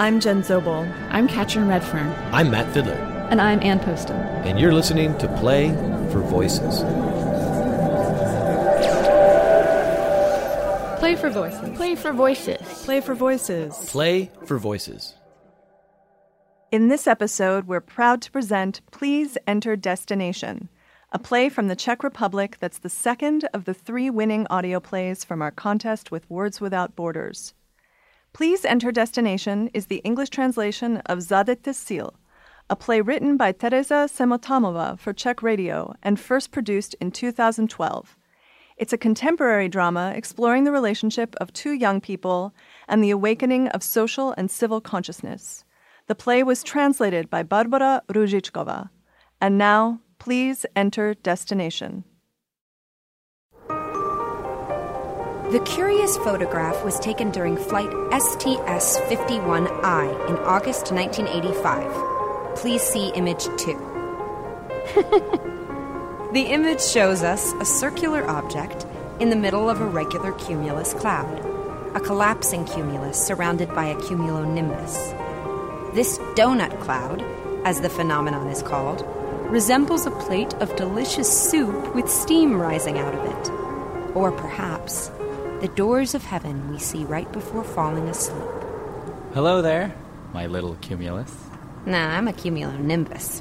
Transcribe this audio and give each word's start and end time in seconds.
I'm 0.00 0.18
Jen 0.18 0.42
Zobel. 0.42 0.92
I'm 1.10 1.28
Katrin 1.28 1.68
Redfern. 1.68 2.12
I'm 2.32 2.50
Matt 2.50 2.74
Fiddler. 2.74 2.96
And 3.30 3.40
I'm 3.40 3.62
Ann 3.62 3.78
Poston. 3.78 4.16
And 4.44 4.58
you're 4.58 4.72
listening 4.72 5.16
to 5.18 5.28
Play 5.38 5.68
for 6.10 6.18
Voices. 6.18 6.80
Play 10.98 11.14
for 11.14 11.30
Voices. 11.30 11.76
Play 11.76 11.94
for 11.94 12.12
Voices. 12.12 12.84
Play 12.84 13.00
for 13.00 13.14
Voices. 13.14 13.88
Play 13.88 14.32
for 14.46 14.58
Voices. 14.58 15.14
In 16.72 16.88
this 16.88 17.06
episode, 17.06 17.68
we're 17.68 17.80
proud 17.80 18.20
to 18.22 18.32
present 18.32 18.80
Please 18.90 19.38
Enter 19.46 19.76
Destination, 19.76 20.68
a 21.12 21.20
play 21.20 21.48
from 21.48 21.68
the 21.68 21.76
Czech 21.76 22.02
Republic 22.02 22.56
that's 22.58 22.78
the 22.78 22.90
second 22.90 23.48
of 23.54 23.64
the 23.64 23.74
three 23.74 24.10
winning 24.10 24.48
audio 24.50 24.80
plays 24.80 25.22
from 25.22 25.40
our 25.40 25.52
contest 25.52 26.10
with 26.10 26.28
Words 26.28 26.60
Without 26.60 26.96
Borders. 26.96 27.54
Please 28.34 28.64
Enter 28.64 28.90
Destination 28.90 29.70
is 29.74 29.86
the 29.86 29.98
English 29.98 30.30
translation 30.30 30.96
of 31.06 31.20
Zadejte 31.20 31.70
cíl, 31.70 32.14
a 32.68 32.74
play 32.74 33.00
written 33.00 33.36
by 33.36 33.52
Teresa 33.52 34.08
Semotamova 34.12 34.98
for 34.98 35.12
Czech 35.12 35.40
radio 35.40 35.94
and 36.02 36.18
first 36.18 36.50
produced 36.50 36.96
in 37.00 37.12
2012. 37.12 38.16
It's 38.76 38.92
a 38.92 38.98
contemporary 38.98 39.68
drama 39.68 40.12
exploring 40.16 40.64
the 40.64 40.72
relationship 40.72 41.36
of 41.36 41.52
two 41.52 41.74
young 41.74 42.00
people 42.00 42.52
and 42.88 43.04
the 43.04 43.12
awakening 43.12 43.68
of 43.68 43.84
social 43.84 44.34
and 44.36 44.50
civil 44.50 44.80
consciousness. 44.80 45.64
The 46.08 46.16
play 46.16 46.42
was 46.42 46.64
translated 46.64 47.30
by 47.30 47.44
Barbara 47.44 48.02
Ruzhichkova. 48.08 48.90
And 49.40 49.56
now, 49.58 50.00
please 50.18 50.66
enter 50.74 51.14
destination. 51.14 52.02
The 55.54 55.60
curious 55.60 56.16
photograph 56.16 56.84
was 56.84 56.98
taken 56.98 57.30
during 57.30 57.56
flight 57.56 57.88
STS 58.10 58.98
51I 59.06 60.28
in 60.28 60.36
August 60.38 60.90
1985. 60.90 62.56
Please 62.56 62.82
see 62.82 63.10
image 63.10 63.44
2. 63.44 63.50
the 66.32 66.46
image 66.48 66.82
shows 66.82 67.22
us 67.22 67.52
a 67.60 67.64
circular 67.64 68.28
object 68.28 68.84
in 69.20 69.30
the 69.30 69.36
middle 69.36 69.70
of 69.70 69.80
a 69.80 69.86
regular 69.86 70.32
cumulus 70.32 70.92
cloud, 70.92 71.38
a 71.94 72.00
collapsing 72.00 72.64
cumulus 72.64 73.16
surrounded 73.16 73.72
by 73.76 73.84
a 73.84 73.94
cumulonimbus. 73.94 75.14
This 75.94 76.18
donut 76.34 76.80
cloud, 76.80 77.24
as 77.64 77.80
the 77.80 77.90
phenomenon 77.90 78.48
is 78.48 78.60
called, 78.60 79.06
resembles 79.48 80.04
a 80.04 80.10
plate 80.10 80.52
of 80.54 80.74
delicious 80.74 81.48
soup 81.48 81.94
with 81.94 82.10
steam 82.10 82.60
rising 82.60 82.98
out 82.98 83.14
of 83.14 83.24
it. 83.24 83.50
Or 84.16 84.32
perhaps 84.32 85.12
the 85.64 85.74
doors 85.76 86.14
of 86.14 86.22
heaven 86.22 86.70
we 86.70 86.78
see 86.78 87.04
right 87.04 87.32
before 87.32 87.64
falling 87.64 88.06
asleep. 88.08 88.44
Hello 89.32 89.62
there, 89.62 89.94
my 90.34 90.46
little 90.46 90.74
cumulus. 90.82 91.34
Nah, 91.86 92.18
I'm 92.18 92.28
a 92.28 92.34
cumulonimbus. 92.34 93.40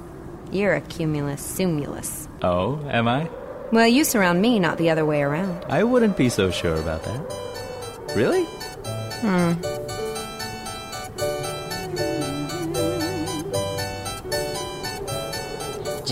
You're 0.49 0.73
a 0.73 0.79
cumulus 0.79 1.41
sumulus. 1.41 2.29
Oh, 2.41 2.79
am 2.87 3.09
I? 3.09 3.29
Well, 3.73 3.89
you 3.89 4.05
surround 4.05 4.41
me, 4.41 4.57
not 4.57 4.77
the 4.77 4.89
other 4.89 5.05
way 5.05 5.21
around. 5.21 5.65
I 5.67 5.83
wouldn't 5.83 6.15
be 6.15 6.29
so 6.29 6.49
sure 6.49 6.75
about 6.75 7.03
that. 7.03 8.15
Really? 8.15 8.45
Hmm. 9.19 9.59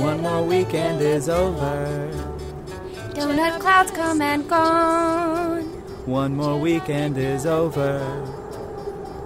One 0.03 0.19
more 0.19 0.43
weekend 0.43 0.99
is 0.99 1.29
over. 1.29 2.11
Donut 3.13 3.61
clouds 3.61 3.91
come 3.91 4.21
and 4.21 4.49
gone. 4.49 5.40
One 6.05 6.35
more 6.35 6.59
weekend 6.59 7.17
is 7.17 7.45
over. 7.45 8.01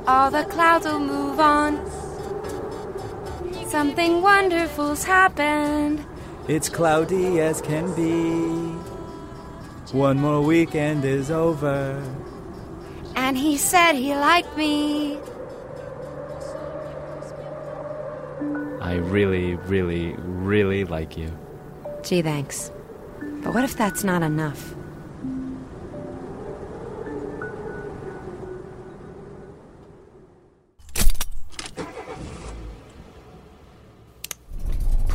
All 0.07 0.29
the 0.29 0.43
clouds 0.43 0.85
will 0.85 0.99
move 0.99 1.39
on. 1.39 1.79
Something 3.69 4.21
wonderful's 4.21 5.05
happened. 5.05 6.05
It's 6.49 6.67
cloudy 6.67 7.39
as 7.39 7.61
can 7.61 7.95
be. 7.95 8.75
One 9.95 10.17
more 10.17 10.41
weekend 10.41 11.05
is 11.05 11.31
over. 11.31 12.03
And 13.15 13.37
he 13.37 13.55
said 13.55 13.93
he 13.93 14.13
liked 14.13 14.57
me. 14.57 15.17
I 18.81 18.95
really, 18.95 19.55
really, 19.55 20.13
really 20.17 20.83
like 20.83 21.17
you. 21.17 21.31
Gee, 22.03 22.21
thanks. 22.21 22.69
But 23.43 23.53
what 23.53 23.63
if 23.63 23.77
that's 23.77 24.03
not 24.03 24.21
enough? 24.21 24.74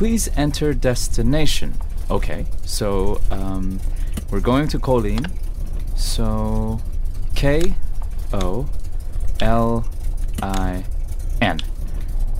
Please 0.01 0.31
enter 0.35 0.73
destination. 0.73 1.75
Okay, 2.09 2.47
so 2.63 3.21
um, 3.29 3.79
we're 4.31 4.39
going 4.39 4.67
to 4.69 4.79
Kolin. 4.79 5.29
So 5.95 6.81
K 7.35 7.75
O 8.33 8.67
L 9.39 9.87
I 10.41 10.85
N. 11.39 11.59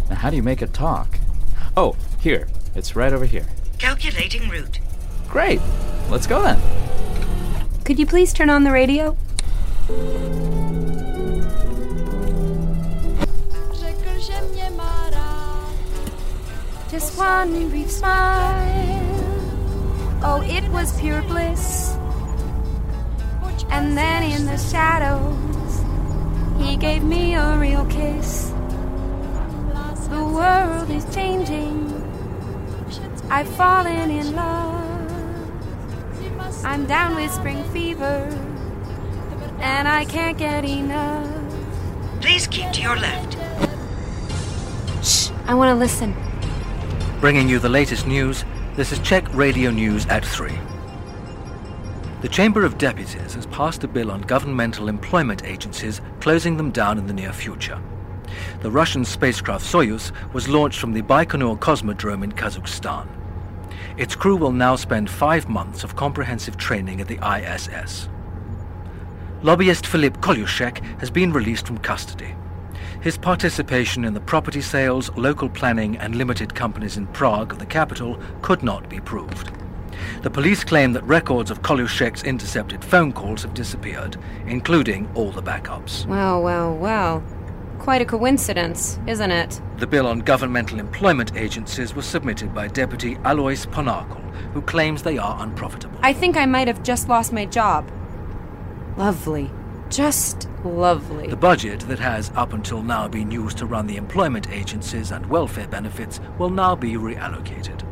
Now, 0.09 0.15
how 0.15 0.31
do 0.31 0.37
you 0.37 0.41
make 0.41 0.63
it 0.63 0.73
talk? 0.73 1.19
Oh, 1.77 1.95
here. 2.19 2.47
It's 2.73 2.95
right 2.95 3.13
over 3.13 3.25
here. 3.25 3.45
Calculating 3.77 4.49
route. 4.49 4.79
Great. 5.29 5.61
Let's 6.09 6.25
go 6.25 6.41
then. 6.41 6.59
Could 7.85 7.99
you 7.99 8.07
please 8.07 8.33
turn 8.33 8.49
on 8.49 8.63
the 8.63 8.71
radio? 8.71 9.15
Just 16.91 17.17
one 17.17 17.69
brief 17.69 17.89
smile. 17.89 19.01
Oh, 20.23 20.43
it 20.45 20.69
was 20.73 20.99
pure 20.99 21.21
bliss. 21.21 21.95
And 23.69 23.97
then 23.97 24.23
in 24.23 24.45
the 24.45 24.57
shadows, 24.57 25.85
he 26.59 26.75
gave 26.75 27.01
me 27.01 27.35
a 27.35 27.57
real 27.57 27.85
kiss. 27.85 28.51
The 30.09 30.21
world 30.21 30.89
is 30.89 31.05
changing. 31.15 31.87
I've 33.29 33.47
fallen 33.47 34.11
in 34.11 34.35
love. 34.35 34.81
I'm 36.65 36.85
down 36.87 37.15
with 37.15 37.31
spring 37.31 37.63
fever, 37.71 38.27
and 39.61 39.87
I 39.87 40.03
can't 40.03 40.37
get 40.37 40.65
enough. 40.65 41.31
Please 42.19 42.47
keep 42.47 42.69
to 42.73 42.81
your 42.81 42.97
left. 42.97 43.37
Shh, 45.01 45.31
I 45.47 45.53
want 45.53 45.69
to 45.69 45.75
listen. 45.75 46.13
Bringing 47.21 47.47
you 47.47 47.59
the 47.59 47.69
latest 47.69 48.07
news, 48.07 48.45
this 48.75 48.91
is 48.91 48.97
Czech 48.97 49.31
Radio 49.35 49.69
News 49.69 50.07
at 50.07 50.25
3. 50.25 50.51
The 52.23 52.27
Chamber 52.27 52.65
of 52.65 52.79
Deputies 52.79 53.35
has 53.35 53.45
passed 53.45 53.83
a 53.83 53.87
bill 53.87 54.09
on 54.09 54.21
governmental 54.21 54.89
employment 54.89 55.45
agencies, 55.45 56.01
closing 56.19 56.57
them 56.57 56.71
down 56.71 56.97
in 56.97 57.05
the 57.05 57.13
near 57.13 57.31
future. 57.31 57.79
The 58.61 58.71
Russian 58.71 59.05
spacecraft 59.05 59.63
Soyuz 59.63 60.11
was 60.33 60.49
launched 60.49 60.79
from 60.79 60.93
the 60.93 61.03
Baikonur 61.03 61.59
Cosmodrome 61.59 62.23
in 62.23 62.31
Kazakhstan. 62.31 63.07
Its 63.97 64.15
crew 64.15 64.35
will 64.35 64.51
now 64.51 64.75
spend 64.75 65.07
five 65.07 65.47
months 65.47 65.83
of 65.83 65.95
comprehensive 65.95 66.57
training 66.57 67.01
at 67.01 67.07
the 67.07 67.19
ISS. 67.21 68.09
Lobbyist 69.43 69.85
Filip 69.85 70.17
Kolushek 70.21 70.79
has 70.99 71.11
been 71.11 71.31
released 71.31 71.67
from 71.67 71.77
custody. 71.77 72.33
His 73.01 73.17
participation 73.17 74.05
in 74.05 74.13
the 74.13 74.19
property 74.19 74.61
sales, 74.61 75.09
local 75.15 75.49
planning, 75.49 75.97
and 75.97 76.15
limited 76.15 76.53
companies 76.53 76.97
in 76.97 77.07
Prague, 77.07 77.57
the 77.57 77.65
capital, 77.65 78.19
could 78.43 78.61
not 78.61 78.87
be 78.89 78.99
proved. 78.99 79.51
The 80.21 80.29
police 80.29 80.63
claim 80.63 80.93
that 80.93 81.03
records 81.05 81.49
of 81.49 81.63
Kolushek's 81.63 82.23
intercepted 82.23 82.85
phone 82.85 83.11
calls 83.11 83.41
have 83.41 83.55
disappeared, 83.55 84.17
including 84.45 85.09
all 85.15 85.31
the 85.31 85.41
backups. 85.41 86.05
Well, 86.05 86.43
well, 86.43 86.75
well. 86.75 87.23
Quite 87.79 88.03
a 88.03 88.05
coincidence, 88.05 88.99
isn't 89.07 89.31
it? 89.31 89.59
The 89.77 89.87
bill 89.87 90.05
on 90.05 90.19
governmental 90.19 90.79
employment 90.79 91.35
agencies 91.35 91.95
was 91.95 92.05
submitted 92.05 92.53
by 92.53 92.67
Deputy 92.67 93.17
Alois 93.23 93.65
Ponarkul, 93.65 94.21
who 94.53 94.61
claims 94.61 95.01
they 95.01 95.17
are 95.17 95.41
unprofitable. 95.41 95.97
I 96.03 96.13
think 96.13 96.37
I 96.37 96.45
might 96.45 96.67
have 96.67 96.83
just 96.83 97.09
lost 97.09 97.33
my 97.33 97.45
job. 97.45 97.91
Lovely. 98.95 99.49
Just 99.91 100.47
lovely. 100.63 101.27
The 101.27 101.35
budget 101.35 101.81
that 101.81 101.99
has 101.99 102.31
up 102.35 102.53
until 102.53 102.81
now 102.81 103.09
been 103.09 103.29
used 103.29 103.57
to 103.57 103.65
run 103.65 103.87
the 103.87 103.97
employment 103.97 104.49
agencies 104.49 105.11
and 105.11 105.25
welfare 105.25 105.67
benefits 105.67 106.21
will 106.39 106.49
now 106.49 106.75
be 106.75 106.93
reallocated. 106.93 107.85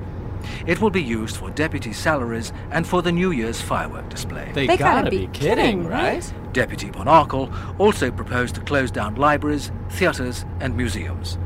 It 0.66 0.80
will 0.80 0.90
be 0.90 1.04
used 1.04 1.36
for 1.36 1.50
deputy 1.50 1.92
salaries 1.92 2.54
and 2.72 2.88
for 2.88 3.02
the 3.02 3.12
New 3.12 3.32
Year's 3.32 3.60
firework 3.60 4.08
display. 4.10 4.50
They, 4.54 4.66
They 4.66 4.78
gotta, 4.78 5.02
gotta 5.02 5.12
be, 5.12 5.28
be 5.28 5.34
kidding, 5.34 5.56
kidding, 5.58 5.88
right? 5.88 6.34
Deputy 6.54 6.90
Ponarkul 6.90 7.52
also 7.80 8.12
proposed 8.12 8.56
to 8.56 8.62
close 8.62 8.92
down 8.92 9.16
libraries, 9.16 9.72
theatres, 9.90 10.46
and 10.62 10.78
museums. 10.78 11.38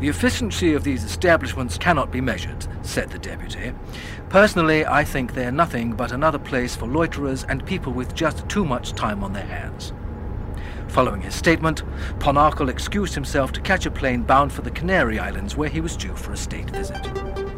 The 0.00 0.08
efficiency 0.08 0.74
of 0.74 0.84
these 0.84 1.04
establishments 1.04 1.78
cannot 1.78 2.10
be 2.10 2.20
measured, 2.20 2.66
said 2.82 3.10
the 3.10 3.18
deputy. 3.18 3.72
Personally, 4.28 4.84
I 4.84 5.04
think 5.04 5.34
they're 5.34 5.52
nothing 5.52 5.92
but 5.92 6.12
another 6.12 6.38
place 6.38 6.74
for 6.74 6.86
loiterers 6.86 7.44
and 7.44 7.64
people 7.64 7.92
with 7.92 8.14
just 8.14 8.48
too 8.48 8.64
much 8.64 8.92
time 8.92 9.22
on 9.22 9.32
their 9.32 9.46
hands. 9.46 9.92
Following 10.88 11.22
his 11.22 11.34
statement, 11.34 11.82
Ponarkul 12.18 12.68
excused 12.68 13.14
himself 13.14 13.52
to 13.52 13.60
catch 13.60 13.86
a 13.86 13.90
plane 13.90 14.22
bound 14.22 14.52
for 14.52 14.62
the 14.62 14.70
Canary 14.70 15.18
Islands 15.18 15.56
where 15.56 15.68
he 15.68 15.80
was 15.80 15.96
due 15.96 16.14
for 16.14 16.32
a 16.32 16.36
state 16.36 16.70
visit. 16.70 17.04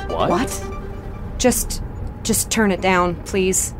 What? 0.08 0.31
What? 0.31 0.64
Just. 1.38 1.82
just 2.22 2.50
turn 2.50 2.70
it 2.70 2.81
down, 2.81 3.14
please. 3.25 3.75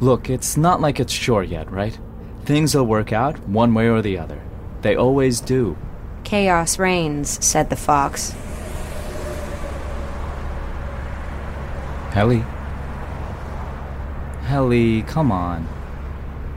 Look, 0.00 0.30
it's 0.30 0.56
not 0.56 0.80
like 0.80 1.00
it's 1.00 1.12
sure 1.12 1.42
yet, 1.42 1.70
right? 1.70 1.98
Things 2.44 2.74
will 2.74 2.84
work 2.84 3.12
out 3.12 3.38
one 3.48 3.74
way 3.74 3.88
or 3.88 4.02
the 4.02 4.18
other. 4.18 4.40
They 4.82 4.96
always 4.96 5.40
do. 5.40 5.76
Chaos 6.24 6.78
reigns, 6.78 7.44
said 7.44 7.70
the 7.70 7.76
fox. 7.76 8.34
Helly. 12.10 12.44
Helly, 14.44 15.02
come 15.02 15.30
on. 15.30 15.68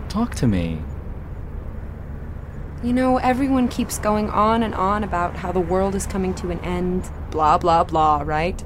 Talk 0.10 0.36
to 0.36 0.48
me. 0.48 0.82
You 2.84 2.94
know, 2.94 3.18
everyone 3.18 3.68
keeps 3.68 3.98
going 3.98 4.30
on 4.30 4.62
and 4.62 4.76
on 4.76 5.04
about 5.04 5.38
how 5.38 5.52
the 5.52 5.60
world 5.60 5.96
is 5.96 6.06
coming 6.06 6.34
to 6.36 6.52
an 6.52 6.60
end, 6.60 7.10
blah, 7.32 7.58
blah, 7.58 7.84
blah, 7.84 8.22
right? 8.24 8.64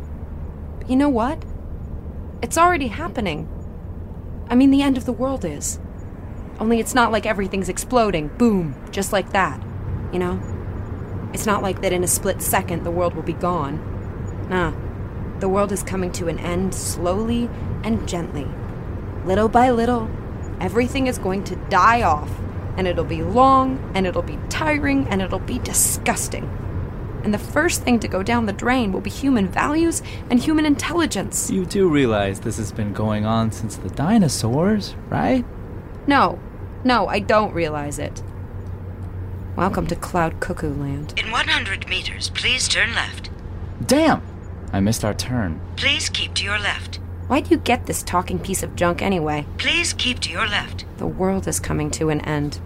But 0.79 0.89
you 0.89 0.97
know 0.97 1.07
what? 1.07 1.43
It's 2.41 2.57
already 2.57 2.87
happening. 2.87 3.47
I 4.49 4.55
mean, 4.55 4.69
the 4.69 4.81
end 4.81 4.97
of 4.97 5.05
the 5.05 5.13
world 5.13 5.45
is. 5.45 5.79
Only 6.59 6.79
it's 6.79 6.93
not 6.93 7.11
like 7.11 7.25
everything's 7.25 7.69
exploding, 7.69 8.27
boom, 8.37 8.75
just 8.91 9.13
like 9.13 9.31
that. 9.31 9.63
You 10.11 10.19
know? 10.19 10.50
It's 11.33 11.45
not 11.45 11.61
like 11.61 11.81
that 11.81 11.93
in 11.93 12.03
a 12.03 12.07
split 12.07 12.41
second 12.41 12.83
the 12.83 12.91
world 12.91 13.13
will 13.13 13.23
be 13.23 13.33
gone. 13.33 13.79
Nah. 14.49 14.73
The 15.39 15.49
world 15.49 15.71
is 15.71 15.81
coming 15.81 16.11
to 16.13 16.27
an 16.27 16.37
end 16.39 16.75
slowly 16.75 17.49
and 17.83 18.07
gently. 18.07 18.47
Little 19.25 19.49
by 19.49 19.71
little, 19.71 20.09
everything 20.59 21.07
is 21.07 21.17
going 21.17 21.43
to 21.45 21.55
die 21.55 22.03
off, 22.03 22.29
and 22.77 22.87
it'll 22.87 23.03
be 23.03 23.23
long, 23.23 23.91
and 23.95 24.05
it'll 24.05 24.21
be 24.21 24.37
tiring, 24.49 25.07
and 25.07 25.21
it'll 25.21 25.39
be 25.39 25.59
disgusting. 25.59 26.49
And 27.23 27.33
the 27.33 27.39
first 27.39 27.83
thing 27.83 27.99
to 27.99 28.07
go 28.07 28.23
down 28.23 28.45
the 28.45 28.53
drain 28.53 28.91
will 28.91 29.01
be 29.01 29.09
human 29.09 29.47
values 29.47 30.01
and 30.29 30.39
human 30.39 30.65
intelligence. 30.65 31.51
You 31.51 31.65
do 31.65 31.87
realize 31.87 32.39
this 32.39 32.57
has 32.57 32.71
been 32.71 32.93
going 32.93 33.25
on 33.25 33.51
since 33.51 33.75
the 33.77 33.89
dinosaurs, 33.89 34.95
right? 35.09 35.45
No, 36.07 36.39
no, 36.83 37.07
I 37.07 37.19
don't 37.19 37.53
realize 37.53 37.99
it. 37.99 38.23
Welcome 39.57 39.85
to 39.87 39.97
Cloud 39.97 40.39
Cuckoo 40.39 40.73
Land. 40.73 41.13
In 41.19 41.29
100 41.29 41.89
meters, 41.89 42.29
please 42.29 42.69
turn 42.69 42.95
left. 42.95 43.29
Damn! 43.85 44.23
I 44.71 44.79
missed 44.79 45.03
our 45.03 45.13
turn. 45.13 45.59
Please 45.75 46.07
keep 46.07 46.33
to 46.35 46.45
your 46.45 46.57
left. 46.57 47.01
Why'd 47.27 47.51
you 47.51 47.57
get 47.57 47.85
this 47.85 48.01
talking 48.01 48.39
piece 48.39 48.63
of 48.63 48.77
junk 48.77 49.01
anyway? 49.01 49.45
Please 49.57 49.91
keep 49.91 50.19
to 50.21 50.31
your 50.31 50.47
left. 50.47 50.85
The 50.99 51.05
world 51.05 51.49
is 51.49 51.59
coming 51.59 51.91
to 51.91 52.09
an 52.09 52.21
end. 52.21 52.61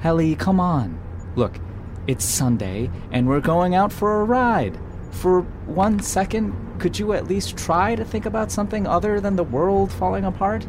Helly, 0.00 0.34
come 0.34 0.60
on. 0.60 0.98
Look, 1.34 1.60
it's 2.06 2.24
Sunday, 2.24 2.90
and 3.10 3.28
we're 3.28 3.40
going 3.40 3.74
out 3.74 3.92
for 3.92 4.22
a 4.22 4.24
ride. 4.24 4.78
For 5.10 5.42
one 5.66 6.00
second, 6.00 6.54
could 6.78 6.98
you 6.98 7.12
at 7.12 7.28
least 7.28 7.58
try 7.58 7.94
to 7.94 8.04
think 8.04 8.24
about 8.24 8.50
something 8.50 8.86
other 8.86 9.20
than 9.20 9.36
the 9.36 9.44
world 9.44 9.92
falling 9.92 10.24
apart? 10.24 10.66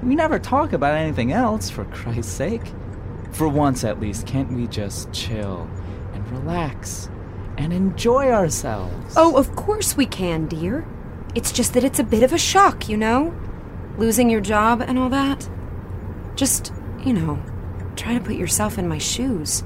We 0.00 0.14
never 0.14 0.38
talk 0.38 0.72
about 0.72 0.94
anything 0.94 1.32
else, 1.32 1.68
for 1.68 1.84
Christ's 1.86 2.32
sake. 2.32 2.72
For 3.32 3.48
once, 3.48 3.84
at 3.84 4.00
least, 4.00 4.26
can't 4.26 4.52
we 4.52 4.66
just 4.66 5.12
chill 5.12 5.68
and 6.12 6.28
relax 6.30 7.08
and 7.56 7.72
enjoy 7.72 8.30
ourselves? 8.30 9.14
Oh, 9.16 9.36
of 9.36 9.54
course 9.54 9.96
we 9.96 10.06
can, 10.06 10.46
dear. 10.46 10.86
It's 11.34 11.52
just 11.52 11.74
that 11.74 11.84
it's 11.84 11.98
a 11.98 12.04
bit 12.04 12.22
of 12.22 12.32
a 12.32 12.38
shock, 12.38 12.88
you 12.88 12.96
know? 12.96 13.34
Losing 13.96 14.30
your 14.30 14.40
job 14.40 14.80
and 14.80 14.98
all 14.98 15.08
that. 15.10 15.48
Just, 16.36 16.72
you 17.04 17.12
know, 17.12 17.40
try 17.96 18.14
to 18.14 18.20
put 18.20 18.36
yourself 18.36 18.78
in 18.78 18.88
my 18.88 18.98
shoes. 18.98 19.62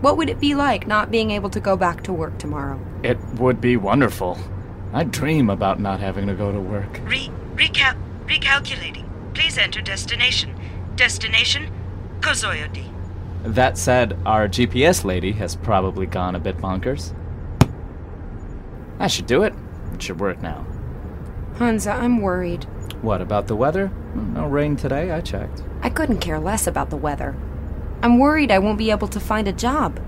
What 0.00 0.16
would 0.16 0.28
it 0.28 0.40
be 0.40 0.54
like 0.54 0.86
not 0.86 1.10
being 1.10 1.30
able 1.30 1.50
to 1.50 1.60
go 1.60 1.76
back 1.76 2.02
to 2.04 2.12
work 2.12 2.38
tomorrow? 2.38 2.80
It 3.02 3.18
would 3.34 3.60
be 3.60 3.76
wonderful. 3.76 4.38
I 4.92 5.04
dream 5.04 5.48
about 5.48 5.80
not 5.80 6.00
having 6.00 6.26
to 6.26 6.34
go 6.34 6.52
to 6.52 6.60
work. 6.60 7.00
Re 7.04 7.30
recal 7.54 7.94
recalculating. 8.26 9.08
Please 9.34 9.56
enter 9.56 9.80
destination. 9.80 10.54
Destination 10.96 11.72
Kozoyodi. 12.20 12.91
That 13.42 13.76
said, 13.76 14.16
our 14.24 14.48
GPS 14.48 15.04
lady 15.04 15.32
has 15.32 15.56
probably 15.56 16.06
gone 16.06 16.36
a 16.36 16.40
bit 16.40 16.58
bonkers. 16.58 17.12
I 19.00 19.08
should 19.08 19.26
do 19.26 19.42
it. 19.42 19.52
It 19.92 20.02
should 20.02 20.20
work 20.20 20.40
now. 20.40 20.64
Hansa, 21.56 21.90
I'm 21.92 22.20
worried. 22.20 22.64
What 23.02 23.20
about 23.20 23.48
the 23.48 23.56
weather? 23.56 23.90
No 24.14 24.46
rain 24.46 24.76
today, 24.76 25.10
I 25.10 25.20
checked. 25.20 25.62
I 25.82 25.90
couldn't 25.90 26.20
care 26.20 26.38
less 26.38 26.68
about 26.68 26.90
the 26.90 26.96
weather. 26.96 27.36
I'm 28.00 28.18
worried 28.18 28.52
I 28.52 28.60
won't 28.60 28.78
be 28.78 28.92
able 28.92 29.08
to 29.08 29.18
find 29.18 29.48
a 29.48 29.52
job. 29.52 30.00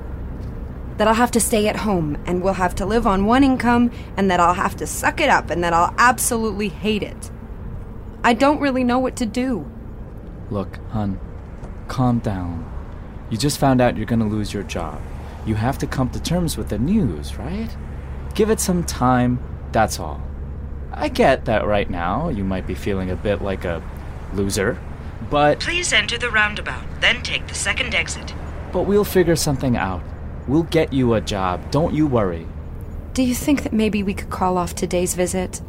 That 0.98 1.08
I'll 1.08 1.14
have 1.14 1.32
to 1.32 1.40
stay 1.40 1.66
at 1.66 1.76
home 1.76 2.16
and 2.26 2.40
we'll 2.40 2.54
have 2.54 2.76
to 2.76 2.86
live 2.86 3.04
on 3.04 3.26
one 3.26 3.42
income 3.42 3.90
and 4.16 4.30
that 4.30 4.38
I'll 4.38 4.54
have 4.54 4.76
to 4.76 4.86
suck 4.86 5.20
it 5.20 5.28
up 5.28 5.50
and 5.50 5.62
that 5.64 5.72
I'll 5.72 5.94
absolutely 5.98 6.68
hate 6.68 7.02
it. 7.02 7.32
I 8.22 8.32
don't 8.32 8.60
really 8.60 8.84
know 8.84 9.00
what 9.00 9.16
to 9.16 9.26
do. 9.26 9.68
Look, 10.50 10.78
hun, 10.90 11.18
calm 11.88 12.20
down. 12.20 12.70
You 13.34 13.38
just 13.38 13.58
found 13.58 13.80
out 13.80 13.96
you're 13.96 14.06
gonna 14.06 14.28
lose 14.28 14.54
your 14.54 14.62
job. 14.62 15.02
You 15.44 15.56
have 15.56 15.76
to 15.78 15.88
come 15.88 16.08
to 16.10 16.22
terms 16.22 16.56
with 16.56 16.68
the 16.68 16.78
news, 16.78 17.36
right? 17.36 17.68
Give 18.36 18.48
it 18.48 18.60
some 18.60 18.84
time, 18.84 19.40
that's 19.72 19.98
all. 19.98 20.22
I 20.92 21.08
get 21.08 21.46
that 21.46 21.66
right 21.66 21.90
now 21.90 22.28
you 22.28 22.44
might 22.44 22.64
be 22.64 22.76
feeling 22.76 23.10
a 23.10 23.16
bit 23.16 23.42
like 23.42 23.64
a 23.64 23.82
loser, 24.34 24.78
but 25.30 25.58
Please 25.58 25.92
enter 25.92 26.16
the 26.16 26.30
roundabout, 26.30 26.84
then 27.00 27.24
take 27.24 27.48
the 27.48 27.56
second 27.56 27.92
exit. 27.92 28.32
but 28.72 28.82
we'll 28.84 29.02
figure 29.02 29.34
something 29.34 29.76
out. 29.76 30.04
We'll 30.46 30.62
get 30.62 30.92
you 30.92 31.14
a 31.14 31.20
job, 31.20 31.72
don't 31.72 31.92
you 31.92 32.06
worry. 32.06 32.46
Do 33.14 33.24
you 33.24 33.34
think 33.34 33.64
that 33.64 33.72
maybe 33.72 34.04
we 34.04 34.14
could 34.14 34.30
call 34.30 34.56
off 34.56 34.76
today's 34.76 35.14
visit? 35.16 35.60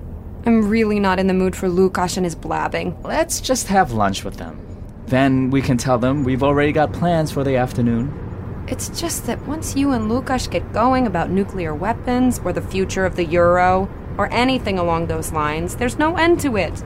I'm 0.45 0.69
really 0.69 0.99
not 0.99 1.17
in 1.17 1.25
the 1.25 1.33
mood 1.33 1.55
for 1.55 1.67
Lukash 1.67 2.15
and 2.15 2.27
his 2.27 2.35
blabbing. 2.35 3.01
Let's 3.01 3.41
just 3.41 3.69
have 3.69 3.91
lunch 3.91 4.23
with 4.23 4.37
them. 4.37 4.61
Then 5.07 5.51
we 5.51 5.61
can 5.61 5.77
tell 5.77 5.97
them 5.97 6.23
we've 6.23 6.43
already 6.43 6.71
got 6.71 6.93
plans 6.93 7.31
for 7.31 7.43
the 7.43 7.57
afternoon. 7.57 8.65
It's 8.67 8.89
just 8.99 9.27
that 9.27 9.45
once 9.47 9.75
you 9.75 9.91
and 9.91 10.09
Lukash 10.09 10.49
get 10.49 10.73
going 10.73 11.05
about 11.05 11.29
nuclear 11.29 11.75
weapons 11.75 12.39
or 12.43 12.51
the 12.51 12.61
future 12.61 13.05
of 13.05 13.15
the 13.15 13.25
euro 13.25 13.87
or 14.17 14.31
anything 14.31 14.79
along 14.79 15.07
those 15.07 15.31
lines, 15.31 15.75
there's 15.75 15.99
no 15.99 16.17
end 16.17 16.39
to 16.41 16.57
it. 16.57 16.83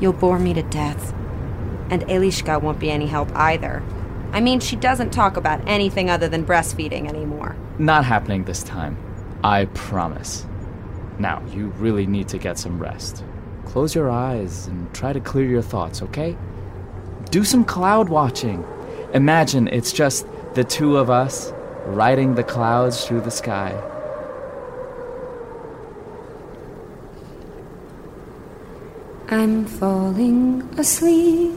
You'll 0.00 0.12
bore 0.12 0.40
me 0.40 0.52
to 0.54 0.62
death. 0.62 1.14
And 1.90 2.02
Elishka 2.02 2.60
won't 2.60 2.80
be 2.80 2.90
any 2.90 3.06
help 3.06 3.30
either. 3.36 3.82
I 4.32 4.40
mean, 4.40 4.58
she 4.60 4.76
doesn't 4.76 5.10
talk 5.10 5.36
about 5.36 5.66
anything 5.68 6.10
other 6.10 6.28
than 6.28 6.44
breastfeeding 6.44 7.08
anymore. 7.08 7.56
Not 7.78 8.04
happening 8.04 8.44
this 8.44 8.62
time. 8.62 8.96
I 9.44 9.66
promise. 9.66 10.46
Now, 11.18 11.42
you 11.52 11.68
really 11.78 12.06
need 12.06 12.28
to 12.28 12.38
get 12.38 12.58
some 12.58 12.78
rest. 12.80 13.24
Close 13.66 13.94
your 13.94 14.10
eyes 14.10 14.66
and 14.66 14.92
try 14.92 15.12
to 15.12 15.20
clear 15.20 15.46
your 15.46 15.62
thoughts, 15.62 16.02
okay? 16.02 16.36
Do 17.30 17.44
some 17.44 17.64
cloud 17.64 18.08
watching. 18.08 18.64
Imagine 19.14 19.68
it's 19.68 19.92
just 19.92 20.26
the 20.54 20.64
two 20.64 20.96
of 20.96 21.10
us 21.10 21.52
riding 21.86 22.34
the 22.34 22.42
clouds 22.42 23.06
through 23.06 23.20
the 23.20 23.30
sky. 23.30 23.70
I'm 29.28 29.64
falling 29.64 30.68
asleep. 30.76 31.54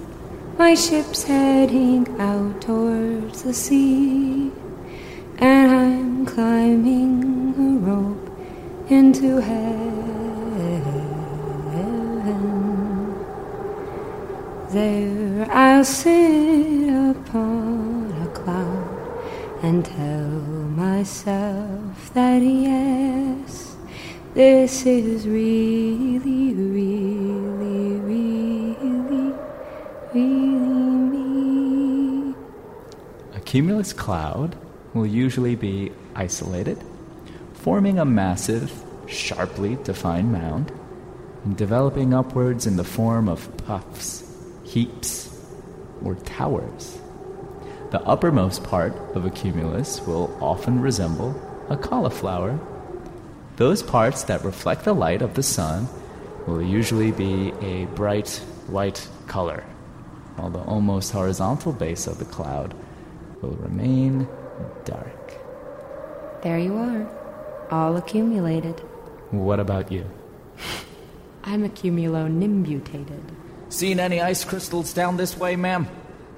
My 0.60 0.75
ship's 0.75 1.24
heading 1.24 2.08
out 2.20 2.62
towards 2.62 3.42
the 3.42 3.53
sea. 3.53 4.51
And 5.39 5.72
I'm 5.72 6.25
climbing 6.27 7.56
a 7.58 7.80
rope 7.80 8.30
into 8.92 9.42
heaven. 9.42 10.33
There 14.74 15.48
I'll 15.51 15.86
sit 15.86 16.89
upon 16.89 18.12
a 18.24 18.27
cloud 18.34 19.24
and 19.62 19.86
tell 19.86 20.32
myself 20.75 22.12
that 22.15 22.42
yes, 22.42 23.75
this 24.34 24.84
is 24.88 25.27
really, 25.27 26.56
really, 26.56 28.00
really, 28.00 29.34
really 30.12 30.58
me. 31.12 32.36
A 33.36 33.39
cumulus 33.42 33.94
cloud 33.94 34.56
will 34.96 35.06
usually 35.06 35.56
be 35.56 35.92
isolated, 36.15 36.84
forming 37.53 38.00
a 38.00 38.06
massive, 38.06 38.74
sharply 39.06 39.77
defined 39.84 40.32
mound, 40.32 40.72
and 41.44 41.56
developing 41.56 42.12
upwards 42.15 42.65
in 42.65 42.77
the 42.77 42.84
form 42.84 43.30
of 43.30 43.56
puffs, 43.58 44.33
heaps, 44.74 45.30
or 46.03 46.15
towers. 46.15 47.00
The 47.92 48.01
uppermost 48.01 48.63
part 48.63 48.94
of 49.15 49.24
a 49.24 49.30
cumulus 49.30 50.01
will 50.01 50.36
often 50.42 50.82
resemble 50.82 51.39
a 51.70 51.77
cauliflower. 51.77 52.60
Those 53.58 53.84
parts 53.84 54.24
that 54.24 54.44
reflect 54.44 54.84
the 54.84 54.96
light 54.96 55.22
of 55.22 55.36
the 55.36 55.44
sun 55.44 55.88
will 56.48 56.62
usually 56.62 57.12
be 57.12 57.53
a 57.62 57.86
bright 57.94 58.30
white 58.68 59.08
color, 59.27 59.63
while 60.36 60.50
the 60.50 60.60
almost 60.62 61.12
horizontal 61.12 61.72
base 61.72 62.08
of 62.08 62.18
the 62.18 62.25
cloud 62.25 62.74
will 63.42 63.56
remain 63.58 64.27
dark. 64.86 65.34
There 66.42 66.58
you 66.58 66.75
are, 66.77 67.08
all 67.70 67.96
accumulated. 67.96 68.80
What 69.30 69.60
about 69.60 69.92
you? 69.92 70.10
I'm 71.44 71.70
accumulonimbutated. 71.70 73.43
Seen 73.74 74.00
any 74.00 74.22
ice 74.22 74.46
crystals 74.46 74.94
down 74.94 75.18
this 75.18 75.36
way, 75.36 75.56
ma'am? 75.56 75.88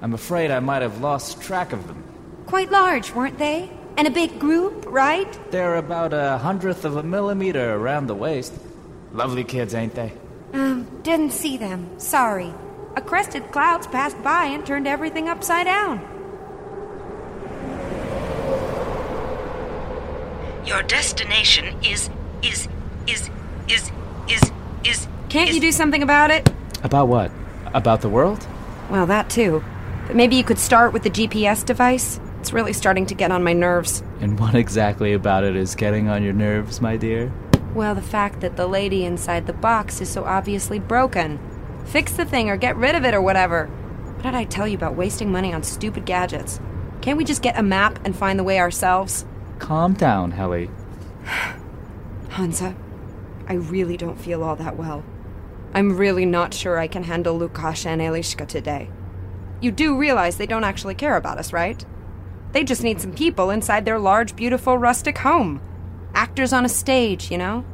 I'm 0.00 0.14
afraid 0.14 0.50
I 0.50 0.60
might 0.60 0.80
have 0.80 1.02
lost 1.02 1.42
track 1.42 1.74
of 1.74 1.86
them. 1.86 2.02
Quite 2.46 2.70
large, 2.70 3.12
weren't 3.14 3.36
they? 3.36 3.70
And 3.98 4.08
a 4.08 4.10
big 4.10 4.40
group, 4.40 4.86
right? 4.88 5.38
They're 5.50 5.76
about 5.76 6.14
a 6.14 6.38
hundredth 6.38 6.86
of 6.86 6.96
a 6.96 7.02
millimeter 7.02 7.74
around 7.74 8.06
the 8.06 8.14
waist. 8.14 8.54
Lovely 9.12 9.44
kids, 9.44 9.74
ain't 9.74 9.94
they? 9.94 10.14
Um, 10.54 10.88
didn't 11.02 11.32
see 11.32 11.58
them. 11.58 12.00
Sorry. 12.00 12.54
A 12.96 13.02
crested 13.02 13.52
clouds 13.52 13.86
passed 13.86 14.22
by 14.22 14.46
and 14.46 14.64
turned 14.64 14.86
everything 14.86 15.28
upside 15.28 15.66
down. 15.66 16.00
Your 20.64 20.82
destination 20.84 21.84
is 21.84 22.08
is 22.42 22.66
is 23.06 23.28
is 23.68 23.90
is 24.26 24.50
is 24.84 25.08
Can't 25.28 25.50
is, 25.50 25.54
you 25.54 25.60
do 25.60 25.70
something 25.70 26.02
about 26.02 26.30
it? 26.30 26.50
About 26.86 27.08
what? 27.08 27.32
About 27.74 28.00
the 28.00 28.08
world? 28.08 28.46
Well, 28.90 29.06
that 29.06 29.28
too. 29.28 29.64
But 30.06 30.14
maybe 30.14 30.36
you 30.36 30.44
could 30.44 30.60
start 30.60 30.92
with 30.92 31.02
the 31.02 31.10
GPS 31.10 31.66
device? 31.66 32.20
It's 32.38 32.52
really 32.52 32.72
starting 32.72 33.06
to 33.06 33.14
get 33.16 33.32
on 33.32 33.42
my 33.42 33.52
nerves. 33.52 34.04
And 34.20 34.38
what 34.38 34.54
exactly 34.54 35.12
about 35.12 35.42
it 35.42 35.56
is 35.56 35.74
getting 35.74 36.08
on 36.08 36.22
your 36.22 36.32
nerves, 36.32 36.80
my 36.80 36.96
dear? 36.96 37.32
Well, 37.74 37.96
the 37.96 38.02
fact 38.02 38.38
that 38.42 38.54
the 38.54 38.68
lady 38.68 39.04
inside 39.04 39.48
the 39.48 39.52
box 39.52 40.00
is 40.00 40.08
so 40.08 40.22
obviously 40.22 40.78
broken. 40.78 41.40
Fix 41.86 42.12
the 42.12 42.24
thing 42.24 42.50
or 42.50 42.56
get 42.56 42.76
rid 42.76 42.94
of 42.94 43.04
it 43.04 43.14
or 43.14 43.20
whatever. 43.20 43.66
What 43.66 44.22
did 44.22 44.36
I 44.36 44.44
tell 44.44 44.68
you 44.68 44.76
about 44.76 44.94
wasting 44.94 45.32
money 45.32 45.52
on 45.52 45.64
stupid 45.64 46.06
gadgets? 46.06 46.60
Can't 47.00 47.18
we 47.18 47.24
just 47.24 47.42
get 47.42 47.58
a 47.58 47.64
map 47.64 47.98
and 48.04 48.14
find 48.14 48.38
the 48.38 48.44
way 48.44 48.60
ourselves? 48.60 49.26
Calm 49.58 49.94
down, 49.94 50.30
Helly. 50.30 50.70
Hansa, 52.28 52.76
I 53.48 53.54
really 53.54 53.96
don't 53.96 54.20
feel 54.20 54.44
all 54.44 54.54
that 54.54 54.76
well. 54.76 55.02
I'm 55.74 55.96
really 55.96 56.24
not 56.24 56.54
sure 56.54 56.78
I 56.78 56.86
can 56.86 57.04
handle 57.04 57.38
Lukasha 57.38 57.86
and 57.86 58.00
Elishka 58.00 58.46
today. 58.46 58.90
You 59.60 59.70
do 59.70 59.96
realize 59.96 60.36
they 60.36 60.46
don't 60.46 60.64
actually 60.64 60.94
care 60.94 61.16
about 61.16 61.38
us, 61.38 61.52
right? 61.52 61.84
They 62.52 62.64
just 62.64 62.82
need 62.82 63.00
some 63.00 63.12
people 63.12 63.50
inside 63.50 63.84
their 63.84 63.98
large, 63.98 64.36
beautiful, 64.36 64.78
rustic 64.78 65.18
home. 65.18 65.60
Actors 66.14 66.52
on 66.52 66.64
a 66.64 66.68
stage, 66.70 67.30
you 67.30 67.38
know? 67.38 67.64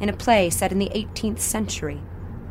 In 0.00 0.08
a 0.08 0.14
play 0.14 0.50
set 0.50 0.72
in 0.72 0.78
the 0.78 0.90
18th 0.94 1.40
century. 1.40 2.00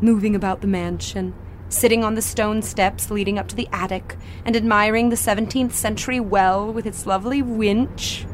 Moving 0.01 0.35
about 0.35 0.61
the 0.61 0.67
mansion, 0.67 1.33
sitting 1.69 2.03
on 2.03 2.15
the 2.15 2.21
stone 2.21 2.61
steps 2.61 3.09
leading 3.09 3.39
up 3.39 3.47
to 3.47 3.55
the 3.55 3.67
attic, 3.71 4.17
and 4.45 4.55
admiring 4.55 5.09
the 5.09 5.15
17th 5.15 5.71
century 5.71 6.19
well 6.19 6.71
with 6.71 6.85
its 6.85 7.05
lovely 7.05 7.41
winch. 7.41 8.25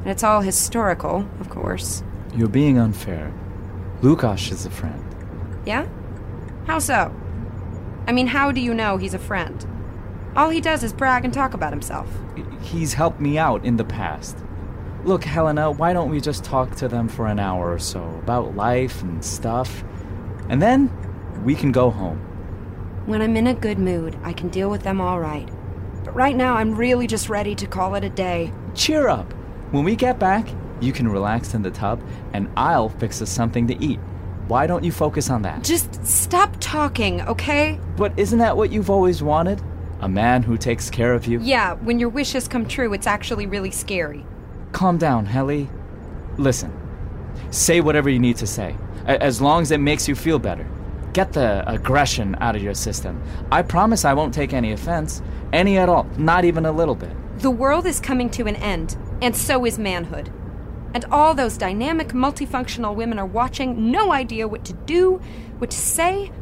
And 0.00 0.08
it's 0.08 0.24
all 0.24 0.40
historical, 0.40 1.28
of 1.40 1.50
course. 1.50 2.02
You're 2.34 2.48
being 2.48 2.78
unfair. 2.78 3.32
Lukash 4.02 4.50
is 4.50 4.64
a 4.64 4.70
friend. 4.70 5.09
Yeah? 5.64 5.86
How 6.66 6.78
so? 6.78 7.14
I 8.06 8.12
mean, 8.12 8.26
how 8.26 8.52
do 8.52 8.60
you 8.60 8.74
know 8.74 8.96
he's 8.96 9.14
a 9.14 9.18
friend? 9.18 9.66
All 10.36 10.50
he 10.50 10.60
does 10.60 10.82
is 10.82 10.92
brag 10.92 11.24
and 11.24 11.34
talk 11.34 11.54
about 11.54 11.72
himself. 11.72 12.08
He's 12.62 12.94
helped 12.94 13.20
me 13.20 13.38
out 13.38 13.64
in 13.64 13.76
the 13.76 13.84
past. 13.84 14.36
Look, 15.04 15.24
Helena, 15.24 15.70
why 15.70 15.92
don't 15.92 16.10
we 16.10 16.20
just 16.20 16.44
talk 16.44 16.76
to 16.76 16.88
them 16.88 17.08
for 17.08 17.26
an 17.26 17.38
hour 17.38 17.72
or 17.72 17.78
so 17.78 18.02
about 18.22 18.54
life 18.54 19.02
and 19.02 19.24
stuff? 19.24 19.82
And 20.48 20.60
then 20.60 20.90
we 21.44 21.54
can 21.54 21.72
go 21.72 21.90
home. 21.90 22.18
When 23.06 23.22
I'm 23.22 23.36
in 23.36 23.46
a 23.46 23.54
good 23.54 23.78
mood, 23.78 24.18
I 24.22 24.32
can 24.32 24.50
deal 24.50 24.70
with 24.70 24.82
them 24.82 25.00
all 25.00 25.18
right. 25.18 25.48
But 26.04 26.14
right 26.14 26.36
now, 26.36 26.54
I'm 26.54 26.74
really 26.74 27.06
just 27.06 27.28
ready 27.28 27.54
to 27.54 27.66
call 27.66 27.94
it 27.94 28.04
a 28.04 28.10
day. 28.10 28.52
Cheer 28.74 29.08
up. 29.08 29.32
When 29.70 29.84
we 29.84 29.96
get 29.96 30.18
back, 30.18 30.48
you 30.80 30.92
can 30.92 31.08
relax 31.08 31.54
in 31.54 31.62
the 31.62 31.70
tub, 31.70 32.02
and 32.32 32.50
I'll 32.56 32.88
fix 32.88 33.20
us 33.22 33.30
something 33.30 33.66
to 33.68 33.82
eat. 33.82 34.00
Why 34.50 34.66
don't 34.66 34.82
you 34.82 34.90
focus 34.90 35.30
on 35.30 35.42
that? 35.42 35.62
Just 35.62 36.04
stop 36.04 36.56
talking, 36.58 37.20
okay? 37.22 37.78
But 37.96 38.12
isn't 38.18 38.40
that 38.40 38.56
what 38.56 38.72
you've 38.72 38.90
always 38.90 39.22
wanted? 39.22 39.62
A 40.00 40.08
man 40.08 40.42
who 40.42 40.58
takes 40.58 40.90
care 40.90 41.14
of 41.14 41.24
you? 41.24 41.38
Yeah, 41.40 41.74
when 41.74 42.00
your 42.00 42.08
wishes 42.08 42.48
come 42.48 42.66
true, 42.66 42.92
it's 42.92 43.06
actually 43.06 43.46
really 43.46 43.70
scary. 43.70 44.26
Calm 44.72 44.98
down, 44.98 45.24
Helly. 45.24 45.70
Listen. 46.36 46.76
Say 47.52 47.80
whatever 47.80 48.10
you 48.10 48.18
need 48.18 48.38
to 48.38 48.46
say, 48.46 48.74
as 49.06 49.40
long 49.40 49.62
as 49.62 49.70
it 49.70 49.78
makes 49.78 50.08
you 50.08 50.16
feel 50.16 50.40
better. 50.40 50.66
Get 51.12 51.32
the 51.32 51.62
aggression 51.70 52.34
out 52.40 52.56
of 52.56 52.62
your 52.62 52.74
system. 52.74 53.22
I 53.52 53.62
promise 53.62 54.04
I 54.04 54.14
won't 54.14 54.34
take 54.34 54.52
any 54.52 54.72
offense. 54.72 55.22
Any 55.52 55.78
at 55.78 55.88
all. 55.88 56.08
Not 56.18 56.44
even 56.44 56.66
a 56.66 56.72
little 56.72 56.96
bit. 56.96 57.12
The 57.38 57.52
world 57.52 57.86
is 57.86 58.00
coming 58.00 58.28
to 58.30 58.48
an 58.48 58.56
end, 58.56 58.96
and 59.22 59.36
so 59.36 59.64
is 59.64 59.78
manhood. 59.78 60.32
And 60.92 61.04
all 61.06 61.34
those 61.34 61.56
dynamic, 61.56 62.08
multifunctional 62.08 62.94
women 62.94 63.18
are 63.18 63.26
watching, 63.26 63.90
no 63.90 64.12
idea 64.12 64.48
what 64.48 64.64
to 64.64 64.72
do, 64.72 65.20
what 65.58 65.70
to 65.70 65.76
say. 65.76 66.32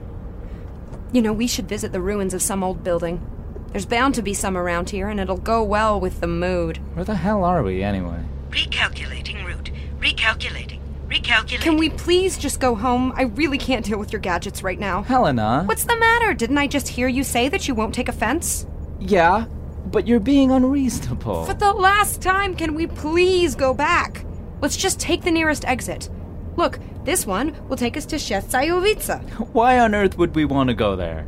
You 1.13 1.23
know, 1.23 1.33
we 1.33 1.47
should 1.47 1.69
visit 1.69 1.93
the 1.93 2.01
ruins 2.01 2.35
of 2.35 2.43
some 2.43 2.63
old 2.63 2.83
building. 2.83 3.25
There's 3.73 3.87
bound 3.87 4.15
to 4.15 4.23
be 4.23 4.33
some 4.33 4.57
around 4.57 4.91
here, 4.91 5.09
and 5.09 5.21
it'll 5.21 5.37
go 5.37 5.63
well 5.63 6.01
with 6.01 6.21
the 6.21 6.27
mood. 6.27 6.79
Where 6.95 7.05
the 7.05 7.17
hell 7.17 7.45
are 7.45 7.63
we, 7.63 7.83
anyway? 7.83 8.25
Recalculating 8.51 9.45
route. 9.47 9.71
Recalculating. 10.01 10.81
Recalculating. 11.09 11.61
Can 11.61 11.77
we 11.77 11.91
please 11.91 12.39
just 12.39 12.61
go 12.61 12.75
home? 12.75 13.13
I 13.17 13.23
really 13.23 13.59
can't 13.59 13.85
deal 13.85 13.99
with 13.99 14.13
your 14.13 14.21
gadgets 14.21 14.63
right 14.63 14.79
now. 14.79 15.03
Helena? 15.03 15.65
What's 15.67 15.85
the 15.85 15.97
matter? 15.97 16.33
Didn't 16.33 16.59
I 16.59 16.67
just 16.67 16.89
hear 16.89 17.09
you 17.09 17.25
say 17.25 17.49
that 17.49 17.69
you 17.69 17.75
won't 17.75 17.95
take 17.95 18.09
offense? 18.09 18.67
Yeah, 19.01 19.47
but 19.87 20.07
you're 20.07 20.21
being 20.21 20.51
unreasonable. 20.51 21.45
For 21.45 21.55
the 21.55 21.73
last 21.73 22.23
time, 22.23 22.55
can 22.55 22.75
we 22.75 22.87
please 22.87 23.55
go 23.55 23.75
back? 23.75 24.25
Let's 24.61 24.77
just 24.77 24.99
take 24.99 25.23
the 25.23 25.31
nearest 25.31 25.65
exit. 25.65 26.09
Look, 26.57 26.81
this 27.05 27.27
one 27.27 27.55
will 27.69 27.77
take 27.77 27.97
us 27.97 28.07
to 28.07 28.17
Shestsayovica. 28.17 29.23
Why 29.53 29.79
on 29.79 29.95
earth 29.95 30.19
would 30.19 30.35
we 30.35 30.45
want 30.45 30.69
to 30.69 30.75
go 30.75 30.97
there? 30.97 31.27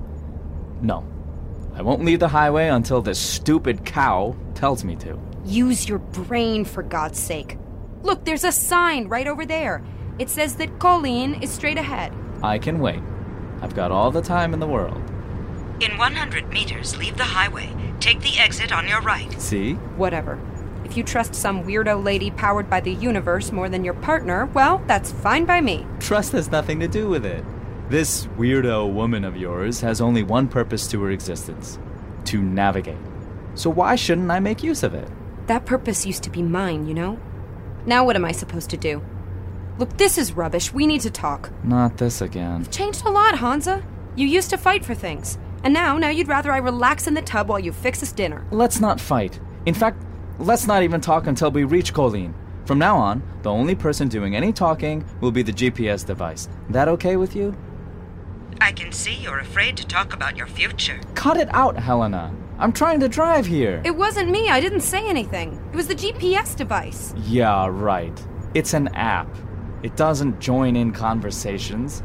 No. 0.82 1.06
I 1.74 1.82
won't 1.82 2.04
leave 2.04 2.18
the 2.20 2.28
highway 2.28 2.68
until 2.68 3.00
this 3.00 3.18
stupid 3.18 3.84
cow 3.86 4.36
tells 4.54 4.84
me 4.84 4.96
to. 4.96 5.18
Use 5.44 5.88
your 5.88 5.98
brain, 5.98 6.64
for 6.64 6.82
God's 6.82 7.18
sake. 7.18 7.56
Look, 8.02 8.24
there's 8.24 8.44
a 8.44 8.52
sign 8.52 9.08
right 9.08 9.26
over 9.26 9.46
there. 9.46 9.82
It 10.18 10.28
says 10.28 10.56
that 10.56 10.78
Kolin 10.78 11.42
is 11.42 11.50
straight 11.50 11.78
ahead. 11.78 12.12
I 12.42 12.58
can 12.58 12.80
wait. 12.80 13.00
I've 13.62 13.74
got 13.74 13.92
all 13.92 14.10
the 14.10 14.22
time 14.22 14.52
in 14.52 14.60
the 14.60 14.66
world. 14.66 15.00
In 15.80 15.96
100 15.96 16.50
meters, 16.50 16.96
leave 16.98 17.16
the 17.16 17.24
highway. 17.24 17.72
Take 18.00 18.20
the 18.20 18.38
exit 18.38 18.72
on 18.72 18.88
your 18.88 19.00
right. 19.00 19.32
See? 19.40 19.74
Whatever. 19.96 20.38
If 20.90 20.96
you 20.96 21.04
trust 21.04 21.36
some 21.36 21.62
weirdo 21.62 22.02
lady 22.02 22.32
powered 22.32 22.68
by 22.68 22.80
the 22.80 22.90
universe 22.90 23.52
more 23.52 23.68
than 23.68 23.84
your 23.84 23.94
partner, 23.94 24.46
well, 24.46 24.82
that's 24.88 25.12
fine 25.12 25.44
by 25.44 25.60
me. 25.60 25.86
Trust 26.00 26.32
has 26.32 26.50
nothing 26.50 26.80
to 26.80 26.88
do 26.88 27.08
with 27.08 27.24
it. 27.24 27.44
This 27.88 28.26
weirdo 28.36 28.92
woman 28.92 29.22
of 29.22 29.36
yours 29.36 29.82
has 29.82 30.00
only 30.00 30.24
one 30.24 30.48
purpose 30.48 30.88
to 30.88 31.00
her 31.02 31.12
existence 31.12 31.78
to 32.24 32.42
navigate. 32.42 32.98
So 33.54 33.70
why 33.70 33.94
shouldn't 33.94 34.32
I 34.32 34.40
make 34.40 34.64
use 34.64 34.82
of 34.82 34.92
it? 34.94 35.08
That 35.46 35.64
purpose 35.64 36.06
used 36.06 36.24
to 36.24 36.30
be 36.30 36.42
mine, 36.42 36.88
you 36.88 36.94
know? 36.94 37.20
Now 37.86 38.04
what 38.04 38.16
am 38.16 38.24
I 38.24 38.32
supposed 38.32 38.70
to 38.70 38.76
do? 38.76 39.00
Look, 39.78 39.96
this 39.96 40.18
is 40.18 40.32
rubbish. 40.32 40.72
We 40.72 40.88
need 40.88 41.02
to 41.02 41.10
talk. 41.10 41.52
Not 41.62 41.98
this 41.98 42.20
again. 42.20 42.58
We've 42.58 42.70
changed 42.72 43.06
a 43.06 43.10
lot, 43.10 43.38
Hansa. 43.38 43.84
You 44.16 44.26
used 44.26 44.50
to 44.50 44.58
fight 44.58 44.84
for 44.84 44.96
things. 44.96 45.38
And 45.62 45.72
now, 45.72 45.98
now 45.98 46.08
you'd 46.08 46.26
rather 46.26 46.50
I 46.50 46.58
relax 46.58 47.06
in 47.06 47.14
the 47.14 47.22
tub 47.22 47.48
while 47.48 47.60
you 47.60 47.70
fix 47.70 48.02
us 48.02 48.10
dinner. 48.10 48.44
Let's 48.50 48.80
not 48.80 49.00
fight. 49.00 49.38
In 49.66 49.74
fact, 49.74 50.02
let's 50.40 50.66
not 50.66 50.82
even 50.82 51.00
talk 51.00 51.26
until 51.26 51.50
we 51.50 51.64
reach 51.64 51.92
Kolin. 51.92 52.34
From 52.66 52.78
now 52.78 52.96
on, 52.96 53.22
the 53.42 53.50
only 53.50 53.74
person 53.74 54.08
doing 54.08 54.36
any 54.36 54.52
talking 54.52 55.04
will 55.20 55.30
be 55.30 55.42
the 55.42 55.52
GPS 55.52 56.04
device. 56.06 56.48
That 56.70 56.88
okay 56.88 57.16
with 57.16 57.36
you? 57.36 57.56
I 58.60 58.72
can 58.72 58.92
see 58.92 59.14
you're 59.14 59.38
afraid 59.38 59.76
to 59.78 59.86
talk 59.86 60.14
about 60.14 60.36
your 60.36 60.46
future. 60.46 61.00
Cut 61.14 61.36
it 61.36 61.48
out, 61.54 61.76
Helena. 61.78 62.34
I'm 62.58 62.72
trying 62.72 63.00
to 63.00 63.08
drive 63.08 63.46
here. 63.46 63.80
It 63.84 63.96
wasn't 63.96 64.30
me. 64.30 64.48
I 64.48 64.60
didn't 64.60 64.80
say 64.80 65.08
anything. 65.08 65.60
It 65.72 65.76
was 65.76 65.88
the 65.88 65.94
GPS 65.94 66.56
device. 66.56 67.14
Yeah, 67.24 67.66
right. 67.70 68.26
It's 68.54 68.74
an 68.74 68.88
app. 68.88 69.34
It 69.82 69.96
doesn't 69.96 70.40
join 70.40 70.76
in 70.76 70.92
conversations. 70.92 72.00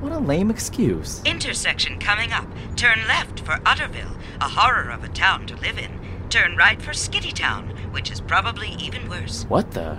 What 0.00 0.12
a 0.12 0.18
lame 0.18 0.50
excuse. 0.50 1.22
Intersection 1.24 1.98
coming 1.98 2.32
up. 2.32 2.46
Turn 2.74 2.98
left 3.06 3.40
for 3.40 3.52
Utterville, 3.64 4.16
a 4.40 4.48
horror 4.48 4.90
of 4.90 5.04
a 5.04 5.08
town 5.08 5.46
to 5.46 5.56
live 5.56 5.78
in. 5.78 6.00
Turn 6.30 6.56
right 6.56 6.80
for 6.80 6.92
Skitty 6.92 7.32
Town, 7.32 7.70
which 7.90 8.12
is 8.12 8.20
probably 8.20 8.76
even 8.78 9.08
worse. 9.08 9.44
What 9.48 9.72
the? 9.72 9.96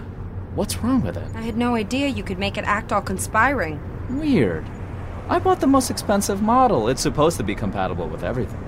What's 0.55 0.77
wrong 0.77 1.01
with 1.01 1.17
it? 1.17 1.29
I 1.35 1.41
had 1.41 1.57
no 1.57 1.75
idea 1.75 2.07
you 2.07 2.23
could 2.23 2.39
make 2.39 2.57
it 2.57 2.63
act 2.63 2.93
all 2.93 3.01
conspiring. 3.01 3.81
Weird. 4.09 4.65
I 5.27 5.39
bought 5.39 5.59
the 5.59 5.67
most 5.67 5.91
expensive 5.91 6.41
model. 6.41 6.87
It's 6.87 7.01
supposed 7.01 7.35
to 7.35 7.43
be 7.43 7.53
compatible 7.53 8.07
with 8.07 8.23
everything. 8.23 8.63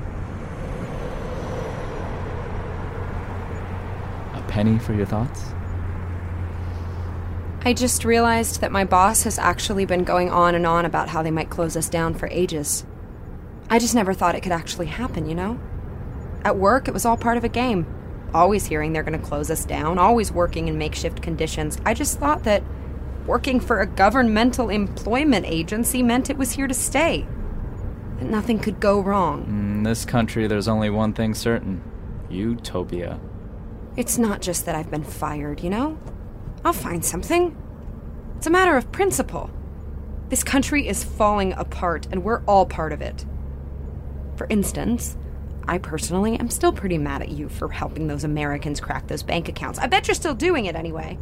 A 4.34 4.44
penny 4.50 4.78
for 4.78 4.94
your 4.94 5.06
thoughts? 5.06 5.46
I 7.64 7.74
just 7.74 8.04
realized 8.04 8.60
that 8.60 8.74
my 8.74 8.84
boss 8.84 9.24
has 9.24 9.40
actually 9.40 9.86
been 9.86 10.04
going 10.04 10.30
on 10.30 10.54
and 10.54 10.68
on 10.68 10.84
about 10.84 11.08
how 11.08 11.24
they 11.24 11.32
might 11.32 11.50
close 11.50 11.78
us 11.78 11.88
down 11.88 12.14
for 12.14 12.28
ages. 12.28 12.86
I 13.70 13.80
just 13.80 13.96
never 13.96 14.14
thought 14.14 14.36
it 14.36 14.42
could 14.42 14.52
actually 14.52 14.88
happen, 14.88 15.30
you 15.30 15.36
know? 15.36 15.58
At 16.44 16.58
work, 16.58 16.88
it 16.88 16.94
was 16.94 17.06
all 17.06 17.18
part 17.18 17.38
of 17.38 17.44
a 17.44 17.50
game. 17.50 17.86
always 18.34 18.66
hearing 18.66 18.94
they're 18.94 19.04
going 19.04 19.20
to 19.20 19.26
close 19.26 19.50
us 19.52 19.66
down, 19.66 19.98
always 19.98 20.32
working 20.32 20.68
in 20.68 20.78
makeshift 20.78 21.22
conditions. 21.22 21.78
I 21.86 21.94
just 21.94 22.20
thought 22.20 22.44
that 22.44 22.64
working 23.26 23.60
for 23.60 23.80
a 23.80 23.88
governmental 23.88 24.70
employment 24.70 25.46
agency 25.46 26.04
meant 26.04 26.30
it 26.30 26.38
was 26.38 26.52
here 26.52 26.68
to 26.68 26.74
stay. 26.74 27.28
That 28.18 28.26
nothing 28.26 28.60
could 28.60 28.80
go 28.80 29.00
wrong. 29.00 29.46
In 29.48 29.84
this 29.84 30.06
country, 30.06 30.48
there's 30.48 30.68
only 30.68 30.90
one 30.90 31.14
thing 31.14 31.34
certain 31.34 31.84
utopia. 32.30 33.20
It's 33.96 34.18
not 34.18 34.42
just 34.42 34.66
that 34.66 34.76
I've 34.76 34.90
been 34.90 35.04
fired, 35.04 35.62
you 35.62 35.70
know? 35.70 36.00
I'll 36.66 36.74
find 36.74 37.06
something. 37.06 37.56
It's 38.38 38.48
a 38.48 38.52
matter 38.52 38.76
of 38.76 38.92
principle. 38.92 39.52
This 40.30 40.44
country 40.44 40.88
is 40.88 41.04
falling 41.04 41.54
apart, 41.54 42.08
and 42.10 42.24
we're 42.24 42.44
all 42.46 42.66
part 42.66 42.92
of 42.92 43.02
it. 43.02 43.26
For 44.36 44.48
instance, 44.50 45.16
I 45.68 45.78
personally 45.78 46.38
am 46.40 46.50
still 46.50 46.74
pretty 46.74 46.98
mad 46.98 47.22
at 47.22 47.30
you 47.30 47.48
for 47.50 47.70
helping 47.70 48.08
those 48.08 48.24
Americans 48.24 48.80
crack 48.80 49.08
those 49.08 49.24
bank 49.24 49.48
accounts. 49.48 49.80
I 49.80 49.88
bet 49.88 50.08
you're 50.08 50.16
still 50.16 50.34
doing 50.34 50.66
it 50.66 50.76
anyway. 50.76 51.18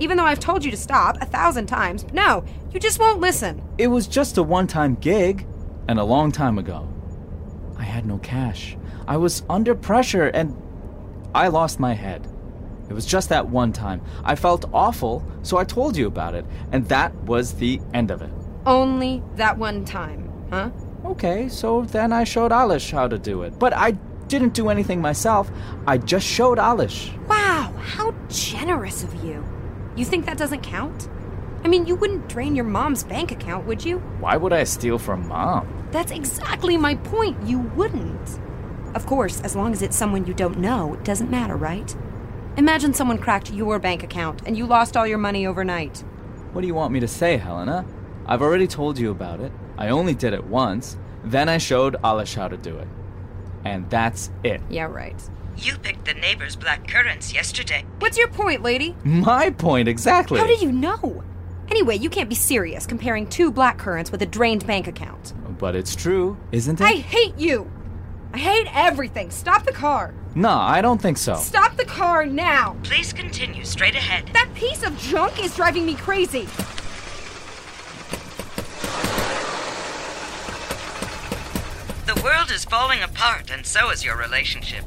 Even 0.00 0.16
though 0.16 0.24
I've 0.24 0.40
told 0.40 0.64
you 0.64 0.70
to 0.70 0.76
stop 0.76 1.16
a 1.20 1.26
thousand 1.26 1.66
times. 1.66 2.04
No, 2.12 2.44
you 2.72 2.78
just 2.78 3.00
won't 3.00 3.20
listen. 3.20 3.62
It 3.78 3.88
was 3.88 4.06
just 4.06 4.38
a 4.38 4.42
one 4.42 4.66
time 4.66 4.94
gig, 4.94 5.46
and 5.88 5.98
a 5.98 6.04
long 6.04 6.30
time 6.30 6.58
ago. 6.58 6.88
I 7.78 7.82
had 7.82 8.06
no 8.06 8.18
cash. 8.18 8.76
I 9.06 9.16
was 9.16 9.42
under 9.48 9.74
pressure, 9.74 10.26
and 10.26 10.54
I 11.34 11.48
lost 11.48 11.80
my 11.80 11.94
head. 11.94 12.26
It 12.88 12.92
was 12.92 13.06
just 13.06 13.28
that 13.30 13.48
one 13.48 13.72
time. 13.72 14.02
I 14.24 14.34
felt 14.34 14.66
awful, 14.72 15.26
so 15.42 15.56
I 15.56 15.64
told 15.64 15.96
you 15.96 16.06
about 16.06 16.34
it, 16.34 16.44
and 16.72 16.86
that 16.88 17.14
was 17.24 17.54
the 17.54 17.80
end 17.92 18.10
of 18.10 18.22
it. 18.22 18.30
Only 18.66 19.22
that 19.36 19.58
one 19.58 19.84
time, 19.84 20.30
huh? 20.50 20.70
Okay, 21.04 21.48
so 21.48 21.82
then 21.82 22.12
I 22.12 22.24
showed 22.24 22.50
Alish 22.50 22.90
how 22.90 23.08
to 23.08 23.18
do 23.18 23.42
it. 23.42 23.58
But 23.58 23.72
I 23.72 23.92
didn't 24.28 24.54
do 24.54 24.68
anything 24.68 25.00
myself. 25.00 25.50
I 25.86 25.98
just 25.98 26.26
showed 26.26 26.58
Alish. 26.58 27.16
Wow, 27.26 27.72
how 27.78 28.14
generous 28.28 29.02
of 29.04 29.24
you. 29.24 29.44
You 29.96 30.04
think 30.04 30.26
that 30.26 30.38
doesn't 30.38 30.62
count? 30.62 31.08
I 31.64 31.68
mean, 31.68 31.86
you 31.86 31.96
wouldn't 31.96 32.28
drain 32.28 32.54
your 32.54 32.64
mom's 32.64 33.02
bank 33.04 33.32
account, 33.32 33.66
would 33.66 33.84
you? 33.84 33.98
Why 34.20 34.36
would 34.36 34.52
I 34.52 34.64
steal 34.64 34.98
from 34.98 35.26
mom? 35.26 35.88
That's 35.90 36.12
exactly 36.12 36.76
my 36.76 36.94
point. 36.96 37.36
You 37.46 37.60
wouldn't. 37.60 38.38
Of 38.94 39.06
course, 39.06 39.40
as 39.40 39.56
long 39.56 39.72
as 39.72 39.82
it's 39.82 39.96
someone 39.96 40.26
you 40.26 40.34
don't 40.34 40.58
know, 40.58 40.94
it 40.94 41.04
doesn't 41.04 41.30
matter, 41.30 41.56
right? 41.56 41.96
Imagine 42.56 42.92
someone 42.94 43.18
cracked 43.18 43.52
your 43.52 43.78
bank 43.78 44.02
account 44.02 44.42
and 44.46 44.56
you 44.56 44.66
lost 44.66 44.96
all 44.96 45.06
your 45.06 45.18
money 45.18 45.46
overnight. 45.46 45.98
What 46.52 46.60
do 46.62 46.66
you 46.66 46.74
want 46.74 46.92
me 46.92 47.00
to 47.00 47.08
say, 47.08 47.36
Helena? 47.36 47.86
I've 48.26 48.42
already 48.42 48.66
told 48.66 48.98
you 48.98 49.10
about 49.10 49.40
it. 49.40 49.52
I 49.78 49.88
only 49.88 50.14
did 50.14 50.34
it 50.34 50.44
once. 50.44 50.98
Then 51.24 51.48
I 51.48 51.58
showed 51.58 51.94
Alish 52.02 52.34
how 52.34 52.48
to 52.48 52.56
do 52.56 52.76
it. 52.76 52.88
And 53.64 53.88
that's 53.88 54.30
it. 54.42 54.60
Yeah, 54.68 54.84
right. 54.84 55.16
You 55.56 55.76
picked 55.78 56.04
the 56.04 56.14
neighbor's 56.14 56.56
black 56.56 56.86
currants 56.86 57.32
yesterday. 57.32 57.84
What's 58.00 58.18
your 58.18 58.28
point, 58.28 58.62
lady? 58.62 58.96
My 59.04 59.50
point, 59.50 59.88
exactly. 59.88 60.38
How 60.40 60.46
did 60.46 60.62
you 60.62 60.72
know? 60.72 61.22
Anyway, 61.70 61.96
you 61.96 62.10
can't 62.10 62.28
be 62.28 62.34
serious 62.34 62.86
comparing 62.86 63.26
two 63.26 63.50
black 63.50 63.78
currants 63.78 64.10
with 64.10 64.22
a 64.22 64.26
drained 64.26 64.66
bank 64.66 64.86
account. 64.86 65.32
But 65.58 65.76
it's 65.76 65.94
true, 65.94 66.36
isn't 66.52 66.80
it? 66.80 66.84
I 66.84 66.92
hate 66.92 67.36
you! 67.36 67.70
I 68.32 68.38
hate 68.38 68.68
everything! 68.72 69.30
Stop 69.30 69.64
the 69.64 69.72
car! 69.72 70.14
No, 70.34 70.50
I 70.50 70.80
don't 70.80 71.00
think 71.00 71.18
so. 71.18 71.36
Stop 71.36 71.76
the 71.76 71.84
car 71.84 72.24
now! 72.26 72.76
Please 72.84 73.12
continue 73.12 73.64
straight 73.64 73.94
ahead. 73.94 74.30
That 74.32 74.48
piece 74.54 74.82
of 74.82 74.96
junk 74.98 75.42
is 75.44 75.56
driving 75.56 75.84
me 75.84 75.94
crazy! 75.94 76.46
World 82.28 82.50
is 82.50 82.64
falling 82.64 83.02
apart, 83.02 83.50
and 83.50 83.64
so 83.64 83.90
is 83.90 84.04
your 84.04 84.14
relationship. 84.14 84.84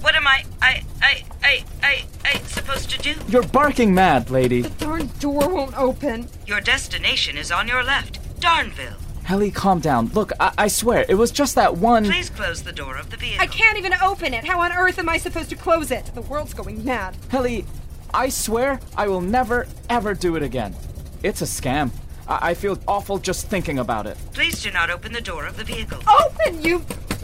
What 0.00 0.14
am 0.14 0.28
I, 0.28 0.44
I, 0.62 0.84
I, 1.02 1.24
I, 1.42 1.64
I, 1.82 2.04
I 2.24 2.38
supposed 2.38 2.88
to 2.90 2.98
do? 2.98 3.14
You're 3.26 3.42
barking 3.42 3.92
mad, 3.92 4.30
lady. 4.30 4.62
The 4.62 4.70
darn 4.84 5.10
door 5.18 5.48
won't 5.48 5.76
open. 5.76 6.28
Your 6.46 6.60
destination 6.60 7.36
is 7.36 7.50
on 7.50 7.66
your 7.66 7.82
left, 7.82 8.20
Darnville. 8.40 8.94
Helly, 9.24 9.50
calm 9.50 9.80
down. 9.80 10.06
Look, 10.08 10.30
I, 10.38 10.52
I 10.56 10.68
swear, 10.68 11.04
it 11.08 11.16
was 11.16 11.32
just 11.32 11.56
that 11.56 11.76
one. 11.76 12.04
Please 12.04 12.30
close 12.30 12.62
the 12.62 12.72
door 12.72 12.96
of 12.96 13.10
the 13.10 13.16
vehicle. 13.16 13.42
I 13.42 13.48
can't 13.48 13.76
even 13.76 13.94
open 13.94 14.32
it. 14.32 14.44
How 14.44 14.60
on 14.60 14.70
earth 14.70 15.00
am 15.00 15.08
I 15.08 15.16
supposed 15.16 15.50
to 15.50 15.56
close 15.56 15.90
it? 15.90 16.12
The 16.14 16.22
world's 16.22 16.54
going 16.54 16.84
mad. 16.84 17.16
Helly, 17.28 17.64
I 18.12 18.28
swear 18.28 18.78
I 18.96 19.08
will 19.08 19.22
never, 19.22 19.66
ever 19.90 20.14
do 20.14 20.36
it 20.36 20.44
again. 20.44 20.76
It's 21.24 21.42
a 21.42 21.46
scam. 21.46 21.90
I, 22.28 22.50
I 22.50 22.54
feel 22.54 22.78
awful 22.86 23.18
just 23.18 23.46
thinking 23.48 23.78
about 23.78 24.06
it. 24.06 24.16
Please 24.32 24.62
do 24.62 24.70
not 24.70 24.90
open 24.90 25.12
the 25.12 25.20
door 25.20 25.46
of 25.46 25.56
the 25.56 25.64
vehicle. 25.64 25.98
Open, 26.24 26.62
you. 26.62 26.80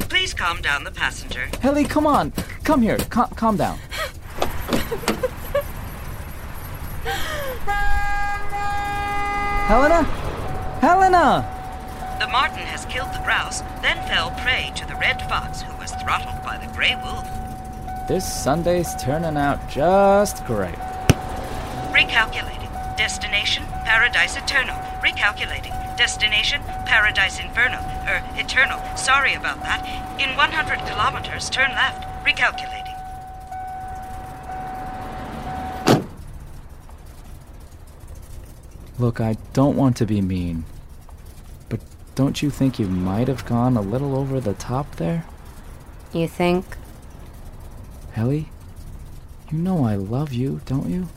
Please 0.08 0.34
calm 0.34 0.60
down 0.60 0.84
the 0.84 0.90
passenger. 0.90 1.48
Helly, 1.60 1.84
come 1.84 2.06
on. 2.06 2.32
Come 2.64 2.82
here. 2.82 2.98
Cal- 2.98 3.28
calm 3.28 3.56
down. 3.56 3.78
Helena? 9.70 10.02
Helena! 10.80 11.56
The 12.18 12.26
marten 12.26 12.58
has 12.58 12.84
killed 12.86 13.12
the 13.14 13.22
grouse, 13.24 13.60
then 13.82 13.96
fell 14.08 14.30
prey 14.42 14.72
to 14.74 14.84
the 14.86 14.96
red 14.96 15.22
fox, 15.28 15.62
who 15.62 15.76
was 15.78 15.92
throttled 15.92 16.42
by 16.42 16.58
the 16.58 16.66
gray 16.74 16.96
wolf. 17.04 17.24
This 18.08 18.26
Sunday's 18.26 18.92
turning 19.00 19.36
out 19.36 19.70
just 19.70 20.44
great. 20.44 20.74
Recalculating. 21.94 22.96
Destination, 22.96 23.62
Paradise 23.90 24.37
Eternal. 24.37 24.76
Recalculating. 25.03 25.74
Destination, 25.96 26.62
Paradise 26.87 27.40
Inferno. 27.40 27.79
Er, 28.07 28.22
Eternal. 28.37 28.79
Sorry 28.96 29.35
about 29.35 29.61
that. 29.62 29.85
In 30.20 30.37
100 30.37 30.79
kilometers, 30.87 31.50
turn 31.50 31.72
left. 31.72 32.07
Recalculating. 32.24 32.96
Look, 39.00 39.20
I 39.20 39.37
don't 39.55 39.76
want 39.76 39.96
to 39.96 40.07
be 40.07 40.20
mean, 40.20 40.66
but 41.68 41.81
don't 42.14 42.40
you 42.42 42.48
think 42.48 42.79
you 42.79 42.87
might 42.87 43.26
have 43.26 43.44
gone 43.44 43.76
a 43.76 43.83
little 43.83 44.16
over 44.16 44.38
the 44.38 44.55
top 44.55 44.94
there? 44.96 45.24
You 46.12 46.29
think? 46.29 46.64
Helly, 48.12 48.50
you 49.50 49.59
know 49.59 49.85
I 49.85 49.96
love 49.96 50.33
you, 50.33 50.61
don't 50.64 50.88
you? 50.88 51.09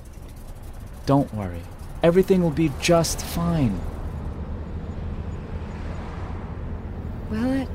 Don't 1.06 1.32
worry. 1.36 1.62
Everything 2.04 2.44
will 2.44 2.52
be 2.52 2.70
just 2.82 3.26
fine. 3.26 3.80
Will 7.32 7.50
it? 7.50 7.70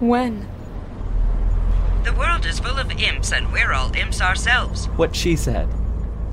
When? 0.00 0.48
The 2.02 2.12
world 2.14 2.44
is 2.44 2.58
full 2.58 2.76
of 2.78 2.90
imps, 2.90 3.32
and 3.32 3.52
we're 3.52 3.72
all 3.72 3.94
imps 3.94 4.20
ourselves. 4.20 4.86
What 4.96 5.14
she 5.14 5.36
said. 5.36 5.68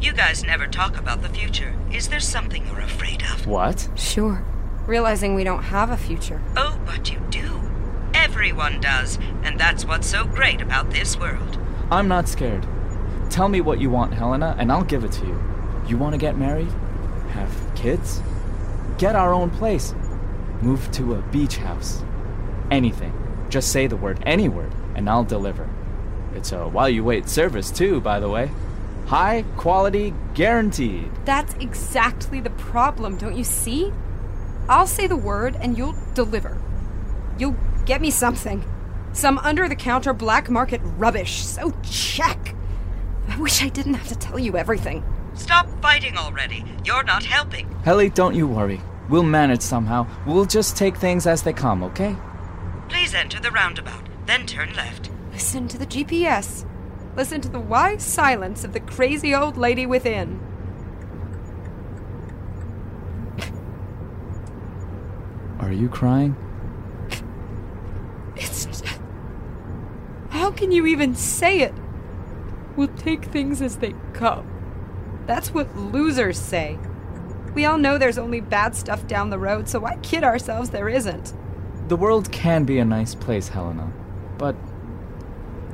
You 0.01 0.13
guys 0.13 0.43
never 0.43 0.65
talk 0.65 0.97
about 0.97 1.21
the 1.21 1.29
future. 1.29 1.75
Is 1.91 2.09
there 2.09 2.19
something 2.19 2.65
you're 2.65 2.79
afraid 2.79 3.21
of? 3.21 3.45
What? 3.45 3.87
Sure. 3.95 4.43
Realizing 4.87 5.35
we 5.35 5.43
don't 5.43 5.63
have 5.63 5.91
a 5.91 5.97
future. 5.97 6.41
Oh, 6.57 6.79
but 6.87 7.11
you 7.11 7.19
do. 7.29 7.61
Everyone 8.15 8.81
does, 8.81 9.19
and 9.43 9.59
that's 9.59 9.85
what's 9.85 10.07
so 10.07 10.25
great 10.25 10.59
about 10.59 10.89
this 10.89 11.17
world. 11.19 11.59
I'm 11.91 12.07
not 12.07 12.27
scared. 12.27 12.67
Tell 13.29 13.47
me 13.47 13.61
what 13.61 13.79
you 13.79 13.91
want, 13.91 14.15
Helena, 14.15 14.55
and 14.57 14.71
I'll 14.71 14.83
give 14.83 15.03
it 15.03 15.11
to 15.13 15.25
you. 15.27 15.52
You 15.87 15.97
want 15.97 16.13
to 16.13 16.17
get 16.17 16.37
married? 16.37 16.71
Have 17.31 17.71
kids? 17.75 18.21
Get 18.97 19.15
our 19.15 19.33
own 19.33 19.49
place? 19.49 19.93
Move 20.61 20.89
to 20.93 21.15
a 21.15 21.21
beach 21.23 21.57
house? 21.57 22.03
Anything. 22.71 23.13
Just 23.49 23.71
say 23.71 23.87
the 23.87 23.97
word, 23.97 24.21
any 24.25 24.47
word, 24.47 24.73
and 24.95 25.09
I'll 25.09 25.23
deliver. 25.25 25.69
It's 26.35 26.51
a 26.51 26.67
while 26.67 26.89
you 26.89 27.03
wait 27.03 27.27
service, 27.27 27.69
too, 27.69 28.01
by 28.01 28.19
the 28.19 28.29
way. 28.29 28.49
High 29.07 29.43
quality 29.57 30.13
guaranteed. 30.33 31.11
That's 31.25 31.53
exactly 31.55 32.39
the 32.39 32.49
problem, 32.51 33.17
don't 33.17 33.35
you 33.35 33.43
see? 33.43 33.91
I'll 34.69 34.87
say 34.87 35.07
the 35.07 35.17
word 35.17 35.57
and 35.59 35.77
you'll 35.77 35.95
deliver. 36.13 36.57
You'll 37.37 37.57
get 37.85 38.01
me 38.01 38.09
something. 38.09 38.63
Some 39.11 39.37
under 39.39 39.67
the 39.67 39.75
counter 39.75 40.13
black 40.13 40.49
market 40.49 40.81
rubbish. 40.97 41.43
So 41.43 41.73
check. 41.83 42.55
I 43.27 43.39
wish 43.39 43.61
I 43.61 43.69
didn't 43.69 43.95
have 43.95 44.07
to 44.07 44.15
tell 44.15 44.39
you 44.39 44.57
everything. 44.57 45.03
Stop 45.35 45.67
fighting 45.81 46.17
already. 46.17 46.63
You're 46.85 47.03
not 47.03 47.23
helping. 47.23 47.69
Helly, 47.83 48.09
don't 48.09 48.35
you 48.35 48.47
worry. 48.47 48.81
We'll 49.09 49.23
manage 49.23 49.61
somehow. 49.61 50.07
We'll 50.25 50.45
just 50.45 50.77
take 50.77 50.97
things 50.97 51.27
as 51.27 51.43
they 51.43 51.53
come, 51.53 51.83
okay? 51.83 52.15
Please 52.89 53.13
enter 53.13 53.39
the 53.39 53.51
roundabout, 53.51 54.07
then 54.25 54.45
turn 54.45 54.73
left. 54.73 55.09
Listen 55.31 55.67
to 55.67 55.77
the 55.77 55.85
GPS. 55.85 56.65
Listen 57.15 57.41
to 57.41 57.49
the 57.49 57.59
wise 57.59 58.03
silence 58.03 58.63
of 58.63 58.73
the 58.73 58.79
crazy 58.79 59.35
old 59.35 59.57
lady 59.57 59.85
within. 59.85 60.39
Are 65.59 65.71
you 65.71 65.89
crying? 65.89 66.35
It's 68.35 68.65
just. 68.65 68.85
How 70.29 70.51
can 70.51 70.71
you 70.71 70.85
even 70.85 71.15
say 71.15 71.61
it? 71.61 71.73
We'll 72.75 72.87
take 72.89 73.25
things 73.25 73.61
as 73.61 73.77
they 73.77 73.93
come. 74.13 74.52
That's 75.25 75.53
what 75.53 75.75
losers 75.75 76.37
say. 76.37 76.77
We 77.53 77.65
all 77.65 77.77
know 77.77 77.97
there's 77.97 78.17
only 78.17 78.41
bad 78.41 78.75
stuff 78.75 79.07
down 79.07 79.29
the 79.29 79.39
road, 79.39 79.69
so 79.69 79.79
why 79.79 79.97
kid 79.97 80.23
ourselves 80.23 80.71
there 80.71 80.89
isn't? 80.89 81.33
The 81.87 81.95
world 81.95 82.31
can 82.31 82.63
be 82.63 82.79
a 82.79 82.85
nice 82.85 83.13
place, 83.13 83.49
Helena. 83.49 83.91
But 84.37 84.55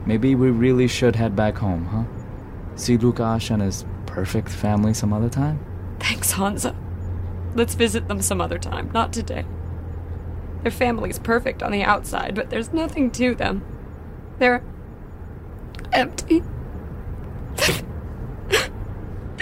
Maybe 0.10 0.34
we 0.34 0.50
really 0.50 0.88
should 0.88 1.16
head 1.16 1.36
back 1.36 1.58
home, 1.58 1.86
huh? 1.86 2.04
See 2.76 2.98
Lukash 2.98 3.52
and 3.52 3.62
his 3.62 3.86
perfect 4.08 4.50
family 4.50 4.92
some 4.94 5.14
other 5.14 5.30
time? 5.30 5.64
Thanks, 6.00 6.32
Hansa. 6.32 6.76
Let's 7.54 7.76
visit 7.76 8.08
them 8.08 8.20
some 8.20 8.42
other 8.42 8.58
time, 8.58 8.90
not 8.92 9.14
today. 9.14 9.46
Their 10.64 10.72
family's 10.72 11.20
perfect 11.20 11.62
on 11.62 11.72
the 11.72 11.84
outside, 11.84 12.34
but 12.34 12.50
there's 12.50 12.74
nothing 12.74 13.12
to 13.12 13.36
them. 13.36 13.64
They're 14.40 14.64
empty. 15.92 16.44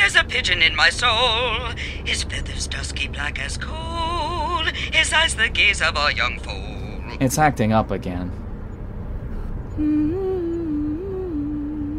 There's 0.08 0.24
a 0.24 0.24
pigeon 0.24 0.62
in 0.62 0.74
my 0.74 0.90
soul, 0.90 1.74
his 2.06 2.24
feathers 2.24 2.66
dusky 2.66 3.10
black 3.10 3.44
as 3.44 3.58
coal, 3.58 4.64
his 4.94 5.12
eyes 5.12 5.36
the 5.36 5.50
gaze 5.50 5.82
of 5.82 5.98
a 5.98 6.16
young 6.16 6.40
foal. 6.40 7.18
It's 7.20 7.38
acting 7.38 7.74
up 7.74 7.92
again. 7.92 8.32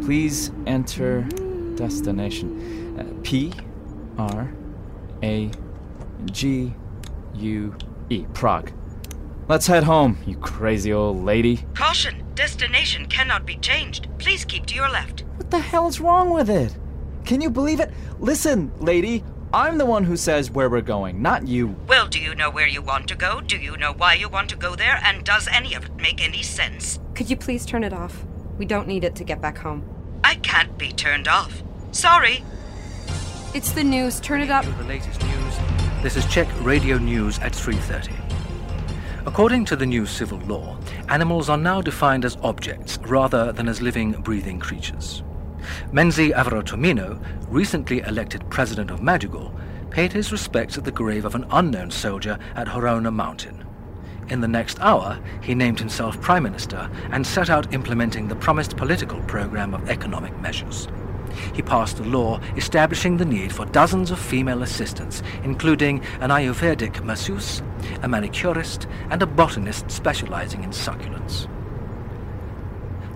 Please 0.06 0.50
enter 0.66 1.20
destination. 1.74 2.98
Uh, 2.98 3.04
P 3.22 3.52
R 4.16 4.54
A 5.22 5.50
G 6.30 6.72
U 7.34 7.76
E. 8.08 8.24
Prague. 8.32 8.72
Let's 9.48 9.66
head 9.66 9.84
home, 9.84 10.16
you 10.26 10.36
crazy 10.36 10.94
old 10.94 11.22
lady. 11.22 11.66
Caution! 11.74 12.24
Destination 12.34 13.04
cannot 13.04 13.44
be 13.44 13.58
changed. 13.58 14.08
Please 14.16 14.46
keep 14.46 14.64
to 14.64 14.74
your 14.74 14.88
left. 14.88 15.24
What 15.36 15.50
the 15.50 15.58
hell's 15.58 16.00
wrong 16.00 16.30
with 16.30 16.48
it? 16.48 16.74
Can 17.28 17.42
you 17.42 17.50
believe 17.50 17.78
it? 17.78 17.92
Listen, 18.20 18.72
lady, 18.78 19.22
I'm 19.52 19.76
the 19.76 19.84
one 19.84 20.02
who 20.02 20.16
says 20.16 20.50
where 20.50 20.70
we're 20.70 20.80
going, 20.80 21.20
not 21.20 21.46
you. 21.46 21.76
Well, 21.86 22.08
do 22.08 22.18
you 22.18 22.34
know 22.34 22.48
where 22.48 22.66
you 22.66 22.80
want 22.80 23.06
to 23.08 23.14
go? 23.14 23.42
Do 23.42 23.58
you 23.58 23.76
know 23.76 23.92
why 23.92 24.14
you 24.14 24.30
want 24.30 24.48
to 24.48 24.56
go 24.56 24.74
there? 24.74 24.98
And 25.04 25.24
does 25.24 25.46
any 25.52 25.74
of 25.74 25.84
it 25.84 25.94
make 25.96 26.26
any 26.26 26.42
sense? 26.42 26.98
Could 27.14 27.28
you 27.28 27.36
please 27.36 27.66
turn 27.66 27.84
it 27.84 27.92
off? 27.92 28.24
We 28.56 28.64
don't 28.64 28.88
need 28.88 29.04
it 29.04 29.14
to 29.16 29.24
get 29.24 29.42
back 29.42 29.58
home. 29.58 29.84
I 30.24 30.36
can't 30.36 30.78
be 30.78 30.90
turned 30.90 31.28
off. 31.28 31.62
Sorry. 31.92 32.42
It's 33.52 33.72
the 33.72 33.84
news. 33.84 34.20
Turn 34.20 34.40
it 34.40 34.48
up. 34.48 34.64
The 34.64 34.84
latest 34.84 35.22
news. 35.22 35.54
This 36.02 36.16
is 36.16 36.24
Czech 36.28 36.48
Radio 36.62 36.96
News 36.96 37.38
at 37.40 37.52
3:30. 37.52 38.10
According 39.26 39.66
to 39.66 39.76
the 39.76 39.84
new 39.84 40.06
civil 40.06 40.38
law, 40.46 40.78
animals 41.10 41.50
are 41.50 41.58
now 41.58 41.82
defined 41.82 42.24
as 42.24 42.38
objects 42.42 42.98
rather 43.02 43.52
than 43.52 43.68
as 43.68 43.82
living, 43.82 44.12
breathing 44.12 44.58
creatures. 44.58 45.22
Menzi 45.92 46.32
Avratomino, 46.32 47.22
recently 47.48 48.00
elected 48.00 48.48
president 48.50 48.90
of 48.90 49.02
Madrigal, 49.02 49.54
paid 49.90 50.12
his 50.12 50.32
respects 50.32 50.76
at 50.76 50.84
the 50.84 50.92
grave 50.92 51.24
of 51.24 51.34
an 51.34 51.46
unknown 51.50 51.90
soldier 51.90 52.38
at 52.54 52.68
Horona 52.68 53.12
Mountain. 53.12 53.64
In 54.28 54.40
the 54.40 54.48
next 54.48 54.78
hour, 54.80 55.18
he 55.40 55.54
named 55.54 55.78
himself 55.78 56.20
prime 56.20 56.42
minister 56.42 56.90
and 57.10 57.26
set 57.26 57.48
out 57.48 57.72
implementing 57.72 58.28
the 58.28 58.36
promised 58.36 58.76
political 58.76 59.20
program 59.22 59.72
of 59.72 59.88
economic 59.88 60.38
measures. 60.40 60.88
He 61.54 61.62
passed 61.62 61.98
a 61.98 62.04
law 62.04 62.40
establishing 62.56 63.16
the 63.16 63.24
need 63.24 63.52
for 63.52 63.64
dozens 63.66 64.10
of 64.10 64.18
female 64.18 64.62
assistants, 64.62 65.22
including 65.44 66.02
an 66.20 66.30
Ayurvedic 66.30 67.02
masseuse, 67.04 67.62
a 68.02 68.08
manicurist, 68.08 68.86
and 69.10 69.22
a 69.22 69.26
botanist 69.26 69.90
specializing 69.90 70.62
in 70.62 70.70
succulents. 70.70 71.48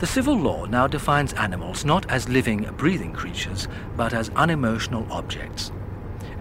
The 0.03 0.09
civil 0.09 0.35
law 0.35 0.65
now 0.65 0.89
defines 0.89 1.33
animals 1.35 1.85
not 1.85 2.11
as 2.11 2.29
living, 2.29 2.69
breathing 2.77 3.13
creatures, 3.13 3.69
but 3.97 4.13
as 4.13 4.31
unemotional 4.31 5.07
objects. 5.13 5.71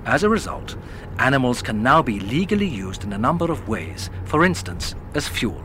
As 0.03 0.23
a 0.23 0.29
result, 0.29 0.75
animals 1.19 1.61
can 1.61 1.83
now 1.83 2.01
be 2.01 2.19
legally 2.19 2.67
used 2.67 3.03
in 3.03 3.13
a 3.13 3.19
number 3.19 3.51
of 3.51 3.67
ways, 3.67 4.09
for 4.25 4.43
instance, 4.43 4.95
as 5.13 5.27
fuel. 5.27 5.63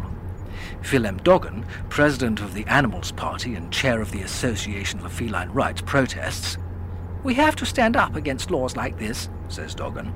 Willem 0.93 1.21
Doggen, 1.21 1.65
president 1.89 2.43
of 2.43 2.53
the 2.53 2.67
Animals 2.67 3.13
Party 3.13 3.55
and 3.55 3.73
chair 3.73 4.03
of 4.03 4.11
the 4.11 4.21
Association 4.21 5.01
for 5.01 5.09
Feline 5.09 5.49
Rights, 5.49 5.81
protests. 5.81 6.59
We 7.25 7.33
have 7.33 7.57
to 7.57 7.65
stand 7.65 7.97
up 7.97 8.15
against 8.15 8.51
laws 8.51 8.77
like 8.77 8.99
this, 8.99 9.31
says 9.49 9.75
Doggen. 9.75 10.13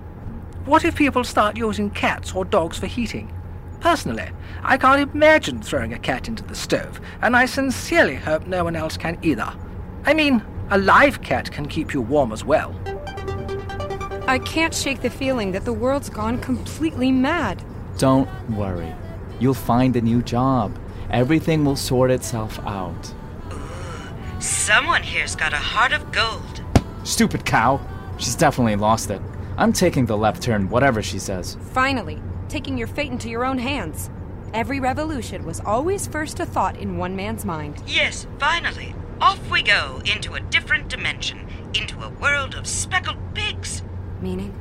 What 0.66 0.84
if 0.84 0.96
people 0.96 1.24
start 1.24 1.56
using 1.56 1.88
cats 1.88 2.34
or 2.34 2.44
dogs 2.44 2.78
for 2.78 2.88
heating? 2.88 3.32
Personally, 3.80 4.28
I 4.62 4.76
can't 4.76 5.14
imagine 5.14 5.62
throwing 5.62 5.94
a 5.94 5.98
cat 5.98 6.28
into 6.28 6.44
the 6.44 6.54
stove, 6.54 7.00
and 7.22 7.34
I 7.34 7.46
sincerely 7.46 8.16
hope 8.16 8.46
no 8.46 8.64
one 8.64 8.76
else 8.76 8.96
can 8.96 9.18
either. 9.22 9.52
I 10.04 10.14
mean, 10.14 10.44
a 10.70 10.78
live 10.78 11.22
cat 11.22 11.50
can 11.50 11.66
keep 11.66 11.94
you 11.94 12.02
warm 12.02 12.30
as 12.32 12.44
well. 12.44 12.78
I 14.28 14.38
can't 14.38 14.74
shake 14.74 15.00
the 15.00 15.10
feeling 15.10 15.52
that 15.52 15.64
the 15.64 15.72
world's 15.72 16.10
gone 16.10 16.38
completely 16.38 17.10
mad. 17.10 17.64
Don't 17.98 18.28
worry. 18.50 18.94
You'll 19.40 19.54
find 19.54 19.96
a 19.96 20.00
new 20.00 20.22
job. 20.22 20.78
Everything 21.10 21.64
will 21.64 21.74
sort 21.74 22.10
itself 22.10 22.60
out. 22.60 23.12
Someone 24.38 25.02
here's 25.02 25.34
got 25.34 25.52
a 25.52 25.56
heart 25.56 25.92
of 25.92 26.12
gold. 26.12 26.62
Stupid 27.02 27.44
cow. 27.44 27.80
She's 28.18 28.36
definitely 28.36 28.76
lost 28.76 29.10
it. 29.10 29.20
I'm 29.56 29.72
taking 29.72 30.06
the 30.06 30.16
left 30.16 30.42
turn, 30.42 30.68
whatever 30.68 31.02
she 31.02 31.18
says. 31.18 31.56
Finally, 31.72 32.20
taking 32.50 32.76
your 32.76 32.88
fate 32.88 33.12
into 33.12 33.30
your 33.30 33.44
own 33.44 33.58
hands. 33.58 34.10
Every 34.52 34.80
revolution 34.80 35.44
was 35.44 35.60
always 35.60 36.08
first 36.08 36.40
a 36.40 36.46
thought 36.46 36.76
in 36.76 36.98
one 36.98 37.14
man's 37.14 37.44
mind. 37.44 37.82
Yes, 37.86 38.26
finally. 38.38 38.94
Off 39.20 39.50
we 39.50 39.62
go 39.62 40.02
into 40.04 40.34
a 40.34 40.40
different 40.40 40.88
dimension, 40.88 41.46
into 41.74 42.02
a 42.02 42.10
world 42.10 42.54
of 42.54 42.66
speckled 42.66 43.18
pigs. 43.34 43.82
Meaning? 44.20 44.54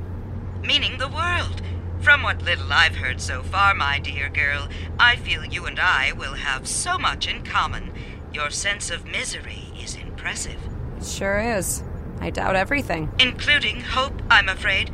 Meaning 0.62 0.98
the 1.00 1.08
world. 1.08 1.62
From 2.02 2.24
what 2.24 2.44
little 2.44 2.72
I've 2.72 2.98
heard 2.98 3.20
so 3.20 3.42
far, 3.42 3.74
my 3.74 4.00
dear 4.00 4.30
girl, 4.30 4.70
I 5.00 5.16
feel 5.16 5.44
you 5.44 5.66
and 5.66 5.80
I 5.80 6.12
will 6.12 6.34
have 6.34 6.68
so 6.68 6.98
much 6.98 7.28
in 7.28 7.44
common. 7.44 7.92
Your 8.32 8.52
sense 8.52 8.92
of 8.92 9.06
misery 9.06 9.74
is 9.82 9.96
impressive. 9.96 10.60
It 10.98 11.06
sure 11.06 11.40
is. 11.40 11.84
I 12.22 12.30
doubt 12.30 12.56
everything. 12.56 13.10
Including 13.20 13.82
hope, 13.82 14.22
I'm 14.30 14.50
afraid. 14.50 14.92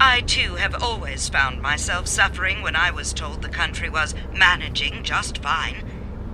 I, 0.00 0.20
too, 0.20 0.54
have 0.54 0.80
always 0.82 1.28
found 1.28 1.60
myself 1.60 2.06
suffering 2.06 2.62
when 2.62 2.76
I 2.76 2.90
was 2.90 3.12
told 3.12 3.42
the 3.42 3.48
country 3.48 3.90
was 3.90 4.14
managing 4.32 5.02
just 5.02 5.38
fine. 5.42 5.84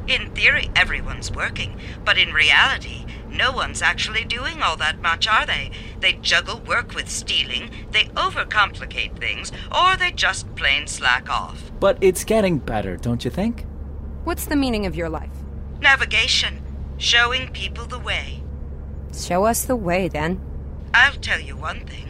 In 0.07 0.31
theory, 0.33 0.71
everyone's 0.77 1.31
working, 1.31 1.81
but 2.05 2.19
in 2.19 2.35
reality, 2.35 3.07
no 3.31 3.53
one's 3.53 3.81
actually 3.81 4.25
doing 4.25 4.63
all 4.63 4.77
that 4.77 5.01
much, 5.01 5.27
are 5.27 5.47
they? 5.47 5.71
They 6.01 6.13
juggle 6.13 6.61
work 6.61 6.95
with 6.95 7.09
stealing, 7.09 7.71
they 7.91 8.05
overcomplicate 8.09 9.19
things, 9.19 9.51
or 9.75 9.97
they 9.97 10.13
just 10.13 10.55
plain 10.57 10.87
slack 10.87 11.31
off. 11.31 11.73
But 11.81 11.97
it's 12.03 12.23
getting 12.23 12.59
better, 12.59 12.99
don't 12.99 13.25
you 13.25 13.31
think? 13.31 13.65
What's 14.25 14.45
the 14.45 14.57
meaning 14.57 14.85
of 14.85 14.95
your 14.95 15.09
life? 15.09 15.33
Navigation. 15.81 16.63
Showing 16.99 17.49
people 17.49 17.87
the 17.87 17.99
way. 17.99 18.43
Show 19.15 19.45
us 19.45 19.65
the 19.65 19.77
way, 19.77 20.09
then. 20.09 20.41
I'll 20.93 21.15
tell 21.15 21.41
you 21.41 21.57
one 21.57 21.87
thing. 21.87 22.09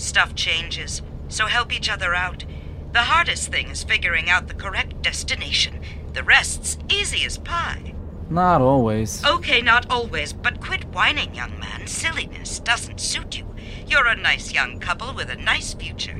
Stuff 0.00 0.34
changes, 0.34 1.02
so 1.28 1.44
help 1.44 1.70
each 1.74 1.90
other 1.90 2.14
out. 2.14 2.46
The 2.92 3.00
hardest 3.02 3.52
thing 3.52 3.68
is 3.68 3.84
figuring 3.84 4.30
out 4.30 4.48
the 4.48 4.54
correct 4.54 5.02
destination. 5.02 5.82
The 6.14 6.22
rest's 6.22 6.78
easy 6.88 7.26
as 7.26 7.36
pie. 7.36 7.92
Not 8.30 8.62
always. 8.62 9.22
Okay, 9.22 9.60
not 9.60 9.90
always, 9.90 10.32
but 10.32 10.62
quit 10.62 10.86
whining, 10.86 11.34
young 11.34 11.60
man. 11.60 11.86
Silliness 11.86 12.60
doesn't 12.60 12.98
suit 12.98 13.36
you. 13.36 13.54
You're 13.86 14.06
a 14.06 14.16
nice 14.16 14.54
young 14.54 14.78
couple 14.78 15.12
with 15.12 15.28
a 15.28 15.36
nice 15.36 15.74
future. 15.74 16.16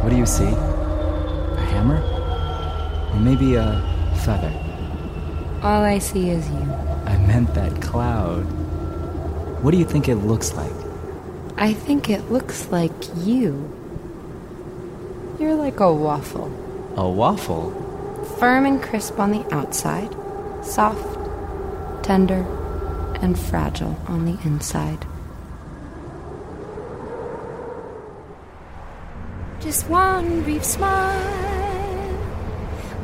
What 0.00 0.08
do 0.08 0.16
you 0.16 0.26
see? 0.26 0.48
A 0.48 1.66
hammer? 1.68 2.00
Or 3.14 3.20
maybe 3.20 3.56
a 3.56 4.16
feather? 4.24 4.52
All 5.62 5.82
I 5.82 5.98
see 5.98 6.30
is 6.30 6.48
you. 6.48 6.90
Meant 7.30 7.54
that 7.54 7.80
cloud. 7.80 8.42
What 9.62 9.70
do 9.70 9.76
you 9.76 9.84
think 9.84 10.08
it 10.08 10.16
looks 10.16 10.52
like? 10.54 10.72
I 11.56 11.72
think 11.72 12.10
it 12.10 12.28
looks 12.28 12.68
like 12.72 12.90
you. 13.18 13.70
You're 15.38 15.54
like 15.54 15.78
a 15.78 15.94
waffle. 15.94 16.50
A 16.96 17.08
waffle? 17.08 17.70
Firm 18.40 18.66
and 18.66 18.82
crisp 18.82 19.20
on 19.20 19.30
the 19.30 19.46
outside, 19.54 20.12
soft, 20.64 21.20
tender, 22.02 22.42
and 23.22 23.38
fragile 23.38 23.96
on 24.08 24.24
the 24.24 24.36
inside. 24.44 25.06
Just 29.60 29.88
one 29.88 30.42
brief 30.42 30.64
smile. 30.64 31.38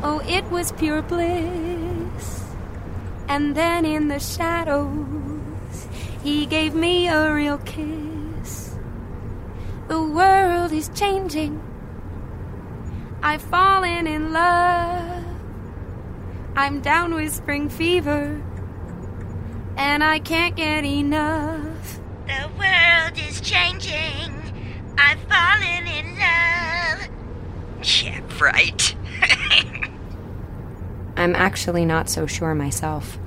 Oh, 0.02 0.20
it 0.26 0.44
was 0.50 0.72
pure 0.72 1.02
bliss. 1.02 1.65
And 3.28 3.54
then 3.54 3.84
in 3.84 4.08
the 4.08 4.20
shadows, 4.20 5.88
he 6.22 6.46
gave 6.46 6.74
me 6.74 7.08
a 7.08 7.32
real 7.32 7.58
kiss. 7.58 8.76
The 9.88 10.02
world 10.02 10.72
is 10.72 10.88
changing. 10.94 11.60
I've 13.22 13.42
fallen 13.42 14.06
in 14.06 14.32
love. 14.32 15.24
I'm 16.56 16.80
down 16.80 17.14
with 17.14 17.32
spring 17.32 17.68
fever. 17.68 18.42
And 19.76 20.02
I 20.02 20.18
can't 20.20 20.56
get 20.56 20.84
enough. 20.84 22.00
The 22.26 22.48
world 22.58 23.18
is 23.28 23.40
changing. 23.40 24.32
I've 24.96 25.20
fallen 25.28 25.86
in 25.86 26.18
love. 26.18 27.08
Yeah, 27.82 28.20
right. 28.40 28.94
I'm 31.16 31.34
actually 31.34 31.84
not 31.84 32.08
so 32.08 32.26
sure 32.26 32.54
myself. 32.54 33.18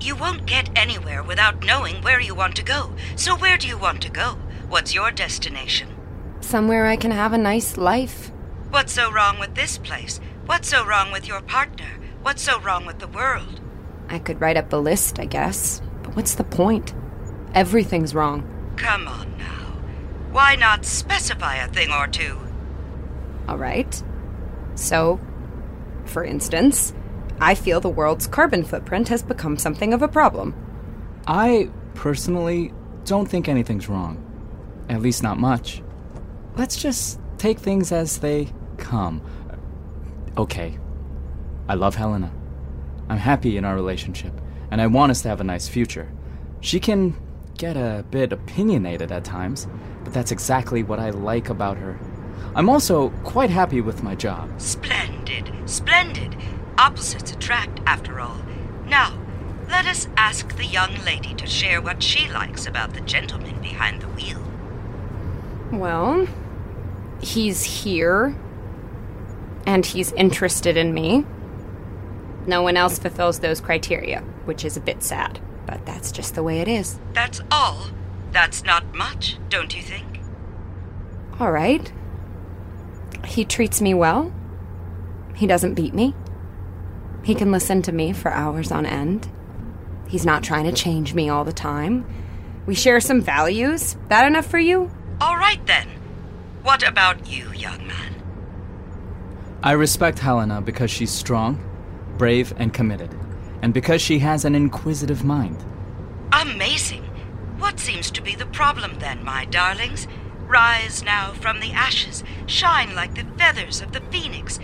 You 0.00 0.14
won't 0.14 0.46
get 0.46 0.70
anywhere 0.78 1.22
without 1.22 1.64
knowing 1.64 2.02
where 2.02 2.20
you 2.20 2.34
want 2.34 2.54
to 2.56 2.62
go. 2.62 2.92
So, 3.16 3.36
where 3.36 3.56
do 3.56 3.66
you 3.66 3.78
want 3.78 4.02
to 4.02 4.10
go? 4.10 4.36
What's 4.68 4.94
your 4.94 5.10
destination? 5.10 5.88
Somewhere 6.40 6.86
I 6.86 6.96
can 6.96 7.10
have 7.10 7.32
a 7.32 7.38
nice 7.38 7.76
life. 7.76 8.30
What's 8.70 8.92
so 8.92 9.10
wrong 9.10 9.40
with 9.40 9.54
this 9.54 9.78
place? 9.78 10.20
What's 10.46 10.68
so 10.68 10.84
wrong 10.84 11.10
with 11.10 11.26
your 11.26 11.40
partner? 11.40 11.98
What's 12.22 12.42
so 12.42 12.60
wrong 12.60 12.86
with 12.86 12.98
the 12.98 13.08
world? 13.08 13.60
I 14.08 14.18
could 14.18 14.40
write 14.40 14.56
up 14.56 14.72
a 14.72 14.76
list, 14.76 15.18
I 15.18 15.24
guess. 15.24 15.82
But 16.02 16.14
what's 16.14 16.34
the 16.34 16.44
point? 16.44 16.94
Everything's 17.54 18.14
wrong. 18.14 18.44
Come 18.76 19.08
on 19.08 19.36
now. 19.36 19.74
Why 20.30 20.54
not 20.54 20.84
specify 20.84 21.56
a 21.56 21.68
thing 21.68 21.90
or 21.90 22.06
two? 22.06 22.38
All 23.48 23.58
right. 23.58 24.02
So, 24.74 25.18
for 26.04 26.24
instance, 26.24 26.92
I 27.40 27.54
feel 27.54 27.80
the 27.80 27.88
world's 27.88 28.26
carbon 28.26 28.64
footprint 28.64 29.08
has 29.08 29.22
become 29.22 29.56
something 29.56 29.92
of 29.94 30.02
a 30.02 30.08
problem. 30.08 30.54
I 31.26 31.70
personally 31.94 32.72
don't 33.04 33.28
think 33.28 33.48
anything's 33.48 33.88
wrong. 33.88 34.24
At 34.88 35.02
least 35.02 35.22
not 35.22 35.38
much. 35.38 35.82
Let's 36.56 36.76
just 36.76 37.20
take 37.36 37.58
things 37.58 37.92
as 37.92 38.18
they 38.18 38.48
come. 38.76 39.22
Okay. 40.36 40.78
I 41.68 41.74
love 41.74 41.94
Helena. 41.94 42.32
I'm 43.08 43.18
happy 43.18 43.56
in 43.56 43.64
our 43.64 43.74
relationship, 43.74 44.32
and 44.70 44.80
I 44.80 44.86
want 44.86 45.10
us 45.10 45.22
to 45.22 45.28
have 45.28 45.40
a 45.40 45.44
nice 45.44 45.68
future. 45.68 46.10
She 46.60 46.80
can 46.80 47.16
get 47.56 47.76
a 47.76 48.04
bit 48.10 48.32
opinionated 48.32 49.12
at 49.12 49.24
times, 49.24 49.66
but 50.04 50.12
that's 50.12 50.32
exactly 50.32 50.82
what 50.82 50.98
I 50.98 51.10
like 51.10 51.50
about 51.50 51.76
her. 51.76 51.98
I'm 52.54 52.68
also 52.68 53.10
quite 53.24 53.50
happy 53.50 53.80
with 53.80 54.02
my 54.02 54.14
job. 54.14 54.60
Splendid, 54.60 55.52
splendid. 55.66 56.36
Opposites 56.78 57.32
attract, 57.32 57.80
after 57.86 58.20
all. 58.20 58.38
Now, 58.86 59.18
let 59.68 59.84
us 59.86 60.08
ask 60.16 60.56
the 60.56 60.64
young 60.64 60.94
lady 61.04 61.34
to 61.34 61.46
share 61.46 61.82
what 61.82 62.02
she 62.02 62.30
likes 62.30 62.66
about 62.66 62.94
the 62.94 63.00
gentleman 63.00 63.60
behind 63.60 64.00
the 64.00 64.08
wheel. 64.08 64.40
Well, 65.72 66.28
he's 67.20 67.64
here, 67.64 68.36
and 69.66 69.84
he's 69.84 70.12
interested 70.12 70.76
in 70.76 70.94
me. 70.94 71.26
No 72.46 72.62
one 72.62 72.76
else 72.76 72.98
fulfills 72.98 73.40
those 73.40 73.60
criteria, 73.60 74.20
which 74.46 74.64
is 74.64 74.76
a 74.76 74.80
bit 74.80 75.02
sad, 75.02 75.40
but 75.66 75.84
that's 75.84 76.12
just 76.12 76.34
the 76.34 76.42
way 76.42 76.60
it 76.60 76.68
is. 76.68 76.98
That's 77.12 77.40
all. 77.50 77.88
That's 78.30 78.64
not 78.64 78.94
much, 78.94 79.36
don't 79.48 79.76
you 79.76 79.82
think? 79.82 80.20
All 81.40 81.52
right. 81.52 81.92
He 83.24 83.44
treats 83.44 83.80
me 83.82 83.92
well. 83.94 84.32
He 85.34 85.46
doesn't 85.46 85.74
beat 85.74 85.92
me. 85.92 86.14
He 87.28 87.34
can 87.34 87.52
listen 87.52 87.82
to 87.82 87.92
me 87.92 88.14
for 88.14 88.30
hours 88.30 88.72
on 88.72 88.86
end. 88.86 89.30
He's 90.08 90.24
not 90.24 90.42
trying 90.42 90.64
to 90.64 90.72
change 90.72 91.12
me 91.12 91.28
all 91.28 91.44
the 91.44 91.52
time. 91.52 92.06
We 92.64 92.74
share 92.74 93.00
some 93.00 93.20
values. 93.20 93.98
That 94.08 94.26
enough 94.26 94.46
for 94.46 94.58
you? 94.58 94.90
All 95.20 95.36
right 95.36 95.60
then. 95.66 95.88
What 96.62 96.82
about 96.88 97.28
you, 97.28 97.52
young 97.52 97.86
man? 97.86 98.14
I 99.62 99.72
respect 99.72 100.20
Helena 100.20 100.62
because 100.62 100.90
she's 100.90 101.10
strong, 101.10 101.62
brave, 102.16 102.54
and 102.56 102.72
committed, 102.72 103.14
and 103.60 103.74
because 103.74 104.00
she 104.00 104.20
has 104.20 104.46
an 104.46 104.54
inquisitive 104.54 105.22
mind. 105.22 105.62
Amazing. 106.32 107.02
What 107.58 107.78
seems 107.78 108.10
to 108.12 108.22
be 108.22 108.36
the 108.36 108.46
problem 108.46 109.00
then, 109.00 109.22
my 109.22 109.44
darlings? 109.44 110.08
Rise 110.46 111.02
now 111.02 111.34
from 111.34 111.60
the 111.60 111.72
ashes, 111.72 112.24
shine 112.46 112.94
like 112.94 113.16
the 113.16 113.26
feathers 113.36 113.82
of 113.82 113.92
the 113.92 114.00
phoenix. 114.10 114.58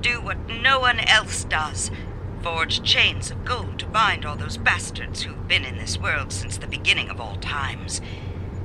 Do 0.00 0.20
what 0.20 0.48
no 0.48 0.78
one 0.78 1.00
else 1.00 1.42
does. 1.44 1.90
Forge 2.40 2.82
chains 2.84 3.32
of 3.32 3.44
gold 3.44 3.80
to 3.80 3.86
bind 3.86 4.24
all 4.24 4.36
those 4.36 4.56
bastards 4.56 5.22
who've 5.22 5.48
been 5.48 5.64
in 5.64 5.76
this 5.76 5.98
world 5.98 6.32
since 6.32 6.56
the 6.56 6.68
beginning 6.68 7.10
of 7.10 7.20
all 7.20 7.36
times. 7.36 8.00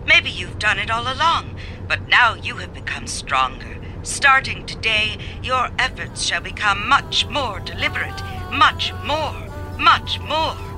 Maybe 0.06 0.30
you've 0.30 0.60
done 0.60 0.78
it 0.78 0.92
all 0.92 1.12
along, 1.12 1.56
but 1.88 2.08
now 2.08 2.36
you 2.36 2.58
have 2.58 2.74
become 2.74 3.08
stronger. 3.08 3.78
Starting 4.04 4.66
today, 4.68 5.18
your 5.42 5.72
efforts 5.80 6.24
shall 6.24 6.42
become 6.42 6.88
much 6.88 7.26
more 7.28 7.60
deliberate. 7.60 8.22
Much 8.52 8.94
more. 9.04 9.34
Much 9.80 10.20
more. 10.20 10.73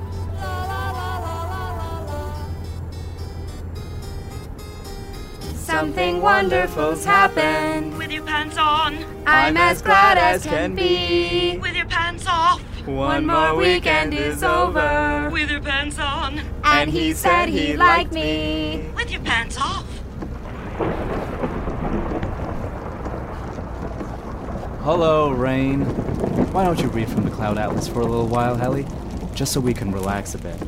Something 5.66 6.22
wonderful's 6.22 7.04
happened. 7.04 7.98
With 7.98 8.12
your 8.12 8.22
pants 8.22 8.56
on. 8.56 9.04
I'm 9.26 9.56
as 9.56 9.82
glad 9.82 10.16
as 10.16 10.44
can 10.46 10.76
be. 10.76 11.58
With 11.58 11.74
your 11.74 11.86
pants 11.86 12.24
off. 12.28 12.60
One 12.86 13.26
more 13.26 13.56
weekend 13.56 14.14
is 14.14 14.44
over. 14.44 15.28
With 15.32 15.50
your 15.50 15.60
pants 15.60 15.98
on. 15.98 16.40
And 16.62 16.88
he 16.88 17.12
said 17.12 17.48
he 17.48 17.76
liked 17.76 18.12
me. 18.12 18.92
With 18.94 19.10
your 19.10 19.22
pants 19.22 19.58
off. 19.58 19.84
Hello, 24.84 25.32
Rain. 25.32 25.80
Why 26.52 26.64
don't 26.64 26.80
you 26.80 26.86
read 26.90 27.08
from 27.08 27.24
the 27.24 27.30
Cloud 27.32 27.58
Atlas 27.58 27.88
for 27.88 28.02
a 28.02 28.06
little 28.06 28.28
while, 28.28 28.54
Helly? 28.54 28.86
Just 29.34 29.52
so 29.52 29.58
we 29.58 29.74
can 29.74 29.90
relax 29.90 30.32
a 30.36 30.38
bit. 30.38 30.62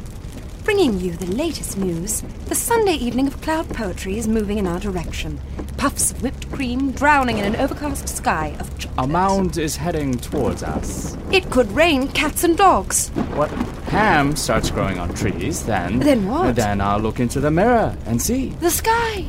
Bringing 0.69 1.01
you 1.01 1.13
the 1.13 1.35
latest 1.35 1.79
news, 1.79 2.21
the 2.45 2.55
Sunday 2.55 2.93
evening 2.93 3.27
of 3.27 3.41
cloud 3.41 3.71
poetry 3.71 4.19
is 4.19 4.29
moving 4.29 4.59
in 4.59 4.67
our 4.67 4.79
direction. 4.79 5.41
Puffs 5.79 6.11
of 6.11 6.23
whipped 6.23 6.53
cream 6.53 6.91
drowning 6.91 7.39
in 7.39 7.47
an 7.47 7.57
overcast 7.57 8.07
sky 8.07 8.55
of 8.61 8.79
chocolate. 8.79 9.07
A 9.07 9.11
mound 9.11 9.57
is 9.57 9.77
heading 9.77 10.13
towards 10.19 10.63
us. 10.63 11.17
It 11.33 11.51
could 11.51 11.73
rain 11.73 12.09
cats 12.09 12.45
and 12.45 12.55
dogs. 12.55 13.09
What? 13.33 13.51
Ham 13.89 14.37
starts 14.37 14.71
growing 14.71 14.99
on 14.99 15.15
trees, 15.15 15.65
then. 15.65 16.01
Then 16.01 16.29
what? 16.29 16.55
Then 16.57 16.83
I'll 16.83 17.01
look 17.01 17.19
into 17.19 17.41
the 17.41 17.51
mirror 17.51 17.97
and 18.05 18.21
see. 18.21 18.51
The 18.61 18.71
sky. 18.71 19.25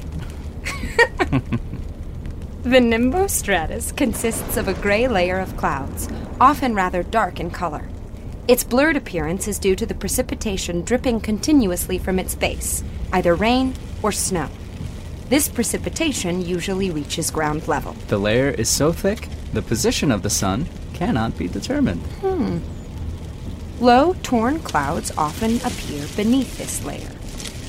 the 2.64 2.82
nimbostratus 2.82 3.96
consists 3.96 4.58
of 4.58 4.68
a 4.68 4.74
gray 4.74 5.08
layer 5.08 5.40
of 5.40 5.56
clouds, 5.56 6.10
often 6.42 6.76
rather 6.76 7.02
dark 7.02 7.40
in 7.40 7.50
color. 7.50 7.88
Its 8.50 8.64
blurred 8.64 8.98
appearance 8.98 9.48
is 9.48 9.60
due 9.60 9.76
to 9.76 9.86
the 9.86 9.94
precipitation 9.94 10.82
dripping 10.82 11.22
continuously 11.22 12.00
from 12.00 12.18
its 12.18 12.34
base, 12.34 12.84
either 13.14 13.36
rain 13.36 13.76
or 14.02 14.12
snow. 14.12 14.50
This 15.28 15.48
precipitation 15.48 16.42
usually 16.42 16.90
reaches 16.90 17.30
ground 17.30 17.68
level. 17.68 17.94
The 18.08 18.18
layer 18.18 18.50
is 18.50 18.68
so 18.68 18.92
thick, 18.92 19.30
the 19.54 19.62
position 19.62 20.12
of 20.12 20.24
the 20.24 20.32
sun 20.32 20.66
cannot 20.96 21.38
be 21.38 21.48
determined. 21.48 22.02
Hmm. 22.22 22.58
Low, 23.80 24.16
torn 24.24 24.62
clouds 24.62 25.12
often 25.16 25.58
appear 25.58 26.08
beneath 26.16 26.58
this 26.58 26.84
layer. 26.84 27.12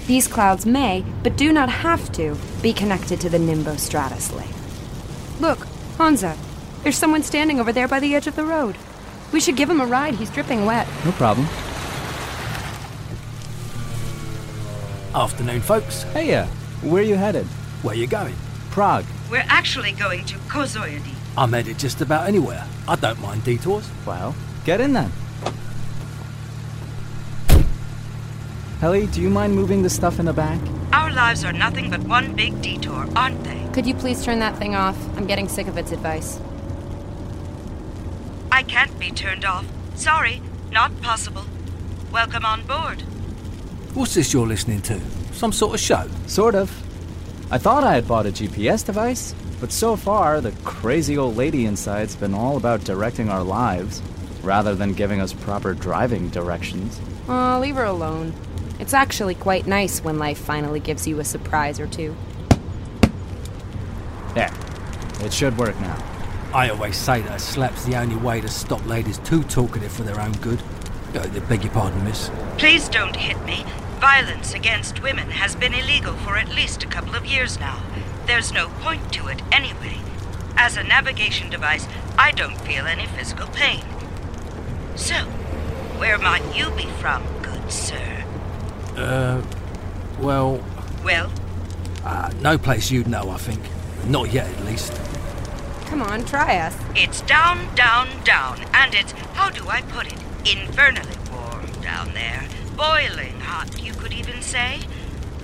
These 0.07 0.29
clouds 0.29 0.65
may, 0.65 1.05
but 1.23 1.37
do 1.37 1.53
not 1.53 1.69
have 1.69 2.11
to, 2.13 2.39
be 2.63 2.73
connected 2.73 3.21
to 3.21 3.29
the 3.29 3.37
nimbostratus 3.37 4.35
layer. 4.35 4.49
Look, 5.41 5.67
Hansa, 5.99 6.39
there's 6.85 6.97
someone 6.97 7.23
standing 7.23 7.61
over 7.61 7.71
there 7.71 7.87
by 7.87 8.01
the 8.01 8.15
edge 8.15 8.27
of 8.27 8.37
the 8.37 8.47
road. 8.47 8.77
We 9.33 9.41
should 9.41 9.57
give 9.57 9.71
him 9.71 9.81
a 9.81 9.87
ride. 9.87 10.15
He's 10.15 10.31
dripping 10.31 10.65
wet. 10.65 10.87
No 11.05 11.13
problem. 11.13 11.47
Afternoon, 15.15 15.61
folks. 15.61 16.03
Hey, 16.15 16.35
uh, 16.35 16.47
where 16.83 17.03
are 17.03 17.07
you 17.07 17.17
headed? 17.17 17.47
Where 17.83 17.95
you 17.95 18.07
going? 18.07 18.35
Prague. 18.71 19.05
We're 19.31 19.45
actually 19.49 19.93
going 19.93 20.25
to 20.27 20.37
Kozoyedy. 20.49 21.15
I'm 21.37 21.53
headed 21.53 21.79
just 21.79 22.01
about 22.01 22.29
anywhere. 22.29 22.67
I 22.87 22.97
don't 22.97 23.21
mind 23.21 23.45
detours. 23.45 23.89
Well, 24.07 24.35
get 24.65 24.81
in 24.81 24.93
then. 24.93 25.11
Helly, 28.81 29.07
do 29.09 29.21
you 29.21 29.31
mind 29.31 29.55
moving 29.55 29.83
the 29.83 29.91
stuff 29.91 30.19
in 30.19 30.27
the 30.27 30.33
back? 30.33 30.61
Our 30.93 31.13
lives 31.13 31.45
are 31.45 31.53
nothing 31.53 31.91
but 31.91 32.01
one 32.01 32.35
big 32.35 32.63
detour, 32.63 33.07
aren't 33.15 33.45
they? 33.45 33.69
Could 33.73 33.87
you 33.87 33.95
please 33.95 34.25
turn 34.25 34.39
that 34.39 34.57
thing 34.57 34.75
off? 34.75 34.97
I'm 35.17 35.27
getting 35.27 35.49
sick 35.49 35.67
of 35.67 35.77
its 35.77 35.93
advice. 35.93 36.41
I 38.61 38.63
can't 38.63 38.99
be 38.99 39.11
turned 39.11 39.47
off. 39.47 39.65
Sorry, 39.95 40.43
not 40.71 41.01
possible. 41.01 41.47
Welcome 42.13 42.45
on 42.45 42.63
board. 42.67 43.01
What's 43.95 44.13
this 44.13 44.35
you're 44.35 44.47
listening 44.47 44.83
to? 44.83 45.01
Some 45.33 45.51
sort 45.51 45.73
of 45.73 45.81
show? 45.81 46.07
Sort 46.27 46.55
of. 46.55 46.71
I 47.51 47.57
thought 47.57 47.85
I 47.85 47.95
had 47.95 48.07
bought 48.07 48.27
a 48.27 48.29
GPS 48.29 48.85
device, 48.85 49.35
but 49.61 49.73
so 49.73 49.97
far 49.97 50.43
the 50.43 50.53
crazy 50.63 51.17
old 51.17 51.39
lady 51.39 51.65
inside's 51.65 52.15
been 52.15 52.35
all 52.35 52.59
about 52.59 52.85
directing 52.85 53.31
our 53.31 53.43
lives, 53.43 54.03
rather 54.43 54.75
than 54.75 54.93
giving 54.93 55.23
us 55.23 55.33
proper 55.33 55.73
driving 55.73 56.29
directions. 56.29 57.01
Oh, 57.31 57.59
leave 57.63 57.77
her 57.77 57.85
alone. 57.85 58.35
It's 58.79 58.93
actually 58.93 59.37
quite 59.37 59.67
nice 59.67 60.05
when 60.05 60.19
life 60.19 60.37
finally 60.39 60.81
gives 60.81 61.09
you 61.09 61.19
a 61.19 61.25
surprise 61.25 61.81
or 61.81 61.87
two. 61.87 62.15
There. 64.35 64.53
It 65.21 65.33
should 65.33 65.57
work 65.57 65.81
now. 65.81 66.20
I 66.53 66.69
always 66.69 66.97
say 66.97 67.21
that 67.23 67.37
a 67.37 67.39
slap's 67.39 67.85
the 67.85 67.97
only 67.97 68.17
way 68.17 68.41
to 68.41 68.49
stop 68.49 68.85
ladies 68.85 69.19
too 69.19 69.45
talkative 69.45 69.93
for 69.93 70.03
their 70.03 70.21
own 70.21 70.33
good. 70.33 70.61
Uh, 71.15 71.29
beg 71.49 71.63
your 71.63 71.73
pardon, 71.73 72.03
miss. 72.05 72.31
Please 72.59 72.89
don't 72.89 73.15
hit 73.15 73.41
me. 73.45 73.65
Violence 74.01 74.55
against 74.55 75.03
women 75.03 75.31
has 75.31 75.55
been 75.55 75.75
illegal 75.75 76.15
for 76.15 76.37
at 76.37 76.49
least 76.49 76.83
a 76.83 76.87
couple 76.89 77.15
of 77.15 77.25
years 77.25 77.61
now. 77.61 77.81
There's 78.27 78.53
no 78.53 78.69
point 78.81 79.13
to 79.13 79.29
it 79.29 79.43
anyway. 79.53 79.99
As 80.57 80.77
a 80.77 80.83
navigation 80.83 81.51
device, 81.51 81.87
I 82.19 82.33
don't 82.33 82.59
feel 82.63 82.87
any 82.87 83.07
physical 83.07 83.47
pain. 83.49 83.85
So, 84.97 85.15
where 85.99 86.19
might 86.19 86.57
you 86.57 86.71
be 86.73 86.87
from, 87.01 87.23
good 87.43 87.71
sir? 87.71 88.25
Uh, 88.97 89.43
well, 90.19 90.63
Well, 91.05 91.31
uh, 92.05 92.33
no 92.41 92.59
place 92.59 92.91
you'd 92.91 93.07
know, 93.07 93.31
I 93.31 93.37
think. 93.37 93.61
Not 94.07 94.33
yet, 94.33 94.49
at 94.49 94.65
least. 94.65 94.93
Come 95.91 96.03
on, 96.03 96.25
try 96.25 96.57
us. 96.59 96.77
it's 96.95 97.21
down, 97.23 97.75
down, 97.75 98.09
down, 98.23 98.61
and 98.73 98.95
it's, 98.95 99.11
how 99.35 99.51
do 99.51 99.69
I 99.69 99.83
put 99.83 100.07
it, 100.07 100.19
infernally 100.51 101.17
warm 101.33 101.67
down 101.83 102.15
there. 102.15 102.47
Boiling 102.77 103.41
hot, 103.41 103.83
you 103.83 103.93
could 103.95 104.13
even 104.13 104.41
say. 104.41 104.81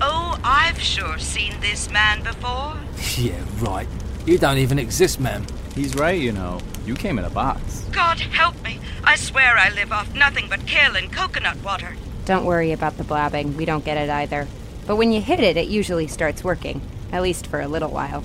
Oh, 0.01 0.39
I've 0.43 0.79
sure 0.79 1.17
seen 1.19 1.59
this 1.59 1.91
man 1.91 2.23
before. 2.23 2.77
yeah, 3.17 3.43
right. 3.59 3.87
You 4.25 4.37
don't 4.37 4.57
even 4.57 4.79
exist, 4.79 5.19
ma'am. 5.19 5.45
He's 5.75 5.95
right, 5.95 6.19
you 6.19 6.31
know. 6.31 6.59
You 6.85 6.95
came 6.95 7.19
in 7.19 7.25
a 7.25 7.29
box. 7.29 7.85
God 7.91 8.19
help 8.19 8.61
me. 8.63 8.79
I 9.03 9.15
swear 9.17 9.57
I 9.57 9.69
live 9.69 9.91
off 9.91 10.15
nothing 10.15 10.47
but 10.49 10.65
kale 10.65 10.95
and 10.95 11.11
coconut 11.11 11.61
water. 11.63 11.95
Don't 12.25 12.45
worry 12.45 12.71
about 12.71 12.97
the 12.97 13.03
blabbing. 13.03 13.57
We 13.57 13.65
don't 13.65 13.85
get 13.85 13.97
it 13.97 14.09
either. 14.09 14.47
But 14.85 14.95
when 14.95 15.11
you 15.11 15.21
hit 15.21 15.39
it, 15.41 15.57
it 15.57 15.67
usually 15.67 16.07
starts 16.07 16.43
working. 16.43 16.81
At 17.11 17.21
least 17.21 17.47
for 17.47 17.59
a 17.59 17.67
little 17.67 17.89
while. 17.89 18.23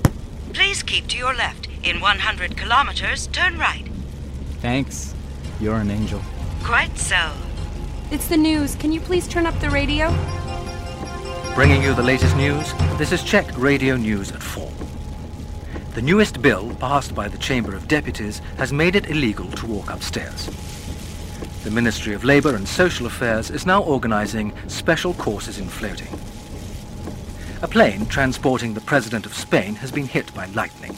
Please 0.53 0.83
keep 0.83 1.07
to 1.07 1.17
your 1.17 1.33
left. 1.33 1.67
In 1.83 1.99
100 1.99 2.55
kilometers, 2.55 3.27
turn 3.27 3.57
right. 3.57 3.85
Thanks. 4.61 5.13
You're 5.59 5.75
an 5.75 5.91
angel. 5.91 6.21
Quite 6.63 6.97
so. 6.97 7.31
It's 8.09 8.29
the 8.29 8.37
news. 8.37 8.75
Can 8.75 8.93
you 8.93 9.01
please 9.01 9.27
turn 9.27 9.45
up 9.45 9.59
the 9.59 9.69
radio? 9.69 10.07
Bringing 11.55 11.83
you 11.83 11.93
the 11.93 12.01
latest 12.01 12.37
news, 12.37 12.73
this 12.97 13.11
is 13.11 13.21
Czech 13.21 13.45
Radio 13.57 13.97
News 13.97 14.31
at 14.31 14.41
4. 14.41 14.71
The 15.93 16.01
newest 16.01 16.41
bill 16.41 16.73
passed 16.75 17.13
by 17.13 17.27
the 17.27 17.37
Chamber 17.37 17.75
of 17.75 17.89
Deputies 17.89 18.39
has 18.57 18.71
made 18.71 18.95
it 18.95 19.09
illegal 19.09 19.51
to 19.51 19.67
walk 19.67 19.89
upstairs. 19.89 20.49
The 21.65 21.71
Ministry 21.71 22.13
of 22.13 22.23
Labour 22.23 22.55
and 22.55 22.65
Social 22.65 23.07
Affairs 23.07 23.51
is 23.51 23.65
now 23.65 23.83
organising 23.83 24.53
special 24.69 25.13
courses 25.15 25.59
in 25.59 25.67
floating. 25.67 26.07
A 27.61 27.67
plane 27.67 28.05
transporting 28.05 28.73
the 28.73 28.81
President 28.81 29.25
of 29.25 29.33
Spain 29.33 29.75
has 29.75 29.91
been 29.91 30.07
hit 30.07 30.33
by 30.33 30.45
lightning. 30.47 30.97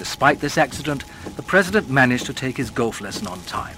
Despite 0.00 0.40
this 0.40 0.56
accident, 0.56 1.04
the 1.36 1.42
President 1.42 1.90
managed 1.90 2.24
to 2.24 2.32
take 2.32 2.56
his 2.56 2.70
golf 2.70 3.02
lesson 3.02 3.26
on 3.26 3.38
time. 3.42 3.76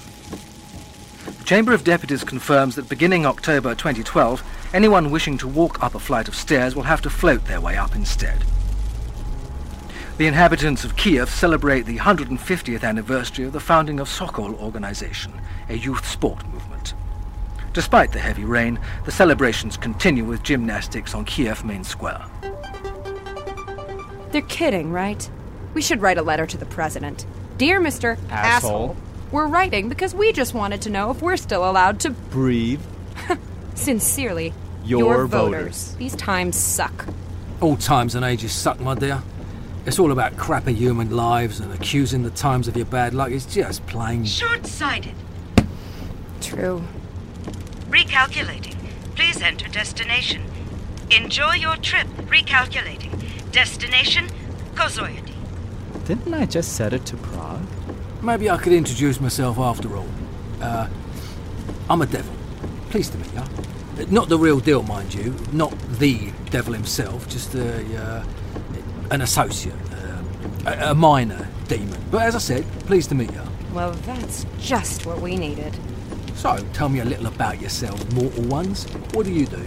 The 1.26 1.44
Chamber 1.44 1.72
of 1.72 1.82
Deputies 1.82 2.22
confirms 2.22 2.76
that 2.76 2.88
beginning 2.88 3.26
October 3.26 3.74
2012, 3.74 4.40
anyone 4.72 5.10
wishing 5.10 5.36
to 5.38 5.48
walk 5.48 5.82
up 5.82 5.96
a 5.96 5.98
flight 5.98 6.28
of 6.28 6.36
stairs 6.36 6.76
will 6.76 6.84
have 6.84 7.00
to 7.00 7.10
float 7.10 7.46
their 7.46 7.60
way 7.60 7.76
up 7.76 7.96
instead. 7.96 8.44
The 10.16 10.28
inhabitants 10.28 10.84
of 10.84 10.96
Kiev 10.96 11.28
celebrate 11.28 11.86
the 11.86 11.98
150th 11.98 12.84
anniversary 12.84 13.44
of 13.44 13.52
the 13.52 13.58
founding 13.58 13.98
of 13.98 14.08
Sokol 14.08 14.54
organization, 14.54 15.32
a 15.68 15.76
youth 15.76 16.06
sport 16.08 16.46
movement. 16.46 16.94
Despite 17.72 18.12
the 18.12 18.20
heavy 18.20 18.44
rain, 18.44 18.78
the 19.06 19.10
celebrations 19.10 19.76
continue 19.76 20.24
with 20.24 20.44
gymnastics 20.44 21.16
on 21.16 21.24
Kiev 21.24 21.64
main 21.64 21.82
square. 21.82 22.24
They're 24.30 24.42
kidding, 24.42 24.92
right? 24.92 25.28
We 25.74 25.82
should 25.82 26.02
write 26.02 26.18
a 26.18 26.22
letter 26.22 26.46
to 26.46 26.56
the 26.56 26.66
president. 26.66 27.26
Dear 27.58 27.80
Mr. 27.80 28.18
Asshole. 28.30 28.96
We're 29.30 29.46
writing 29.46 29.88
because 29.88 30.14
we 30.14 30.32
just 30.32 30.52
wanted 30.52 30.82
to 30.82 30.90
know 30.90 31.10
if 31.10 31.22
we're 31.22 31.38
still 31.38 31.68
allowed 31.68 32.00
to. 32.00 32.10
Breathe. 32.10 32.82
Sincerely, 33.74 34.52
Your 34.84 35.26
voters. 35.26 35.30
voters. 35.30 35.94
These 35.96 36.16
times 36.16 36.56
suck. 36.56 37.06
All 37.60 37.76
times 37.76 38.14
and 38.14 38.24
ages 38.24 38.52
suck, 38.52 38.78
my 38.80 38.94
dear. 38.94 39.22
It's 39.86 39.98
all 39.98 40.12
about 40.12 40.36
crappy 40.36 40.74
human 40.74 41.10
lives 41.10 41.60
and 41.60 41.72
accusing 41.72 42.22
the 42.22 42.30
times 42.30 42.68
of 42.68 42.76
your 42.76 42.86
bad 42.86 43.14
luck. 43.14 43.30
It's 43.30 43.46
just 43.46 43.84
plain. 43.86 44.24
Short 44.24 44.66
sighted. 44.66 45.14
True. 46.40 46.82
Recalculating. 47.88 48.76
Please 49.16 49.40
enter 49.40 49.68
destination. 49.68 50.42
Enjoy 51.10 51.54
your 51.54 51.76
trip. 51.76 52.06
Recalculating. 52.28 53.10
Destination 53.50 54.28
Kozojedy. 54.74 55.31
Didn't 56.04 56.34
I 56.34 56.46
just 56.46 56.74
set 56.74 56.92
it 56.92 57.06
to 57.06 57.16
Prague? 57.16 57.62
Maybe 58.22 58.50
I 58.50 58.56
could 58.56 58.72
introduce 58.72 59.20
myself 59.20 59.58
after 59.58 59.96
all. 59.96 60.08
Uh, 60.60 60.88
I'm 61.88 62.02
a 62.02 62.06
devil. 62.06 62.34
Pleased 62.90 63.12
to 63.12 63.18
meet 63.18 63.32
you. 63.32 64.06
Not 64.06 64.28
the 64.28 64.38
real 64.38 64.58
deal, 64.58 64.82
mind 64.82 65.14
you. 65.14 65.34
Not 65.52 65.76
the 65.98 66.32
devil 66.50 66.72
himself. 66.72 67.28
Just 67.28 67.54
a, 67.54 67.84
uh, 67.96 68.24
an 69.10 69.20
associate. 69.20 69.74
Uh, 69.92 70.22
a, 70.66 70.90
a 70.90 70.94
minor 70.94 71.48
demon. 71.68 72.00
But 72.10 72.22
as 72.22 72.34
I 72.34 72.38
said, 72.38 72.64
pleased 72.86 73.08
to 73.10 73.14
meet 73.14 73.32
you. 73.32 73.42
Well, 73.72 73.92
that's 74.04 74.44
just 74.58 75.06
what 75.06 75.20
we 75.20 75.36
needed. 75.36 75.76
So, 76.34 76.64
tell 76.72 76.88
me 76.88 77.00
a 77.00 77.04
little 77.04 77.26
about 77.26 77.60
yourselves, 77.60 78.12
mortal 78.12 78.44
ones. 78.44 78.84
What 79.14 79.26
do 79.26 79.32
you 79.32 79.46
do? 79.46 79.62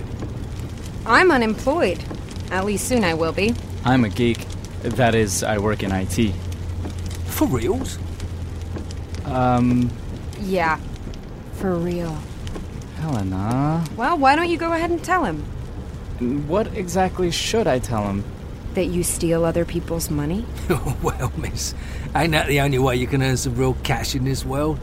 I'm 1.05 1.31
unemployed. 1.31 2.03
At 2.51 2.65
least 2.65 2.87
soon 2.87 3.03
I 3.03 3.13
will 3.13 3.31
be. 3.31 3.55
I'm 3.83 4.03
a 4.03 4.09
geek. 4.09 4.45
That 4.91 5.15
is, 5.15 5.43
I 5.43 5.57
work 5.57 5.83
in 5.83 5.91
IT. 5.91 6.31
For 7.27 7.47
reals? 7.47 7.97
Um, 9.25 9.89
Yeah. 10.41 10.79
For 11.53 11.75
real. 11.75 12.17
Helena. 12.99 13.83
Well, 13.97 14.17
why 14.17 14.35
don't 14.35 14.49
you 14.49 14.57
go 14.57 14.71
ahead 14.73 14.89
and 14.89 15.03
tell 15.03 15.25
him 15.25 15.43
What 16.47 16.67
exactly 16.75 17.29
should 17.31 17.67
I 17.67 17.79
tell 17.79 18.07
him? 18.07 18.23
that 18.75 18.85
you 18.87 19.03
steal 19.03 19.45
other 19.45 19.63
people's 19.63 20.09
money? 20.09 20.45
well, 21.01 21.31
miss, 21.37 21.73
ain't 22.13 22.33
that 22.33 22.47
the 22.47 22.59
only 22.59 22.77
way 22.77 22.97
you 22.97 23.07
can 23.07 23.23
earn 23.23 23.37
some 23.37 23.55
real 23.55 23.73
cash 23.83 24.15
in 24.15 24.25
this 24.25 24.43
world? 24.43 24.77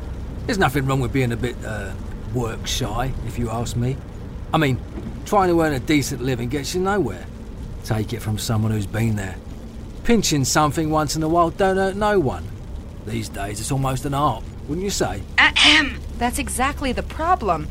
There's 0.46 0.56
nothing 0.56 0.86
wrong 0.86 1.00
with 1.00 1.12
being 1.12 1.30
a 1.30 1.36
bit, 1.36 1.56
uh, 1.62 1.92
work 2.32 2.66
shy, 2.66 3.12
if 3.26 3.38
you 3.38 3.50
ask 3.50 3.76
me. 3.76 3.98
I 4.54 4.56
mean, 4.56 4.80
trying 5.26 5.50
to 5.50 5.60
earn 5.60 5.74
a 5.74 5.78
decent 5.78 6.22
living 6.22 6.48
gets 6.48 6.74
you 6.74 6.80
nowhere. 6.80 7.26
Take 7.84 8.14
it 8.14 8.20
from 8.22 8.38
someone 8.38 8.72
who's 8.72 8.86
been 8.86 9.16
there. 9.16 9.36
Pinching 10.04 10.44
something 10.44 10.90
once 10.90 11.14
in 11.14 11.22
a 11.22 11.28
while 11.28 11.50
don't 11.50 11.76
hurt 11.76 11.94
no 11.94 12.18
one. 12.18 12.44
These 13.06 13.28
days, 13.28 13.60
it's 13.60 13.70
almost 13.70 14.04
an 14.04 14.14
art, 14.14 14.42
wouldn't 14.66 14.84
you 14.84 14.90
say? 14.90 15.22
Ahem. 15.38 16.00
That's 16.18 16.40
exactly 16.40 16.92
the 16.92 17.04
problem. 17.04 17.68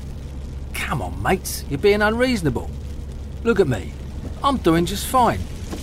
Come 0.73 1.01
on, 1.01 1.21
mates, 1.21 1.65
you're 1.69 1.77
being 1.77 2.01
unreasonable. 2.01 2.69
Look 3.43 3.59
at 3.59 3.67
me. 3.67 3.91
I'm 4.43 4.57
doing 4.57 4.85
just 4.85 5.07
fine. 5.07 5.39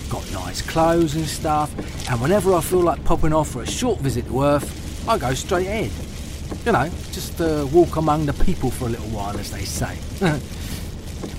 Got 0.08 0.30
nice 0.32 0.62
clothes 0.62 1.14
and 1.16 1.26
stuff, 1.26 1.70
and 2.11 2.18
whenever 2.20 2.54
I 2.54 2.62
feel 2.62 2.80
like 2.80 3.04
popping 3.04 3.34
off 3.34 3.50
for 3.50 3.61
a 3.61 3.66
short 3.66 3.98
visit 4.00 4.26
to 4.28 4.42
Earth, 4.42 5.06
I 5.06 5.18
go 5.18 5.34
straight 5.34 5.66
ahead. 5.66 5.90
You 6.64 6.72
know, 6.72 6.90
just 7.12 7.38
uh, 7.42 7.66
walk 7.72 7.96
among 7.96 8.24
the 8.24 8.32
people 8.44 8.70
for 8.70 8.87
a 8.87 8.88
little 8.88 9.08
while, 9.08 9.38
as 9.38 9.50
they 9.50 9.64
say. 9.64 9.98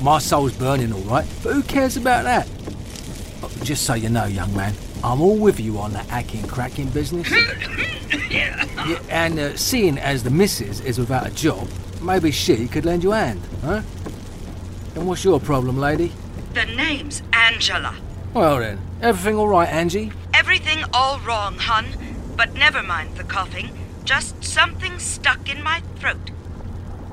My 0.04 0.20
soul's 0.20 0.54
burning 0.54 0.94
all 0.94 1.00
right, 1.02 1.26
but 1.42 1.54
who 1.54 1.64
cares 1.64 1.98
about 1.98 2.26
that? 2.26 2.48
Just 3.64 3.84
so 3.86 3.96
you 3.96 4.10
know, 4.10 4.26
young 4.26 4.56
man, 4.56 4.74
I'm 5.04 5.22
all 5.22 5.38
with 5.38 5.60
you 5.60 5.80
on 5.80 5.94
the 5.94 6.00
hacking 6.00 6.46
cracking 6.48 6.90
business. 6.90 7.30
yeah, 8.30 8.66
and 9.10 9.40
uh, 9.40 9.56
seeing 9.56 9.98
as 9.98 10.24
the 10.24 10.30
missus 10.30 10.82
is 10.82 11.00
without 11.00 11.28
a 11.28 11.32
job, 11.32 11.70
maybe 12.02 12.32
she 12.32 12.68
could 12.68 12.86
lend 12.86 13.04
you 13.04 13.14
a 13.14 13.18
hand, 13.18 13.42
huh? 13.62 13.82
And 14.96 15.08
what's 15.08 15.24
your 15.24 15.40
problem, 15.40 15.78
lady? 15.78 16.12
The 16.54 16.66
name's 16.66 17.22
Angela. 17.32 17.96
Well 18.34 18.60
then, 18.60 18.80
everything 19.02 19.38
all 19.38 19.48
right, 19.48 19.70
Angie? 19.70 20.12
Everything 20.34 20.84
all 20.94 21.20
wrong, 21.20 21.56
hun. 21.58 21.86
But 22.36 22.54
never 22.54 22.84
mind 22.84 23.16
the 23.16 23.24
coughing. 23.24 23.70
Just 24.04 24.44
something 24.44 25.00
stuck 25.00 25.50
in 25.50 25.64
my 25.64 25.82
throat. 26.00 26.30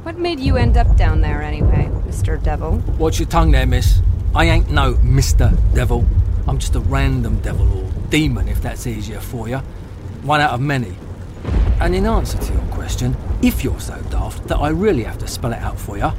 What 0.03 0.19
made 0.19 0.41
you 0.41 0.57
end 0.57 0.77
up 0.77 0.97
down 0.97 1.21
there 1.21 1.43
anyway, 1.43 1.91
Mr. 2.07 2.43
Devil? 2.43 2.79
Watch 2.99 3.19
your 3.21 3.29
tongue 3.29 3.53
there, 3.53 3.67
miss. 3.67 4.01
I 4.35 4.45
ain't 4.47 4.71
no 4.71 4.95
Mr. 4.95 5.57
Devil. 5.75 6.05
I'm 6.49 6.59
just 6.59 6.75
a 6.75 6.81
random 6.81 7.41
devil 7.41 7.67
or 7.79 7.91
demon, 8.09 8.49
if 8.49 8.63
that's 8.63 8.87
easier 8.87 9.21
for 9.21 9.49
you. 9.49 9.59
One 10.23 10.41
out 10.41 10.53
of 10.53 10.61
many. 10.61 10.95
And 11.81 11.95
in 11.95 12.07
answer 12.07 12.39
to 12.39 12.53
your 12.53 12.63
question, 12.73 13.17
if 13.43 13.65
you're 13.65 13.81
so 13.81 14.01
daft 14.11 14.47
that 14.49 14.57
I 14.57 14.69
really 14.69 15.03
have 15.05 15.19
to 15.19 15.29
spell 15.29 15.53
it 15.53 15.59
out 15.59 15.79
for 15.79 15.99
you, 15.99 16.11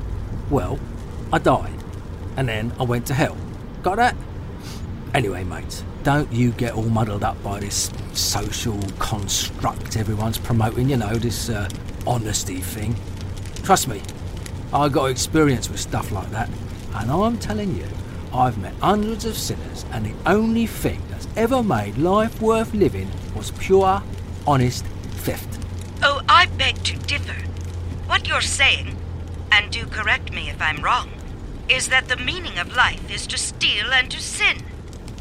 well, 0.50 0.80
I 1.32 1.40
died. 1.40 1.74
And 2.36 2.48
then 2.48 2.74
I 2.80 2.84
went 2.84 3.08
to 3.08 3.14
hell. 3.14 3.36
Got 3.84 3.96
that? 3.96 4.16
Anyway, 5.14 5.44
mates, 5.44 5.84
don't 6.04 6.32
you 6.32 6.52
get 6.52 6.74
all 6.74 6.84
muddled 6.84 7.24
up 7.24 7.42
by 7.42 7.60
this 7.60 7.90
social 8.14 8.80
construct 9.00 9.98
everyone's 9.98 10.38
promoting, 10.38 10.90
you 10.90 10.98
know, 10.98 11.16
this 11.16 11.50
uh, 11.50 11.68
honesty 12.06 12.58
thing. 12.58 12.96
Trust 13.64 13.88
me, 13.88 14.02
I 14.74 14.90
got 14.90 15.06
experience 15.06 15.70
with 15.70 15.80
stuff 15.80 16.12
like 16.12 16.30
that, 16.32 16.50
and 16.96 17.10
I'm 17.10 17.38
telling 17.38 17.76
you, 17.76 17.88
I've 18.38 18.60
met 18.60 18.76
hundreds 18.76 19.26
of 19.26 19.36
sinners, 19.36 19.84
and 19.92 20.06
the 20.06 20.14
only 20.30 20.68
thing 20.68 21.02
that's 21.10 21.28
ever 21.36 21.64
made 21.64 21.98
life 21.98 22.40
worth 22.40 22.72
living 22.72 23.10
was 23.36 23.50
pure, 23.50 24.04
honest 24.46 24.86
theft. 25.26 25.60
Oh, 26.04 26.22
I 26.30 26.46
beg 26.46 26.76
to 26.84 26.96
differ. 27.00 27.34
What 28.06 28.28
you're 28.28 28.42
saying, 28.42 28.96
and 29.52 29.72
do 29.72 29.88
correct 29.88 30.32
me 30.32 30.50
if 30.50 30.62
I'm 30.62 30.84
wrong, 30.84 31.10
is 31.68 31.90
that 31.90 32.10
the 32.10 32.18
meaning 32.18 32.60
of 32.60 32.76
life 32.76 33.10
is 33.10 33.26
to 33.28 33.40
steal 33.40 33.92
and 33.92 34.12
to 34.12 34.22
sin. 34.22 34.64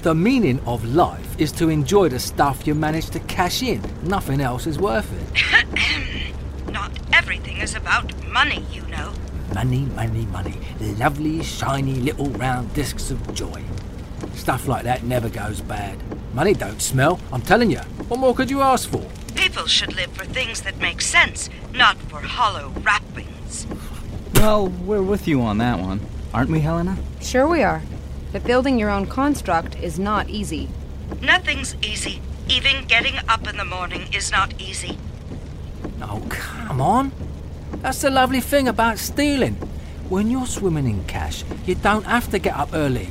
The 0.02 0.14
meaning 0.14 0.60
of 0.66 0.84
life 0.84 1.40
is 1.40 1.52
to 1.52 1.70
enjoy 1.70 2.10
the 2.10 2.20
stuff 2.20 2.66
you 2.66 2.74
manage 2.74 3.08
to 3.10 3.20
cash 3.20 3.62
in. 3.62 3.80
Nothing 4.02 4.42
else 4.42 4.66
is 4.66 4.78
worth 4.78 5.10
it. 5.10 6.32
Not 6.70 6.92
everything 7.14 7.56
is 7.56 7.74
about 7.74 8.12
money, 8.26 8.62
you 8.70 8.82
know. 8.82 9.14
Money, 9.56 9.86
money, 9.96 10.26
money. 10.26 10.54
Lovely, 10.98 11.42
shiny 11.42 11.94
little 11.94 12.28
round 12.32 12.74
discs 12.74 13.10
of 13.10 13.32
joy. 13.32 13.64
Stuff 14.34 14.68
like 14.68 14.82
that 14.84 15.04
never 15.04 15.30
goes 15.30 15.62
bad. 15.62 15.96
Money 16.34 16.52
don't 16.52 16.82
smell, 16.82 17.18
I'm 17.32 17.40
telling 17.40 17.70
you. 17.70 17.78
What 18.08 18.20
more 18.20 18.34
could 18.34 18.50
you 18.50 18.60
ask 18.60 18.86
for? 18.86 19.02
People 19.34 19.64
should 19.64 19.96
live 19.96 20.12
for 20.12 20.26
things 20.26 20.60
that 20.60 20.76
make 20.76 21.00
sense, 21.00 21.48
not 21.72 21.96
for 21.96 22.20
hollow 22.20 22.70
wrappings. 22.82 23.66
Well, 24.34 24.68
we're 24.68 25.00
with 25.00 25.26
you 25.26 25.40
on 25.40 25.56
that 25.56 25.80
one. 25.80 26.02
Aren't 26.34 26.50
we, 26.50 26.60
Helena? 26.60 26.98
Sure, 27.22 27.48
we 27.48 27.62
are. 27.62 27.80
But 28.32 28.44
building 28.44 28.78
your 28.78 28.90
own 28.90 29.06
construct 29.06 29.74
is 29.76 29.98
not 29.98 30.28
easy. 30.28 30.68
Nothing's 31.22 31.76
easy. 31.76 32.20
Even 32.46 32.84
getting 32.84 33.14
up 33.26 33.48
in 33.48 33.56
the 33.56 33.64
morning 33.64 34.12
is 34.12 34.30
not 34.30 34.52
easy. 34.60 34.98
Oh, 36.02 36.22
come 36.28 36.82
on. 36.82 37.10
That's 37.86 38.02
the 38.02 38.10
lovely 38.10 38.40
thing 38.40 38.66
about 38.66 38.98
stealing. 38.98 39.54
When 40.08 40.28
you're 40.28 40.48
swimming 40.48 40.88
in 40.88 41.04
cash, 41.04 41.44
you 41.66 41.76
don't 41.76 42.02
have 42.02 42.28
to 42.32 42.40
get 42.40 42.56
up 42.56 42.70
early. 42.72 43.10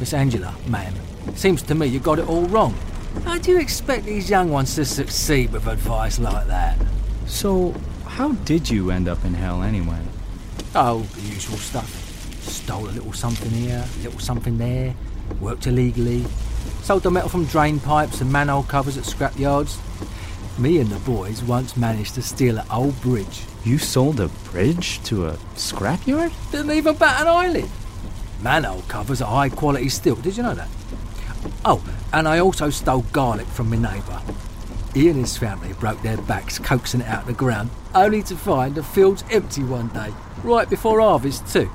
Miss 0.00 0.12
Angela, 0.12 0.56
ma'am, 0.66 0.92
seems 1.36 1.62
to 1.62 1.74
me 1.76 1.86
you 1.86 2.00
got 2.00 2.18
it 2.18 2.28
all 2.28 2.46
wrong. 2.46 2.74
How 3.22 3.38
do 3.38 3.52
you 3.52 3.60
expect 3.60 4.04
these 4.04 4.28
young 4.28 4.50
ones 4.50 4.74
to 4.74 4.84
succeed 4.84 5.52
with 5.52 5.68
advice 5.68 6.18
like 6.18 6.48
that? 6.48 6.76
So, 7.28 7.76
how 8.04 8.32
did 8.32 8.68
you 8.68 8.90
end 8.90 9.06
up 9.06 9.24
in 9.24 9.34
hell 9.34 9.62
anyway? 9.62 10.00
Oh, 10.74 11.02
the 11.02 11.20
usual 11.20 11.58
stuff. 11.58 11.88
Stole 12.42 12.88
a 12.88 12.90
little 12.90 13.12
something 13.12 13.52
here, 13.52 13.84
a 13.86 14.02
little 14.02 14.18
something 14.18 14.58
there, 14.58 14.96
worked 15.40 15.68
illegally, 15.68 16.24
sold 16.82 17.04
the 17.04 17.10
metal 17.12 17.28
from 17.28 17.44
drain 17.44 17.78
pipes 17.78 18.20
and 18.20 18.32
manhole 18.32 18.64
covers 18.64 18.98
at 18.98 19.04
scrap 19.04 19.38
yards. 19.38 19.78
Me 20.58 20.80
and 20.80 20.90
the 20.90 20.98
boys 21.08 21.44
once 21.44 21.76
managed 21.76 22.16
to 22.16 22.22
steal 22.22 22.58
an 22.58 22.66
old 22.68 23.00
bridge. 23.00 23.42
You 23.66 23.78
sold 23.78 24.20
a 24.20 24.28
bridge 24.52 25.02
to 25.06 25.26
a 25.26 25.32
scrapyard? 25.56 26.32
Didn't 26.52 26.70
even 26.70 26.94
bat 26.94 27.22
an 27.22 27.26
eyelid. 27.26 27.68
Manhole 28.40 28.82
covers 28.82 29.20
are 29.20 29.28
high 29.28 29.48
quality 29.48 29.88
steel, 29.88 30.14
did 30.14 30.36
you 30.36 30.44
know 30.44 30.54
that? 30.54 30.68
Oh, 31.64 31.82
and 32.12 32.28
I 32.28 32.38
also 32.38 32.70
stole 32.70 33.02
garlic 33.10 33.48
from 33.48 33.70
my 33.70 33.76
neighbour. 33.76 34.22
He 34.94 35.08
and 35.08 35.18
his 35.18 35.36
family 35.36 35.72
broke 35.72 36.00
their 36.02 36.16
backs 36.16 36.60
coaxing 36.60 37.00
it 37.00 37.08
out 37.08 37.22
of 37.22 37.26
the 37.26 37.32
ground, 37.32 37.70
only 37.92 38.22
to 38.22 38.36
find 38.36 38.76
the 38.76 38.84
fields 38.84 39.24
empty 39.32 39.64
one 39.64 39.88
day, 39.88 40.14
right 40.44 40.70
before 40.70 41.00
harvest 41.00 41.52
too. 41.52 41.68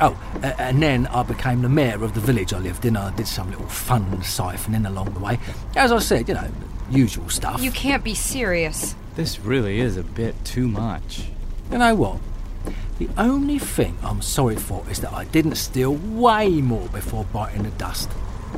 Oh, 0.00 0.20
uh, 0.42 0.46
and 0.58 0.82
then 0.82 1.06
I 1.06 1.22
became 1.22 1.62
the 1.62 1.68
mayor 1.68 2.02
of 2.02 2.14
the 2.14 2.20
village 2.20 2.52
I 2.52 2.58
lived 2.58 2.84
in. 2.84 2.96
I 2.96 3.14
did 3.14 3.28
some 3.28 3.48
little 3.48 3.68
fun 3.68 4.10
siphoning 4.22 4.88
along 4.88 5.14
the 5.14 5.20
way. 5.20 5.38
As 5.76 5.92
I 5.92 6.00
said, 6.00 6.26
you 6.26 6.34
know, 6.34 6.50
usual 6.90 7.28
stuff. 7.28 7.62
You 7.62 7.70
can't 7.70 8.02
be 8.02 8.16
serious. 8.16 8.96
This 9.14 9.38
really 9.40 9.78
is 9.78 9.98
a 9.98 10.02
bit 10.02 10.34
too 10.42 10.66
much. 10.66 11.28
You 11.70 11.78
know 11.78 11.94
what? 11.94 12.18
The 12.98 13.10
only 13.18 13.58
thing 13.58 13.98
I'm 14.02 14.22
sorry 14.22 14.56
for 14.56 14.88
is 14.88 15.00
that 15.00 15.12
I 15.12 15.24
didn't 15.24 15.56
steal 15.56 15.94
way 15.94 16.62
more 16.62 16.88
before 16.88 17.24
biting 17.26 17.64
the 17.64 17.70
dust. 17.72 18.08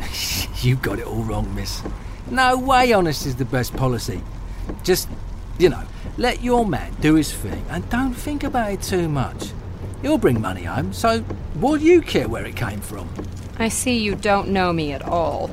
you 0.63 0.77
got 0.77 1.01
it 1.01 1.07
all 1.07 1.23
wrong, 1.25 1.53
miss. 1.57 1.83
No 2.31 2.57
way 2.57 2.93
honest 2.93 3.27
is 3.27 3.35
the 3.35 3.45
best 3.45 3.75
policy. 3.77 4.23
Just, 4.85 5.09
you 5.59 5.69
know, 5.69 5.83
let 6.19 6.43
your 6.43 6.65
man 6.65 6.95
do 7.01 7.15
his 7.15 7.33
thing 7.33 7.65
and 7.69 7.89
don't 7.91 8.15
think 8.15 8.45
about 8.45 8.71
it 8.71 8.83
too 8.83 9.09
much. 9.09 9.51
He'll 10.03 10.19
bring 10.19 10.41
money 10.41 10.63
home, 10.63 10.93
so 10.93 11.21
what 11.55 11.81
do 11.81 11.87
you 11.87 12.01
care 12.01 12.29
where 12.29 12.45
it 12.45 12.55
came 12.55 12.81
from? 12.81 13.09
I 13.59 13.69
see 13.69 13.99
you 13.99 14.15
don't 14.15 14.51
know 14.51 14.73
me 14.73 14.93
at 14.93 15.03
all. 15.03 15.51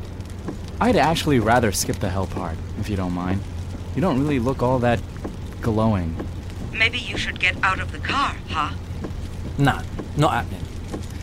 I'd 0.80 0.96
actually 0.96 1.40
rather 1.40 1.72
skip 1.72 1.98
the 1.98 2.10
hell 2.10 2.28
part, 2.28 2.58
if 2.80 2.88
you 2.88 2.96
don't 2.96 3.14
mind. 3.14 3.42
You 3.96 4.02
don't 4.02 4.20
really 4.20 4.40
look 4.40 4.62
all 4.64 4.80
that 4.80 5.00
glowing. 5.62 6.16
Maybe 6.72 6.98
you 6.98 7.18
should 7.18 7.40
get 7.40 7.56
out 7.64 7.80
of 7.80 7.92
the 7.92 8.00
car, 8.00 8.36
huh? 8.50 8.74
No, 9.58 9.80
not 10.18 10.32
happening. 10.32 10.64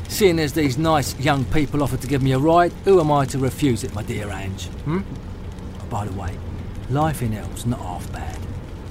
Seeing 0.08 0.38
as 0.38 0.52
these 0.52 0.76
nice 0.78 1.18
young 1.18 1.44
people 1.46 1.82
offered 1.82 2.00
to 2.02 2.06
give 2.06 2.22
me 2.22 2.32
a 2.32 2.38
ride, 2.38 2.72
who 2.84 3.00
am 3.00 3.10
I 3.10 3.24
to 3.26 3.38
refuse 3.38 3.84
it, 3.84 3.94
my 3.94 4.02
dear 4.02 4.30
Ange? 4.30 4.66
Hmm? 4.84 5.00
Oh, 5.80 5.84
by 5.86 6.06
the 6.06 6.12
way, 6.12 6.36
life 6.90 7.22
in 7.22 7.32
hell's 7.32 7.66
not 7.66 7.80
half 7.80 8.12
bad. 8.12 8.38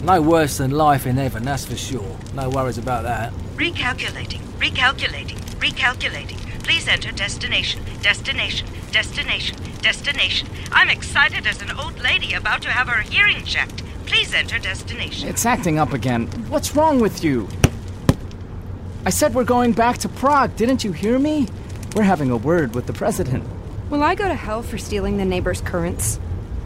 No 0.02 0.22
worse 0.22 0.58
than 0.58 0.72
life 0.72 1.08
in 1.08 1.18
heaven, 1.18 1.44
that's 1.44 1.66
for 1.66 1.76
sure. 1.76 2.18
No 2.34 2.50
worries 2.50 2.78
about 2.78 3.04
that. 3.04 3.34
Recalculating, 3.56 4.42
recalculating, 4.60 5.40
recalculating. 5.60 6.47
Please 6.68 6.86
enter 6.90 7.14
destination, 7.14 7.82
destination, 8.02 8.68
destination, 8.92 9.58
destination. 9.82 10.50
I'm 10.74 10.90
excited 10.90 11.48
as 11.48 11.62
an 11.62 11.72
old 11.72 11.98
lady 12.02 12.34
about 12.34 12.62
to 12.64 12.70
have 12.70 12.90
her 12.90 13.04
hearing 13.04 13.42
checked. 13.46 13.84
Please 14.06 14.34
enter 14.34 14.60
destination. 14.60 15.30
It's 15.30 15.46
acting 15.46 15.80
up 15.80 15.94
again. 15.94 16.28
What's 16.50 16.76
wrong 16.76 17.00
with 17.00 17.24
you? 17.24 17.48
I 19.06 19.12
said 19.12 19.34
we're 19.34 19.46
going 19.46 19.72
back 19.72 20.00
to 20.00 20.10
Prague. 20.10 20.58
Didn't 20.58 20.84
you 20.84 20.92
hear 20.92 21.18
me? 21.18 21.48
We're 21.96 22.04
having 22.04 22.32
a 22.32 22.38
word 22.38 22.76
with 22.76 22.86
the 22.86 22.92
president. 22.92 23.46
Will 23.90 24.04
I 24.04 24.14
go 24.14 24.28
to 24.28 24.36
hell 24.36 24.62
for 24.62 24.78
stealing 24.78 25.16
the 25.16 25.24
neighbor's 25.24 25.62
currants? 25.62 26.20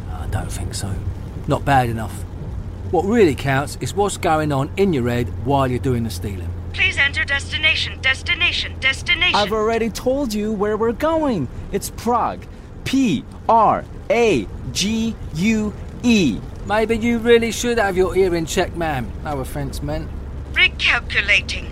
Uh, 0.10 0.24
I 0.24 0.28
don't 0.32 0.52
think 0.52 0.74
so. 0.74 0.96
Not 1.48 1.64
bad 1.64 1.90
enough. 1.90 2.24
What 2.90 3.06
really 3.06 3.36
counts 3.36 3.78
is 3.80 3.94
what's 3.94 4.18
going 4.18 4.52
on 4.52 4.72
in 4.78 4.94
your 4.94 5.08
head 5.08 5.46
while 5.46 5.68
you're 5.68 5.78
doing 5.78 6.06
the 6.06 6.10
stealing. 6.10 6.50
Please 6.74 6.98
enter 6.98 7.24
destination, 7.26 8.00
destination, 8.02 8.80
destination. 8.80 9.36
I've 9.36 9.52
already 9.52 9.90
told 9.90 10.34
you 10.34 10.54
where 10.54 10.78
we're 10.78 10.94
going. 10.94 11.48
It's 11.72 11.90
Prague. 11.90 12.46
P 12.86 13.24
R 13.48 13.86
A 14.10 14.48
G 14.72 15.16
U 15.36 15.74
E. 16.04 16.40
Maybe 16.66 16.98
you 16.98 17.20
really 17.20 17.52
should 17.52 17.78
have 17.78 17.98
your 17.98 18.16
ear 18.16 18.34
in 18.36 18.46
checked, 18.46 18.76
ma'am. 18.76 19.12
No 19.24 19.40
offense 19.40 19.82
meant. 19.82 20.10
Recalculating. 20.54 21.72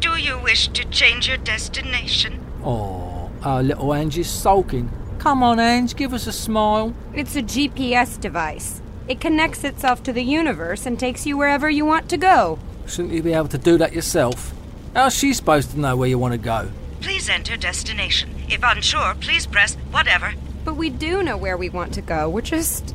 Do 0.00 0.16
you 0.16 0.38
wish 0.38 0.68
to 0.68 0.84
change 0.86 1.28
your 1.28 1.36
destination? 1.36 2.44
Oh, 2.64 3.30
our 3.42 3.62
little 3.62 3.94
Ange 3.94 4.18
is 4.18 4.30
sulking. 4.30 4.90
Come 5.18 5.42
on, 5.42 5.60
Ange, 5.60 5.94
give 5.94 6.14
us 6.14 6.26
a 6.26 6.32
smile. 6.32 6.94
It's 7.14 7.36
a 7.36 7.42
GPS 7.42 8.18
device. 8.18 8.80
It 9.08 9.20
connects 9.20 9.64
itself 9.64 10.02
to 10.04 10.12
the 10.12 10.22
universe 10.22 10.86
and 10.86 10.98
takes 10.98 11.26
you 11.26 11.36
wherever 11.36 11.68
you 11.68 11.84
want 11.84 12.08
to 12.10 12.16
go. 12.16 12.58
Shouldn't 12.90 13.14
you 13.14 13.22
be 13.22 13.34
able 13.34 13.46
to 13.46 13.58
do 13.58 13.78
that 13.78 13.92
yourself? 13.92 14.52
How's 14.94 15.14
she 15.14 15.32
supposed 15.32 15.70
to 15.70 15.78
know 15.78 15.96
where 15.96 16.08
you 16.08 16.18
want 16.18 16.32
to 16.32 16.38
go? 16.38 16.72
Please 17.00 17.28
enter 17.28 17.56
destination. 17.56 18.34
If 18.48 18.64
unsure, 18.64 19.14
please 19.20 19.46
press 19.46 19.76
whatever. 19.92 20.34
But 20.64 20.74
we 20.74 20.90
do 20.90 21.22
know 21.22 21.36
where 21.36 21.56
we 21.56 21.68
want 21.68 21.94
to 21.94 22.02
go. 22.02 22.28
We're 22.28 22.40
just 22.40 22.92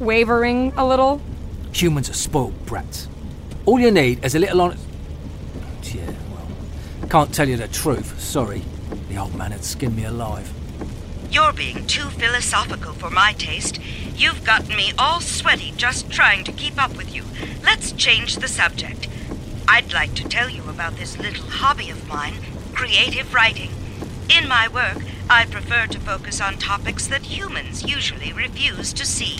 wavering 0.00 0.72
a 0.78 0.86
little. 0.86 1.20
Humans 1.72 2.08
are 2.08 2.14
spoiled 2.14 2.64
brats. 2.64 3.08
All 3.66 3.78
you 3.78 3.90
need 3.90 4.24
is 4.24 4.34
a 4.34 4.38
little 4.38 4.62
on. 4.62 4.78
Yeah, 5.82 6.06
well, 6.32 6.48
can't 7.10 7.34
tell 7.34 7.46
you 7.46 7.58
the 7.58 7.68
truth. 7.68 8.18
Sorry. 8.18 8.62
The 9.10 9.18
old 9.18 9.34
man 9.34 9.52
had 9.52 9.64
skinned 9.64 9.96
me 9.96 10.06
alive. 10.06 10.50
You're 11.30 11.52
being 11.52 11.86
too 11.86 12.08
philosophical 12.08 12.94
for 12.94 13.10
my 13.10 13.34
taste. 13.34 13.78
You've 14.14 14.44
gotten 14.44 14.74
me 14.74 14.92
all 14.98 15.20
sweaty 15.20 15.74
just 15.76 16.10
trying 16.10 16.42
to 16.44 16.52
keep 16.52 16.82
up 16.82 16.96
with 16.96 17.14
you. 17.14 17.24
Let's 17.62 17.92
change 17.92 18.36
the 18.36 18.48
subject. 18.48 19.08
I'd 19.68 19.92
like 19.92 20.14
to 20.14 20.28
tell 20.28 20.48
you 20.48 20.68
about 20.68 20.96
this 20.96 21.18
little 21.18 21.46
hobby 21.46 21.90
of 21.90 22.08
mine 22.08 22.34
creative 22.72 23.34
writing. 23.34 23.70
In 24.28 24.48
my 24.48 24.68
work, 24.68 24.98
I 25.28 25.44
prefer 25.46 25.86
to 25.86 25.98
focus 25.98 26.40
on 26.40 26.58
topics 26.58 27.06
that 27.08 27.22
humans 27.22 27.82
usually 27.82 28.32
refuse 28.32 28.92
to 28.92 29.04
see. 29.04 29.38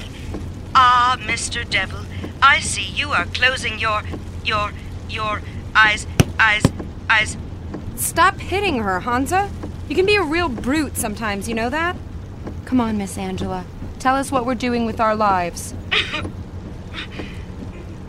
Ah, 0.75 1.17
Mr. 1.21 1.69
Devil, 1.69 2.07
I 2.43 2.61
see 2.61 2.83
you 2.83 3.11
are 3.13 3.27
closing 3.27 3.79
your. 3.79 4.03
your. 4.45 4.73
your 5.09 5.43
eyes. 5.75 6.07
eyes. 6.41 6.63
eyes. 7.09 7.37
Stop 7.95 8.41
hitting 8.41 8.79
her, 8.79 9.01
Honza. 9.01 9.51
You 9.89 9.95
can 9.95 10.07
be 10.07 10.17
a 10.17 10.23
real 10.23 10.49
brute 10.49 10.97
sometimes, 10.97 11.49
you 11.49 11.55
know 11.55 11.71
that? 11.71 11.97
Come 12.65 12.81
on, 12.81 12.99
Miss 12.99 13.17
Angela. 13.17 13.65
Tell 14.01 14.17
us 14.17 14.33
what 14.33 14.45
we're 14.45 14.55
doing 14.55 14.87
with 14.87 15.01
our 15.01 15.15
lives. 15.15 15.73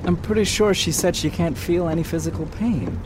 I'm 0.07 0.15
pretty 0.15 0.45
sure 0.45 0.73
she 0.73 0.93
said 0.93 1.17
she 1.17 1.29
can't 1.29 1.57
feel 1.57 1.89
any 1.89 2.01
physical 2.01 2.45
pain. 2.45 2.97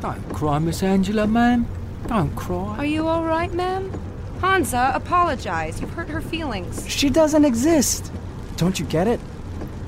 Don't 0.00 0.26
cry, 0.32 0.58
Miss 0.58 0.82
Angela, 0.82 1.26
ma'am. 1.26 1.66
Don't 2.06 2.34
cry. 2.34 2.78
Are 2.78 2.86
you 2.86 3.06
all 3.06 3.24
right, 3.24 3.52
ma'am? 3.52 3.92
Honza, 4.40 4.96
apologize. 4.96 5.82
You've 5.82 5.92
hurt 5.92 6.08
her 6.08 6.22
feelings. 6.22 6.88
She 6.88 7.10
doesn't 7.10 7.44
exist. 7.44 8.10
Don't 8.56 8.80
you 8.80 8.86
get 8.86 9.06
it? 9.06 9.20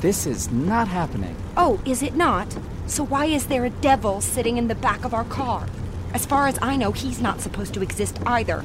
This 0.00 0.26
is 0.26 0.50
not 0.50 0.88
happening. 0.88 1.34
Oh, 1.56 1.80
is 1.86 2.02
it 2.02 2.14
not? 2.14 2.54
So 2.86 3.02
why 3.02 3.24
is 3.24 3.46
there 3.46 3.64
a 3.64 3.70
devil 3.70 4.20
sitting 4.20 4.58
in 4.58 4.68
the 4.68 4.74
back 4.74 5.06
of 5.06 5.14
our 5.14 5.24
car? 5.24 5.66
As 6.12 6.26
far 6.26 6.48
as 6.48 6.58
I 6.60 6.76
know, 6.76 6.92
he's 6.92 7.18
not 7.18 7.40
supposed 7.40 7.72
to 7.74 7.82
exist 7.82 8.18
either. 8.26 8.62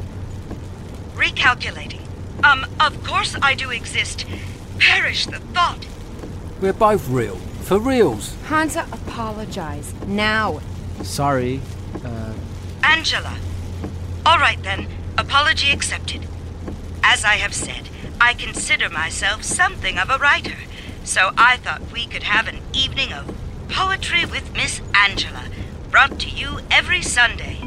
Recalculating. 1.16 2.02
Um, 2.44 2.66
of 2.82 3.02
course 3.06 3.38
I 3.42 3.54
do 3.54 3.72
exist. 3.72 4.26
Perish 4.78 5.26
the 5.26 5.40
thought. 5.40 5.86
We're 6.60 6.74
both 6.74 7.08
real. 7.08 7.40
For 7.64 7.80
reals. 7.80 8.36
Honza, 8.50 8.92
apologize. 8.92 9.94
Now. 10.06 10.60
Sorry. 11.02 11.62
Uh. 12.04 12.34
Angela. 12.84 13.38
All 14.26 14.38
right 14.38 14.62
then. 14.62 14.88
Apology 15.18 15.72
accepted. 15.72 16.28
As 17.02 17.24
I 17.24 17.36
have 17.36 17.54
said, 17.54 17.90
I 18.20 18.34
consider 18.34 18.90
myself 18.90 19.44
something 19.44 19.98
of 19.98 20.10
a 20.10 20.18
writer, 20.18 20.58
so 21.06 21.32
I 21.38 21.56
thought 21.58 21.92
we 21.92 22.06
could 22.06 22.24
have 22.24 22.48
an 22.48 22.60
evening 22.74 23.14
of 23.14 23.34
poetry 23.70 24.26
with 24.26 24.54
Miss 24.54 24.82
Angela, 24.94 25.46
brought 25.90 26.20
to 26.20 26.30
you 26.30 26.60
every 26.70 27.02
Sunday. 27.02 27.60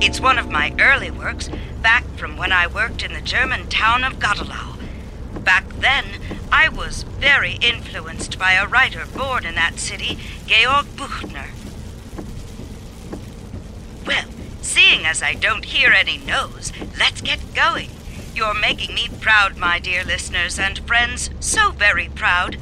It's 0.00 0.20
one 0.20 0.38
of 0.38 0.50
my 0.50 0.74
early 0.80 1.10
works, 1.10 1.50
back 1.82 2.04
from 2.16 2.36
when 2.36 2.52
I 2.52 2.66
worked 2.66 3.02
in 3.02 3.12
the 3.12 3.20
German 3.20 3.68
town 3.68 4.04
of 4.04 4.18
Goddelau. 4.18 4.78
Back 5.44 5.68
then, 5.80 6.06
I 6.50 6.68
was 6.68 7.02
very 7.02 7.58
influenced 7.60 8.38
by 8.38 8.52
a 8.52 8.66
writer 8.66 9.04
born 9.06 9.44
in 9.44 9.54
that 9.56 9.78
city, 9.78 10.18
Georg 10.46 10.86
Büchner. 10.96 11.48
Well, 14.06 14.26
seeing 14.62 15.04
as 15.04 15.22
I 15.22 15.34
don't 15.34 15.66
hear 15.66 15.90
any 15.92 16.18
no's, 16.18 16.72
let's 16.98 17.20
get 17.20 17.54
going. 17.54 17.90
You're 18.34 18.54
making 18.54 18.94
me 18.94 19.08
proud, 19.20 19.56
my 19.56 19.78
dear 19.78 20.04
listeners 20.04 20.58
and 20.58 20.78
friends, 20.80 21.30
so 21.40 21.70
very 21.72 22.08
proud. 22.14 22.56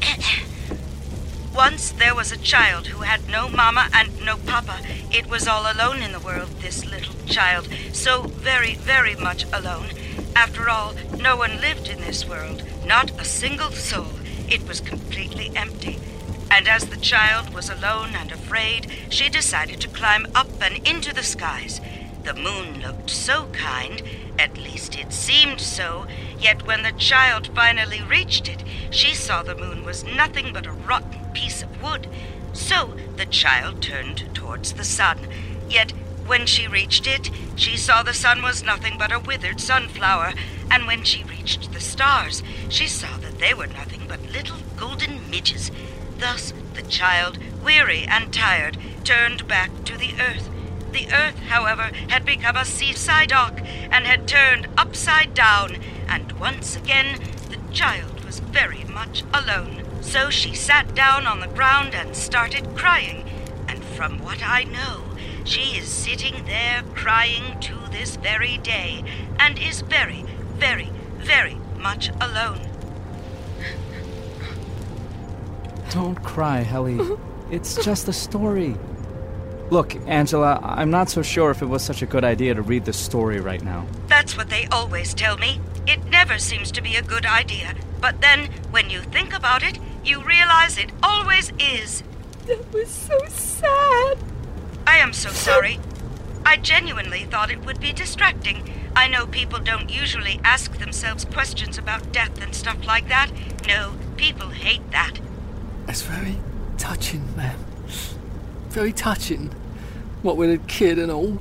Once 1.54 1.90
there 1.90 2.14
was 2.14 2.32
a 2.32 2.38
child 2.38 2.86
who 2.88 3.02
had 3.02 3.28
no 3.28 3.48
mama 3.48 3.88
and 3.92 4.24
no 4.24 4.36
papa. 4.38 4.80
It 5.10 5.28
was 5.28 5.46
all 5.46 5.70
alone 5.70 6.02
in 6.02 6.12
the 6.12 6.20
world, 6.20 6.48
this 6.60 6.86
little 6.86 7.14
child, 7.26 7.68
so 7.92 8.22
very, 8.22 8.74
very 8.74 9.14
much 9.14 9.44
alone. 9.52 9.90
After 10.34 10.70
all, 10.70 10.94
no 11.18 11.36
one 11.36 11.60
lived 11.60 11.88
in 11.88 12.00
this 12.00 12.26
world, 12.26 12.62
not 12.84 13.20
a 13.20 13.24
single 13.24 13.70
soul. 13.70 14.12
It 14.48 14.66
was 14.66 14.80
completely 14.80 15.50
empty. 15.54 15.98
And 16.50 16.68
as 16.68 16.84
the 16.84 16.96
child 16.96 17.54
was 17.54 17.70
alone 17.70 18.10
and 18.14 18.30
afraid, 18.30 18.86
she 19.08 19.28
decided 19.28 19.80
to 19.80 19.88
climb 19.88 20.26
up 20.34 20.48
and 20.60 20.86
into 20.86 21.14
the 21.14 21.22
skies. 21.22 21.80
The 22.24 22.34
moon 22.34 22.80
looked 22.80 23.10
so 23.10 23.46
kind, 23.52 24.02
at 24.38 24.56
least 24.56 24.98
it 24.98 25.12
seemed 25.12 25.60
so, 25.60 26.06
yet 26.38 26.66
when 26.66 26.82
the 26.82 26.92
child 26.92 27.48
finally 27.54 28.02
reached 28.02 28.48
it, 28.48 28.62
she 28.90 29.14
saw 29.14 29.42
the 29.42 29.54
moon 29.54 29.84
was 29.84 30.04
nothing 30.04 30.52
but 30.52 30.66
a 30.66 30.72
rotten 30.72 31.32
piece 31.32 31.62
of 31.62 31.82
wood. 31.82 32.06
So 32.52 32.94
the 33.16 33.26
child 33.26 33.82
turned 33.82 34.34
towards 34.34 34.74
the 34.74 34.84
sun. 34.84 35.26
Yet 35.68 35.92
when 36.26 36.46
she 36.46 36.66
reached 36.66 37.06
it, 37.06 37.30
she 37.56 37.76
saw 37.76 38.02
the 38.02 38.14
sun 38.14 38.42
was 38.42 38.62
nothing 38.62 38.96
but 38.98 39.12
a 39.12 39.18
withered 39.18 39.60
sunflower, 39.60 40.32
and 40.70 40.86
when 40.86 41.04
she 41.04 41.24
reached 41.24 41.72
the 41.72 41.80
stars, 41.80 42.42
she 42.68 42.86
saw 42.86 43.16
that 43.18 43.38
they 43.38 43.54
were 43.54 43.66
nothing 43.66 44.02
but 44.08 44.22
little 44.32 44.58
golden 44.76 45.28
midges. 45.30 45.70
Thus 46.18 46.52
the 46.74 46.82
child, 46.82 47.38
weary 47.62 48.04
and 48.04 48.32
tired, 48.32 48.78
turned 49.04 49.46
back 49.48 49.84
to 49.84 49.96
the 49.96 50.14
earth. 50.20 50.48
The 50.92 51.12
earth, 51.12 51.38
however, 51.48 51.90
had 52.08 52.24
become 52.24 52.56
a 52.56 52.64
seaside 52.64 53.30
dock 53.30 53.60
and 53.90 54.06
had 54.06 54.28
turned 54.28 54.68
upside 54.76 55.34
down, 55.34 55.78
and 56.06 56.32
once 56.32 56.76
again 56.76 57.20
the 57.48 57.58
child 57.72 58.24
was 58.24 58.40
very 58.40 58.84
much 58.84 59.24
alone. 59.32 59.84
So 60.02 60.30
she 60.30 60.54
sat 60.54 60.94
down 60.94 61.26
on 61.26 61.40
the 61.40 61.46
ground 61.46 61.94
and 61.94 62.14
started 62.14 62.76
crying. 62.76 63.28
And 63.68 63.82
from 63.82 64.18
what 64.22 64.42
I 64.42 64.64
know, 64.64 65.04
she 65.44 65.76
is 65.76 65.88
sitting 65.88 66.44
there 66.44 66.82
crying 66.94 67.58
to 67.60 67.74
this 67.90 68.16
very 68.16 68.58
day, 68.58 69.04
and 69.38 69.58
is 69.58 69.80
very, 69.82 70.24
very, 70.54 70.90
very 71.16 71.56
much 71.78 72.10
alone. 72.20 72.60
Don't 75.90 76.22
cry, 76.22 76.60
Helly. 76.60 76.98
It's 77.50 77.82
just 77.84 78.08
a 78.08 78.12
story. 78.12 78.76
Look, 79.70 79.94
Angela, 80.06 80.58
I'm 80.62 80.90
not 80.90 81.10
so 81.10 81.22
sure 81.22 81.50
if 81.50 81.62
it 81.62 81.66
was 81.66 81.82
such 81.82 82.02
a 82.02 82.06
good 82.06 82.24
idea 82.24 82.54
to 82.54 82.62
read 82.62 82.84
this 82.84 82.96
story 82.98 83.40
right 83.40 83.62
now. 83.62 83.86
That's 84.06 84.36
what 84.36 84.50
they 84.50 84.66
always 84.66 85.14
tell 85.14 85.36
me. 85.38 85.60
It 85.86 86.04
never 86.06 86.38
seems 86.38 86.70
to 86.72 86.82
be 86.82 86.96
a 86.96 87.02
good 87.02 87.26
idea. 87.26 87.74
But 88.00 88.20
then, 88.20 88.50
when 88.70 88.90
you 88.90 89.00
think 89.00 89.34
about 89.34 89.62
it, 89.62 89.78
you 90.04 90.22
realize 90.22 90.78
it 90.78 90.92
always 91.02 91.52
is. 91.58 92.02
That 92.46 92.72
was 92.72 92.88
so 92.88 93.18
sad. 93.28 94.18
I 94.92 94.98
am 94.98 95.14
so 95.14 95.30
sorry. 95.30 95.80
I 96.44 96.58
genuinely 96.58 97.24
thought 97.24 97.50
it 97.50 97.64
would 97.64 97.80
be 97.80 97.94
distracting. 97.94 98.70
I 98.94 99.08
know 99.08 99.26
people 99.26 99.58
don't 99.58 99.90
usually 99.90 100.38
ask 100.44 100.76
themselves 100.76 101.24
questions 101.24 101.78
about 101.78 102.12
death 102.12 102.42
and 102.42 102.54
stuff 102.54 102.86
like 102.86 103.08
that. 103.08 103.30
No, 103.66 103.94
people 104.18 104.50
hate 104.50 104.90
that. 104.90 105.14
It's 105.88 106.02
very 106.02 106.36
touching, 106.76 107.34
man. 107.34 107.56
Very 108.68 108.92
touching. 108.92 109.48
What 110.20 110.36
with 110.36 110.50
a 110.50 110.58
kid 110.58 110.98
and 110.98 111.10
all. 111.10 111.38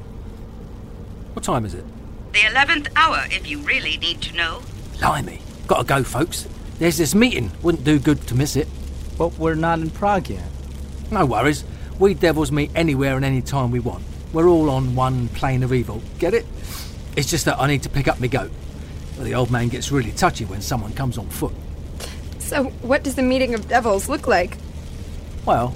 What 1.34 1.44
time 1.44 1.66
is 1.66 1.74
it? 1.74 1.84
The 2.32 2.40
11th 2.40 2.88
hour, 2.96 3.26
if 3.32 3.50
you 3.50 3.58
really 3.60 3.98
need 3.98 4.22
to 4.22 4.34
know. 4.34 4.62
Limey. 5.02 5.42
Gotta 5.68 5.84
go, 5.84 6.04
folks. 6.04 6.48
There's 6.80 6.98
this 6.98 7.14
meeting. 7.14 7.52
Wouldn't 7.62 7.84
do 7.84 8.00
good 8.00 8.26
to 8.28 8.34
miss 8.34 8.56
it. 8.56 8.70
But 9.18 9.38
we're 9.38 9.56
not 9.56 9.80
in 9.80 9.90
Prague 9.90 10.30
yet. 10.30 10.48
No 11.12 11.26
worries. 11.26 11.66
We 12.02 12.16
devils 12.16 12.52
meet 12.52 12.72
anywhere 12.74 13.16
and 13.16 13.24
any 13.24 13.44
time 13.44 13.70
we 13.70 13.80
want. 13.80 14.04
We're 14.34 14.48
all 14.48 14.72
on 14.72 14.96
one 14.96 15.28
plane 15.28 15.62
of 15.62 15.72
evil. 15.72 16.02
Get 16.18 16.34
it? 16.34 16.48
It's 17.16 17.30
just 17.30 17.46
that 17.46 17.60
I 17.60 17.68
need 17.68 17.84
to 17.84 17.90
pick 17.90 18.08
up 18.08 18.20
my 18.20 18.26
goat. 18.26 18.50
Well, 19.16 19.26
the 19.26 19.36
old 19.36 19.52
man 19.52 19.68
gets 19.68 19.92
really 19.92 20.12
touchy 20.14 20.46
when 20.46 20.62
someone 20.62 20.94
comes 20.94 21.20
on 21.20 21.30
foot. 21.30 21.54
So, 22.40 22.64
what 22.82 23.04
does 23.04 23.14
the 23.14 23.22
meeting 23.22 23.54
of 23.54 23.68
devils 23.68 24.10
look 24.10 24.26
like? 24.26 24.58
Well, 25.46 25.76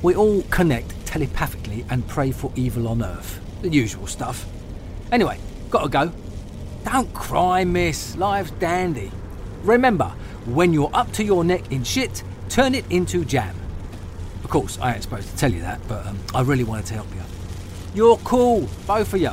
we 0.00 0.14
all 0.14 0.40
connect 0.44 1.04
telepathically 1.04 1.84
and 1.90 2.08
pray 2.08 2.30
for 2.30 2.50
evil 2.56 2.88
on 2.88 3.02
Earth. 3.02 3.38
The 3.60 3.68
usual 3.68 4.06
stuff. 4.06 4.46
Anyway, 5.12 5.38
gotta 5.68 5.90
go. 5.90 6.10
Don't 6.84 7.12
cry, 7.12 7.64
miss. 7.64 8.16
Life's 8.16 8.52
dandy. 8.52 9.12
Remember, 9.64 10.14
when 10.46 10.72
you're 10.72 10.90
up 10.94 11.12
to 11.12 11.24
your 11.24 11.44
neck 11.44 11.70
in 11.70 11.84
shit, 11.84 12.22
turn 12.48 12.74
it 12.74 12.90
into 12.90 13.22
jam. 13.26 13.54
Of 14.44 14.50
course, 14.50 14.78
I 14.80 14.94
ain't 14.94 15.02
supposed 15.02 15.28
to 15.28 15.36
tell 15.36 15.52
you 15.52 15.60
that, 15.60 15.80
but 15.88 16.06
um, 16.06 16.18
I 16.34 16.42
really 16.42 16.64
wanted 16.64 16.86
to 16.86 16.94
help 16.94 17.08
you. 17.14 17.22
You're 17.94 18.16
cool, 18.18 18.68
both 18.86 19.12
of 19.12 19.20
you. 19.20 19.32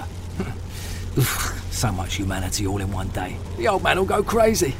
so 1.72 1.92
much 1.92 2.16
humanity 2.16 2.66
all 2.68 2.82
in 2.82 2.92
one 2.92 3.08
day. 3.10 3.38
The 3.58 3.68
old 3.68 3.84
man 3.84 3.98
will 3.98 4.06
go 4.06 4.24
crazy. 4.24 4.76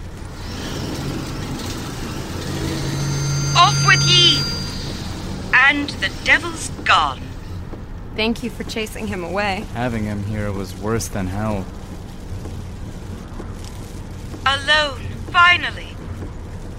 Off 3.58 3.88
with 3.88 4.02
ye! 4.04 4.42
And 5.54 5.90
the 6.02 6.12
devil's 6.24 6.70
gone. 6.84 7.22
Thank 8.16 8.44
you 8.44 8.50
for 8.50 8.64
chasing 8.64 9.08
him 9.08 9.24
away. 9.24 9.66
Having 9.74 10.06
him 10.06 10.24
here 10.24 10.52
was 10.52 10.78
worse 10.80 11.08
than 11.08 11.28
hell. 11.28 11.66
Alone, 14.46 15.02
finally. 15.32 15.96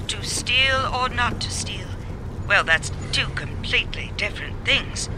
To 0.09 0.23
steal 0.23 0.91
or 0.95 1.09
not 1.09 1.41
to 1.43 1.51
steal? 1.51 1.89
Well, 2.47 2.65
that's 2.65 2.91
two 3.17 3.29
completely 3.29 4.13
different 4.19 4.63
things. 4.67 5.09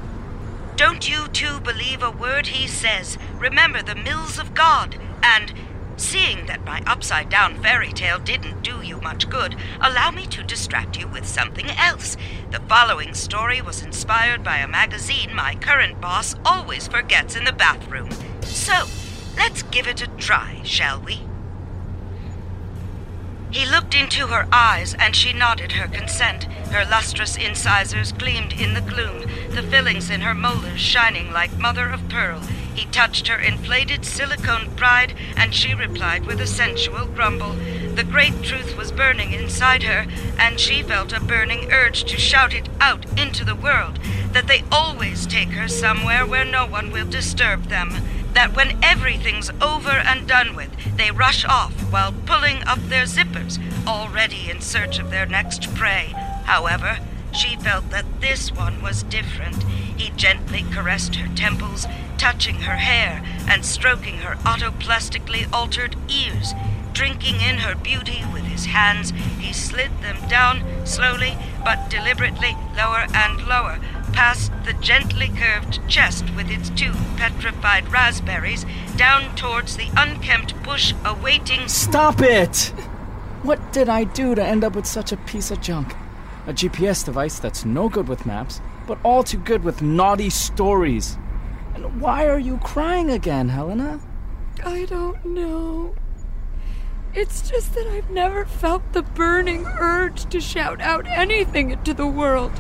Don't 0.76 1.10
you 1.10 1.26
two 1.26 1.58
believe 1.58 2.00
a 2.00 2.12
word 2.12 2.46
he 2.46 2.68
says? 2.68 3.18
Remember 3.40 3.82
the 3.82 3.96
mills 3.96 4.38
of 4.38 4.54
God, 4.54 4.96
and 5.20 5.52
seeing 5.96 6.46
that 6.46 6.64
my 6.64 6.80
upside 6.86 7.28
down 7.28 7.60
fairy 7.60 7.92
tale 7.92 8.20
didn't 8.20 8.62
do 8.62 8.82
you 8.82 9.00
much 9.00 9.28
good, 9.28 9.56
allow 9.80 10.12
me 10.12 10.26
to 10.26 10.44
distract 10.44 10.96
you 10.96 11.08
with 11.08 11.26
something 11.26 11.66
else. 11.70 12.16
The 12.52 12.60
following 12.60 13.14
story 13.14 13.60
was 13.60 13.82
inspired 13.82 14.44
by 14.44 14.58
a 14.58 14.68
magazine 14.68 15.34
my 15.34 15.56
current 15.56 16.00
boss 16.00 16.36
always 16.44 16.86
forgets 16.86 17.34
in 17.34 17.42
the 17.42 17.52
bathroom. 17.52 18.10
So, 18.42 18.86
let's 19.36 19.64
give 19.64 19.88
it 19.88 20.02
a 20.02 20.06
try, 20.06 20.60
shall 20.62 21.00
we? 21.00 21.27
He 23.50 23.64
looked 23.64 23.94
into 23.94 24.26
her 24.26 24.46
eyes, 24.52 24.94
and 24.98 25.16
she 25.16 25.32
nodded 25.32 25.72
her 25.72 25.88
consent. 25.88 26.44
Her 26.70 26.84
lustrous 26.84 27.36
incisors 27.36 28.12
gleamed 28.12 28.52
in 28.52 28.74
the 28.74 28.82
gloom, 28.82 29.22
the 29.50 29.62
fillings 29.62 30.10
in 30.10 30.20
her 30.20 30.34
molars 30.34 30.80
shining 30.80 31.32
like 31.32 31.56
mother 31.56 31.88
of 31.88 32.08
pearl. 32.10 32.40
He 32.74 32.84
touched 32.86 33.28
her 33.28 33.38
inflated 33.38 34.04
silicone 34.04 34.76
pride, 34.76 35.14
and 35.34 35.54
she 35.54 35.74
replied 35.74 36.26
with 36.26 36.40
a 36.40 36.46
sensual 36.46 37.06
grumble. 37.06 37.54
The 37.94 38.04
great 38.04 38.42
truth 38.42 38.76
was 38.76 38.92
burning 38.92 39.32
inside 39.32 39.82
her, 39.82 40.06
and 40.38 40.60
she 40.60 40.82
felt 40.82 41.12
a 41.14 41.20
burning 41.20 41.72
urge 41.72 42.04
to 42.04 42.18
shout 42.18 42.52
it 42.52 42.68
out 42.80 43.06
into 43.18 43.44
the 43.44 43.56
world 43.56 43.98
that 44.32 44.46
they 44.46 44.62
always 44.70 45.26
take 45.26 45.52
her 45.52 45.68
somewhere 45.68 46.26
where 46.26 46.44
no 46.44 46.66
one 46.66 46.92
will 46.92 47.08
disturb 47.08 47.64
them 47.64 47.96
that 48.34 48.54
when 48.54 48.78
everything's 48.82 49.50
over 49.60 49.90
and 49.90 50.26
done 50.26 50.54
with, 50.54 50.70
they 50.96 51.10
rush 51.10 51.44
off 51.44 51.72
while 51.92 52.12
pulling 52.26 52.62
up 52.64 52.78
their 52.80 53.04
zippers, 53.04 53.58
already 53.86 54.50
in 54.50 54.60
search 54.60 54.98
of 54.98 55.10
their 55.10 55.26
next 55.26 55.74
prey. 55.74 56.14
However, 56.44 56.98
she 57.32 57.56
felt 57.56 57.90
that 57.90 58.20
this 58.20 58.52
one 58.52 58.82
was 58.82 59.02
different. 59.02 59.62
He 59.96 60.10
gently 60.10 60.64
caressed 60.70 61.16
her 61.16 61.34
temples, 61.34 61.86
touching 62.16 62.60
her 62.62 62.76
hair 62.76 63.22
and 63.48 63.64
stroking 63.64 64.18
her 64.18 64.36
autoplastically 64.44 65.52
altered 65.52 65.96
ears. 66.08 66.54
Drinking 66.92 67.40
in 67.40 67.58
her 67.58 67.76
beauty 67.76 68.24
with 68.32 68.44
his 68.44 68.66
hands, 68.66 69.12
he 69.38 69.52
slid 69.52 69.90
them 70.00 70.16
down 70.28 70.64
slowly 70.84 71.36
but 71.64 71.90
deliberately, 71.90 72.56
lower 72.76 73.06
and 73.14 73.46
lower, 73.46 73.78
past 74.18 74.50
the 74.64 74.72
gently 74.72 75.28
curved 75.28 75.78
chest 75.88 76.24
with 76.34 76.50
its 76.50 76.70
two 76.70 76.92
petrified 77.16 77.88
raspberries, 77.92 78.66
down 78.96 79.32
towards 79.36 79.76
the 79.76 79.88
unkempt 79.96 80.60
bush 80.64 80.92
awaiting. 81.04 81.68
Stop 81.68 82.20
it! 82.20 82.72
What 83.44 83.72
did 83.72 83.88
I 83.88 84.02
do 84.02 84.34
to 84.34 84.44
end 84.44 84.64
up 84.64 84.74
with 84.74 84.86
such 84.86 85.12
a 85.12 85.16
piece 85.18 85.52
of 85.52 85.60
junk? 85.60 85.94
A 86.48 86.52
GPS 86.52 87.04
device 87.04 87.38
that's 87.38 87.64
no 87.64 87.88
good 87.88 88.08
with 88.08 88.26
maps, 88.26 88.60
but 88.88 88.98
all 89.04 89.22
too 89.22 89.38
good 89.38 89.62
with 89.62 89.82
naughty 89.82 90.30
stories. 90.30 91.16
And 91.76 92.00
why 92.00 92.26
are 92.26 92.40
you 92.40 92.58
crying 92.58 93.12
again, 93.12 93.50
Helena? 93.50 94.00
I 94.64 94.84
don't 94.86 95.24
know. 95.24 95.94
It's 97.14 97.48
just 97.48 97.72
that 97.76 97.86
I've 97.86 98.10
never 98.10 98.44
felt 98.46 98.82
the 98.92 99.02
burning 99.02 99.64
urge 99.78 100.28
to 100.30 100.40
shout 100.40 100.80
out 100.80 101.06
anything 101.06 101.70
into 101.70 101.94
the 101.94 102.08
world. 102.08 102.50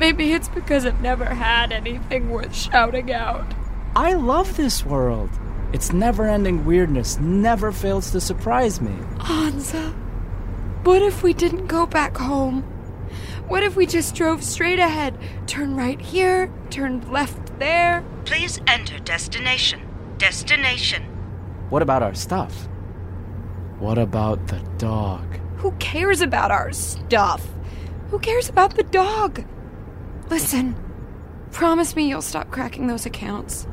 Maybe 0.00 0.32
it's 0.32 0.48
because 0.48 0.86
I've 0.86 1.02
never 1.02 1.26
had 1.26 1.72
anything 1.72 2.30
worth 2.30 2.56
shouting 2.56 3.12
out. 3.12 3.52
I 3.94 4.14
love 4.14 4.56
this 4.56 4.82
world. 4.82 5.28
Its 5.74 5.92
never 5.92 6.26
ending 6.26 6.64
weirdness 6.64 7.20
never 7.20 7.70
fails 7.70 8.10
to 8.12 8.20
surprise 8.20 8.80
me. 8.80 8.94
Honza, 9.18 9.92
what 10.84 11.02
if 11.02 11.22
we 11.22 11.34
didn't 11.34 11.66
go 11.66 11.84
back 11.84 12.16
home? 12.16 12.62
What 13.46 13.62
if 13.62 13.76
we 13.76 13.84
just 13.84 14.14
drove 14.14 14.42
straight 14.42 14.78
ahead? 14.78 15.18
Turn 15.46 15.76
right 15.76 16.00
here, 16.00 16.50
turn 16.70 17.12
left 17.12 17.58
there? 17.58 18.02
Please 18.24 18.58
enter 18.66 18.98
destination. 19.00 19.82
Destination. 20.16 21.02
What 21.68 21.82
about 21.82 22.02
our 22.02 22.14
stuff? 22.14 22.68
What 23.78 23.98
about 23.98 24.46
the 24.46 24.60
dog? 24.78 25.38
Who 25.58 25.72
cares 25.72 26.22
about 26.22 26.50
our 26.50 26.72
stuff? 26.72 27.46
Who 28.08 28.18
cares 28.18 28.48
about 28.48 28.76
the 28.76 28.82
dog? 28.84 29.44
Listen, 30.30 30.76
promise 31.50 31.96
me 31.96 32.08
you'll 32.08 32.22
stop 32.22 32.52
cracking 32.52 32.86
those 32.86 33.04
accounts. 33.04 33.66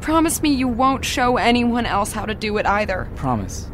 Promise 0.00 0.40
me 0.40 0.50
you 0.54 0.68
won't 0.68 1.04
show 1.04 1.36
anyone 1.36 1.84
else 1.84 2.12
how 2.12 2.24
to 2.24 2.34
do 2.34 2.58
it 2.58 2.66
either. 2.66 3.10
Promise. 3.16 3.68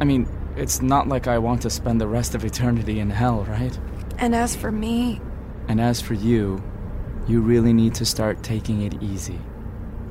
I 0.00 0.04
mean, 0.04 0.26
it's 0.56 0.80
not 0.80 1.06
like 1.06 1.26
I 1.26 1.36
want 1.36 1.60
to 1.62 1.70
spend 1.70 2.00
the 2.00 2.08
rest 2.08 2.34
of 2.34 2.46
eternity 2.46 2.98
in 2.98 3.10
hell, 3.10 3.44
right? 3.44 3.78
And 4.16 4.34
as 4.34 4.56
for 4.56 4.72
me. 4.72 5.20
And 5.68 5.82
as 5.82 6.00
for 6.00 6.14
you, 6.14 6.62
you 7.28 7.42
really 7.42 7.74
need 7.74 7.94
to 7.96 8.06
start 8.06 8.42
taking 8.42 8.80
it 8.80 9.02
easy. 9.02 9.38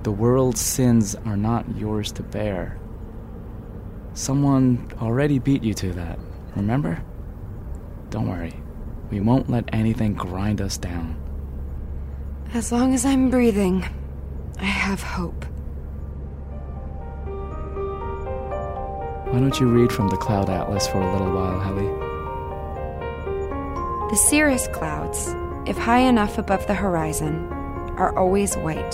The 0.04 0.12
world's 0.12 0.62
sins 0.62 1.16
are 1.26 1.38
not 1.38 1.78
yours 1.78 2.12
to 2.14 2.24
bear. 2.24 2.78
Someone 4.14 4.92
already 5.02 5.40
beat 5.40 5.64
you 5.64 5.74
to 5.76 5.94
that, 5.94 6.20
remember? 6.56 7.04
Don't 8.12 8.30
worry, 8.30 8.54
we 9.10 9.20
won't 9.20 9.50
let 9.50 9.74
anything 9.74 10.14
grind 10.14 10.62
us 10.62 10.78
down. 10.78 11.23
As 12.54 12.72
long 12.72 12.94
as 12.94 13.04
I'm 13.04 13.32
breathing, 13.32 13.84
I 14.60 14.66
have 14.66 15.02
hope. 15.02 15.44
Why 19.26 19.40
don't 19.40 19.60
you 19.60 19.66
read 19.66 19.92
from 19.92 20.10
the 20.10 20.18
Cloud 20.18 20.52
Atlas 20.52 20.86
for 20.86 21.02
a 21.02 21.12
little 21.12 21.34
while, 21.34 21.60
Helly? 21.60 21.88
The 24.12 24.16
cirrus 24.16 24.68
clouds, 24.68 25.34
if 25.66 25.80
high 25.80 26.02
enough 26.02 26.38
above 26.38 26.68
the 26.68 26.76
horizon, 26.76 27.48
are 27.98 28.16
always 28.16 28.54
white. 28.58 28.92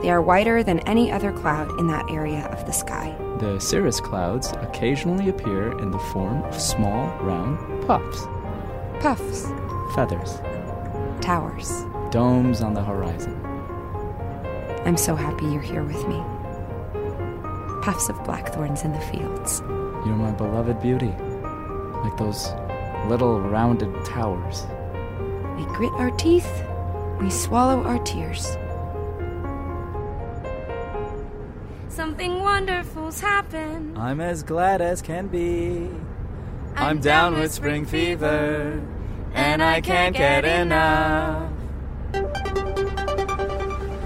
They 0.00 0.10
are 0.10 0.22
whiter 0.22 0.62
than 0.62 0.78
any 0.80 1.10
other 1.10 1.32
cloud 1.32 1.76
in 1.80 1.88
that 1.88 2.08
area 2.08 2.46
of 2.52 2.64
the 2.64 2.72
sky. 2.72 3.16
The 3.40 3.58
cirrus 3.58 3.98
clouds 3.98 4.52
occasionally 4.58 5.30
appear 5.30 5.76
in 5.80 5.90
the 5.90 5.98
form 5.98 6.44
of 6.44 6.60
small, 6.60 7.08
round 7.24 7.58
puffs. 7.88 8.28
Puffs. 9.00 9.48
Feathers. 9.96 10.38
Towers. 11.20 11.84
Domes 12.16 12.62
on 12.62 12.72
the 12.72 12.82
horizon. 12.82 13.38
I'm 14.86 14.96
so 14.96 15.14
happy 15.14 15.44
you're 15.44 15.60
here 15.60 15.84
with 15.84 16.08
me. 16.08 16.24
Puffs 17.82 18.08
of 18.08 18.24
blackthorns 18.24 18.84
in 18.84 18.92
the 18.92 19.00
fields. 19.00 19.60
You're 20.06 20.16
my 20.16 20.32
beloved 20.32 20.80
beauty. 20.80 21.14
Like 22.02 22.16
those 22.16 22.54
little 23.06 23.38
rounded 23.42 23.94
towers. 24.06 24.66
We 25.58 25.66
grit 25.74 25.92
our 25.92 26.10
teeth, 26.12 26.50
we 27.20 27.28
swallow 27.28 27.84
our 27.84 27.98
tears. 27.98 28.56
Something 31.90 32.40
wonderful's 32.40 33.20
happened. 33.20 33.98
I'm 33.98 34.22
as 34.22 34.42
glad 34.42 34.80
as 34.80 35.02
can 35.02 35.26
be. 35.26 35.90
I'm, 36.76 36.96
I'm 36.96 37.00
down, 37.00 37.32
down 37.32 37.42
with 37.42 37.52
spring 37.52 37.84
fever, 37.84 38.82
and 39.34 39.62
I 39.62 39.82
can't 39.82 40.16
get 40.16 40.46
enough. 40.46 41.52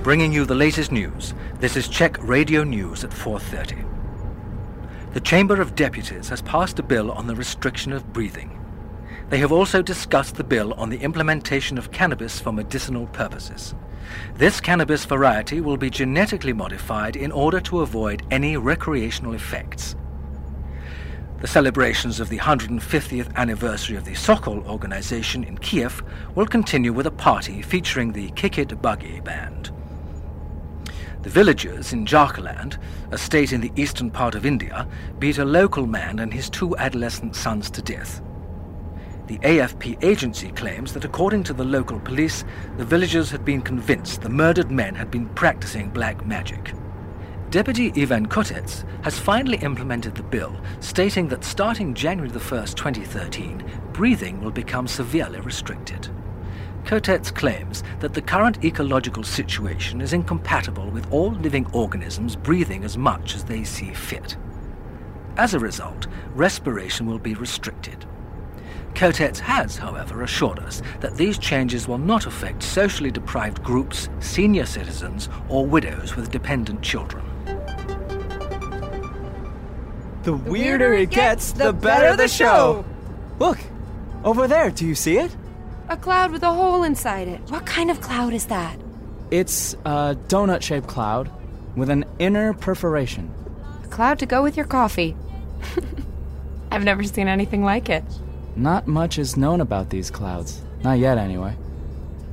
Bringing 0.02 0.32
you 0.32 0.46
the 0.46 0.54
latest 0.54 0.92
news, 0.92 1.34
this 1.58 1.76
is 1.76 1.86
Czech 1.86 2.16
Radio 2.26 2.64
News 2.64 3.04
at 3.04 3.10
4.30. 3.10 3.84
The 5.12 5.20
Chamber 5.20 5.60
of 5.60 5.74
Deputies 5.74 6.30
has 6.30 6.40
passed 6.40 6.78
a 6.78 6.82
bill 6.82 7.10
on 7.12 7.26
the 7.26 7.34
restriction 7.34 7.92
of 7.92 8.10
breathing. 8.10 8.58
They 9.28 9.36
have 9.36 9.52
also 9.52 9.82
discussed 9.82 10.36
the 10.36 10.42
bill 10.42 10.72
on 10.72 10.88
the 10.88 11.00
implementation 11.00 11.76
of 11.76 11.92
cannabis 11.92 12.40
for 12.40 12.50
medicinal 12.50 13.08
purposes. 13.08 13.74
This 14.36 14.58
cannabis 14.58 15.04
variety 15.04 15.60
will 15.60 15.76
be 15.76 15.90
genetically 15.90 16.54
modified 16.54 17.14
in 17.14 17.30
order 17.30 17.60
to 17.60 17.80
avoid 17.80 18.22
any 18.30 18.56
recreational 18.56 19.34
effects. 19.34 19.96
The 21.42 21.46
celebrations 21.46 22.20
of 22.20 22.30
the 22.30 22.38
150th 22.38 23.36
anniversary 23.36 23.98
of 23.98 24.06
the 24.06 24.14
Sokol 24.14 24.66
organization 24.66 25.44
in 25.44 25.58
Kiev 25.58 26.02
will 26.34 26.46
continue 26.46 26.94
with 26.94 27.06
a 27.06 27.10
party 27.10 27.60
featuring 27.60 28.12
the 28.12 28.30
Kick 28.30 28.56
It 28.56 28.80
Buggy 28.80 29.20
band. 29.20 29.72
The 31.22 31.28
villagers 31.28 31.92
in 31.92 32.06
Jharkhand, 32.06 32.78
a 33.10 33.18
state 33.18 33.52
in 33.52 33.60
the 33.60 33.72
eastern 33.76 34.10
part 34.10 34.34
of 34.34 34.46
India, 34.46 34.88
beat 35.18 35.36
a 35.36 35.44
local 35.44 35.86
man 35.86 36.18
and 36.18 36.32
his 36.32 36.48
two 36.48 36.74
adolescent 36.78 37.36
sons 37.36 37.70
to 37.72 37.82
death. 37.82 38.22
The 39.26 39.36
AFP 39.40 40.02
agency 40.02 40.50
claims 40.52 40.94
that 40.94 41.04
according 41.04 41.42
to 41.44 41.52
the 41.52 41.64
local 41.64 42.00
police, 42.00 42.44
the 42.78 42.86
villagers 42.86 43.30
had 43.30 43.44
been 43.44 43.60
convinced 43.60 44.22
the 44.22 44.30
murdered 44.30 44.70
men 44.70 44.94
had 44.94 45.10
been 45.10 45.28
practicing 45.28 45.90
black 45.90 46.24
magic. 46.24 46.72
Deputy 47.50 47.92
Ivan 48.00 48.26
Kotets 48.26 48.84
has 49.04 49.18
finally 49.18 49.58
implemented 49.58 50.14
the 50.14 50.22
bill, 50.22 50.58
stating 50.80 51.28
that 51.28 51.44
starting 51.44 51.92
January 51.92 52.30
1, 52.30 52.40
2013, 52.40 53.62
breathing 53.92 54.40
will 54.40 54.50
become 54.50 54.88
severely 54.88 55.40
restricted. 55.40 56.08
Kotets 56.84 57.32
claims 57.32 57.82
that 58.00 58.14
the 58.14 58.22
current 58.22 58.64
ecological 58.64 59.22
situation 59.22 60.00
is 60.00 60.12
incompatible 60.12 60.90
with 60.90 61.10
all 61.12 61.30
living 61.32 61.66
organisms 61.72 62.34
breathing 62.34 62.84
as 62.84 62.98
much 62.98 63.34
as 63.34 63.44
they 63.44 63.62
see 63.62 63.92
fit. 63.94 64.36
As 65.36 65.54
a 65.54 65.58
result, 65.58 66.06
respiration 66.34 67.06
will 67.06 67.18
be 67.18 67.34
restricted. 67.34 68.04
Kotets 68.94 69.38
has, 69.38 69.76
however, 69.76 70.22
assured 70.22 70.58
us 70.58 70.82
that 71.00 71.16
these 71.16 71.38
changes 71.38 71.86
will 71.86 71.98
not 71.98 72.26
affect 72.26 72.62
socially 72.62 73.10
deprived 73.10 73.62
groups, 73.62 74.08
senior 74.18 74.66
citizens, 74.66 75.28
or 75.48 75.64
widows 75.64 76.16
with 76.16 76.30
dependent 76.30 76.82
children. 76.82 77.24
The 80.24 80.34
weirder 80.34 80.92
it 80.94 81.10
gets, 81.10 81.52
the 81.52 81.72
better 81.72 82.16
the 82.16 82.28
show! 82.28 82.84
Look, 83.38 83.58
over 84.22 84.46
there, 84.46 84.70
do 84.70 84.86
you 84.86 84.94
see 84.94 85.16
it? 85.16 85.34
A 85.90 85.96
cloud 85.96 86.30
with 86.30 86.44
a 86.44 86.52
hole 86.52 86.84
inside 86.84 87.26
it. 87.26 87.40
What 87.50 87.66
kind 87.66 87.90
of 87.90 88.00
cloud 88.00 88.32
is 88.32 88.46
that? 88.46 88.78
It's 89.32 89.74
a 89.84 90.16
donut 90.28 90.62
shaped 90.62 90.86
cloud 90.86 91.28
with 91.74 91.90
an 91.90 92.04
inner 92.20 92.52
perforation. 92.52 93.34
A 93.82 93.88
cloud 93.88 94.20
to 94.20 94.26
go 94.26 94.40
with 94.40 94.56
your 94.56 94.66
coffee. 94.66 95.16
I've 96.70 96.84
never 96.84 97.02
seen 97.02 97.26
anything 97.26 97.64
like 97.64 97.88
it. 97.88 98.04
Not 98.54 98.86
much 98.86 99.18
is 99.18 99.36
known 99.36 99.60
about 99.60 99.90
these 99.90 100.12
clouds. 100.12 100.62
Not 100.84 101.00
yet, 101.00 101.18
anyway. 101.18 101.56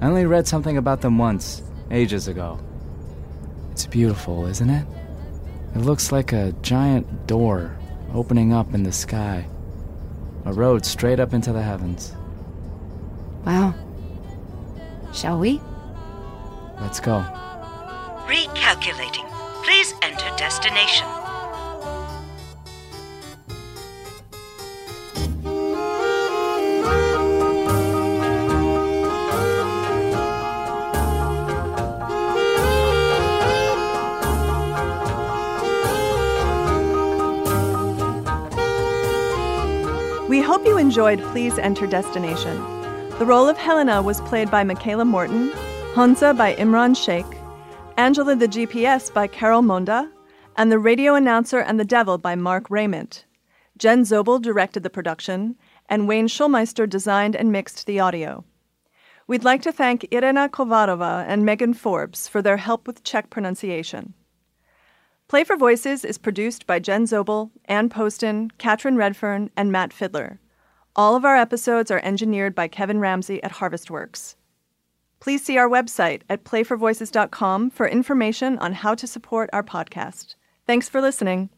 I 0.01 0.05
only 0.05 0.27
read 0.27 0.47
something 0.47 0.77
about 0.77 1.01
them 1.01 1.17
once, 1.17 1.63
ages 1.89 2.27
ago. 2.27 2.59
It's 3.71 3.87
beautiful, 3.87 4.45
isn't 4.45 4.69
it? 4.69 4.85
It 5.73 5.79
looks 5.79 6.11
like 6.11 6.31
a 6.31 6.53
giant 6.61 7.25
door 7.25 7.75
opening 8.13 8.53
up 8.53 8.75
in 8.75 8.83
the 8.83 8.91
sky. 8.91 9.47
A 10.45 10.53
road 10.53 10.85
straight 10.85 11.19
up 11.19 11.33
into 11.33 11.51
the 11.51 11.63
heavens. 11.63 12.15
Wow. 13.47 13.73
Shall 15.13 15.39
we? 15.39 15.61
Let's 16.81 16.99
go. 16.99 17.23
Recalculating. 18.27 19.25
Please 19.63 19.93
enter 20.01 20.29
destination. 20.35 21.07
We 40.27 40.41
hope 40.41 40.65
you 40.65 40.77
enjoyed 40.77 41.21
Please 41.31 41.57
Enter 41.57 41.87
Destination. 41.87 42.76
The 43.19 43.25
role 43.25 43.49
of 43.49 43.57
Helena 43.57 43.99
was 43.99 44.21
played 44.21 44.51
by 44.51 44.63
Michaela 44.63 45.03
Morton, 45.03 45.49
Honza 45.95 46.37
by 46.37 46.53
Imran 46.53 46.95
Sheikh, 46.95 47.25
Angela 47.97 48.35
the 48.35 48.47
GPS 48.47 49.11
by 49.11 49.25
Carol 49.25 49.63
Monda, 49.63 50.07
and 50.55 50.71
The 50.71 50.77
Radio 50.77 51.15
Announcer 51.15 51.57
and 51.57 51.79
the 51.79 51.83
Devil 51.83 52.19
by 52.19 52.35
Mark 52.35 52.69
Raymond. 52.69 53.25
Jen 53.75 54.03
Zobel 54.03 54.39
directed 54.39 54.83
the 54.83 54.91
production, 54.91 55.55
and 55.89 56.07
Wayne 56.07 56.27
Schulmeister 56.27 56.87
designed 56.87 57.35
and 57.35 57.51
mixed 57.51 57.87
the 57.87 57.99
audio. 57.99 58.45
We'd 59.25 59.43
like 59.43 59.63
to 59.63 59.71
thank 59.71 60.07
Irena 60.13 60.47
Kovarova 60.47 61.25
and 61.27 61.43
Megan 61.43 61.73
Forbes 61.73 62.27
for 62.27 62.43
their 62.43 62.57
help 62.57 62.85
with 62.85 63.03
Czech 63.03 63.31
pronunciation. 63.31 64.13
Play 65.27 65.43
for 65.43 65.57
Voices 65.57 66.05
is 66.05 66.19
produced 66.19 66.67
by 66.67 66.77
Jen 66.77 67.05
Zobel, 67.05 67.49
Ann 67.65 67.89
Poston, 67.89 68.51
Katrin 68.59 68.95
Redfern, 68.95 69.49
and 69.57 69.71
Matt 69.71 69.91
Fiddler. 69.91 70.39
All 70.97 71.15
of 71.15 71.23
our 71.25 71.37
episodes 71.37 71.91
are 71.91 72.01
engineered 72.03 72.55
by 72.55 72.67
Kevin 72.67 72.99
Ramsey 72.99 73.41
at 73.43 73.53
Harvestworks. 73.53 74.33
Please 75.19 75.45
see 75.45 75.55
our 75.55 75.69
website 75.69 76.23
at 76.27 76.43
playforvoices.com 76.43 77.69
for 77.69 77.87
information 77.87 78.57
on 78.57 78.73
how 78.73 78.95
to 78.95 79.05
support 79.05 79.51
our 79.53 79.63
podcast. 79.63 80.33
Thanks 80.65 80.89
for 80.89 80.99
listening. 80.99 81.51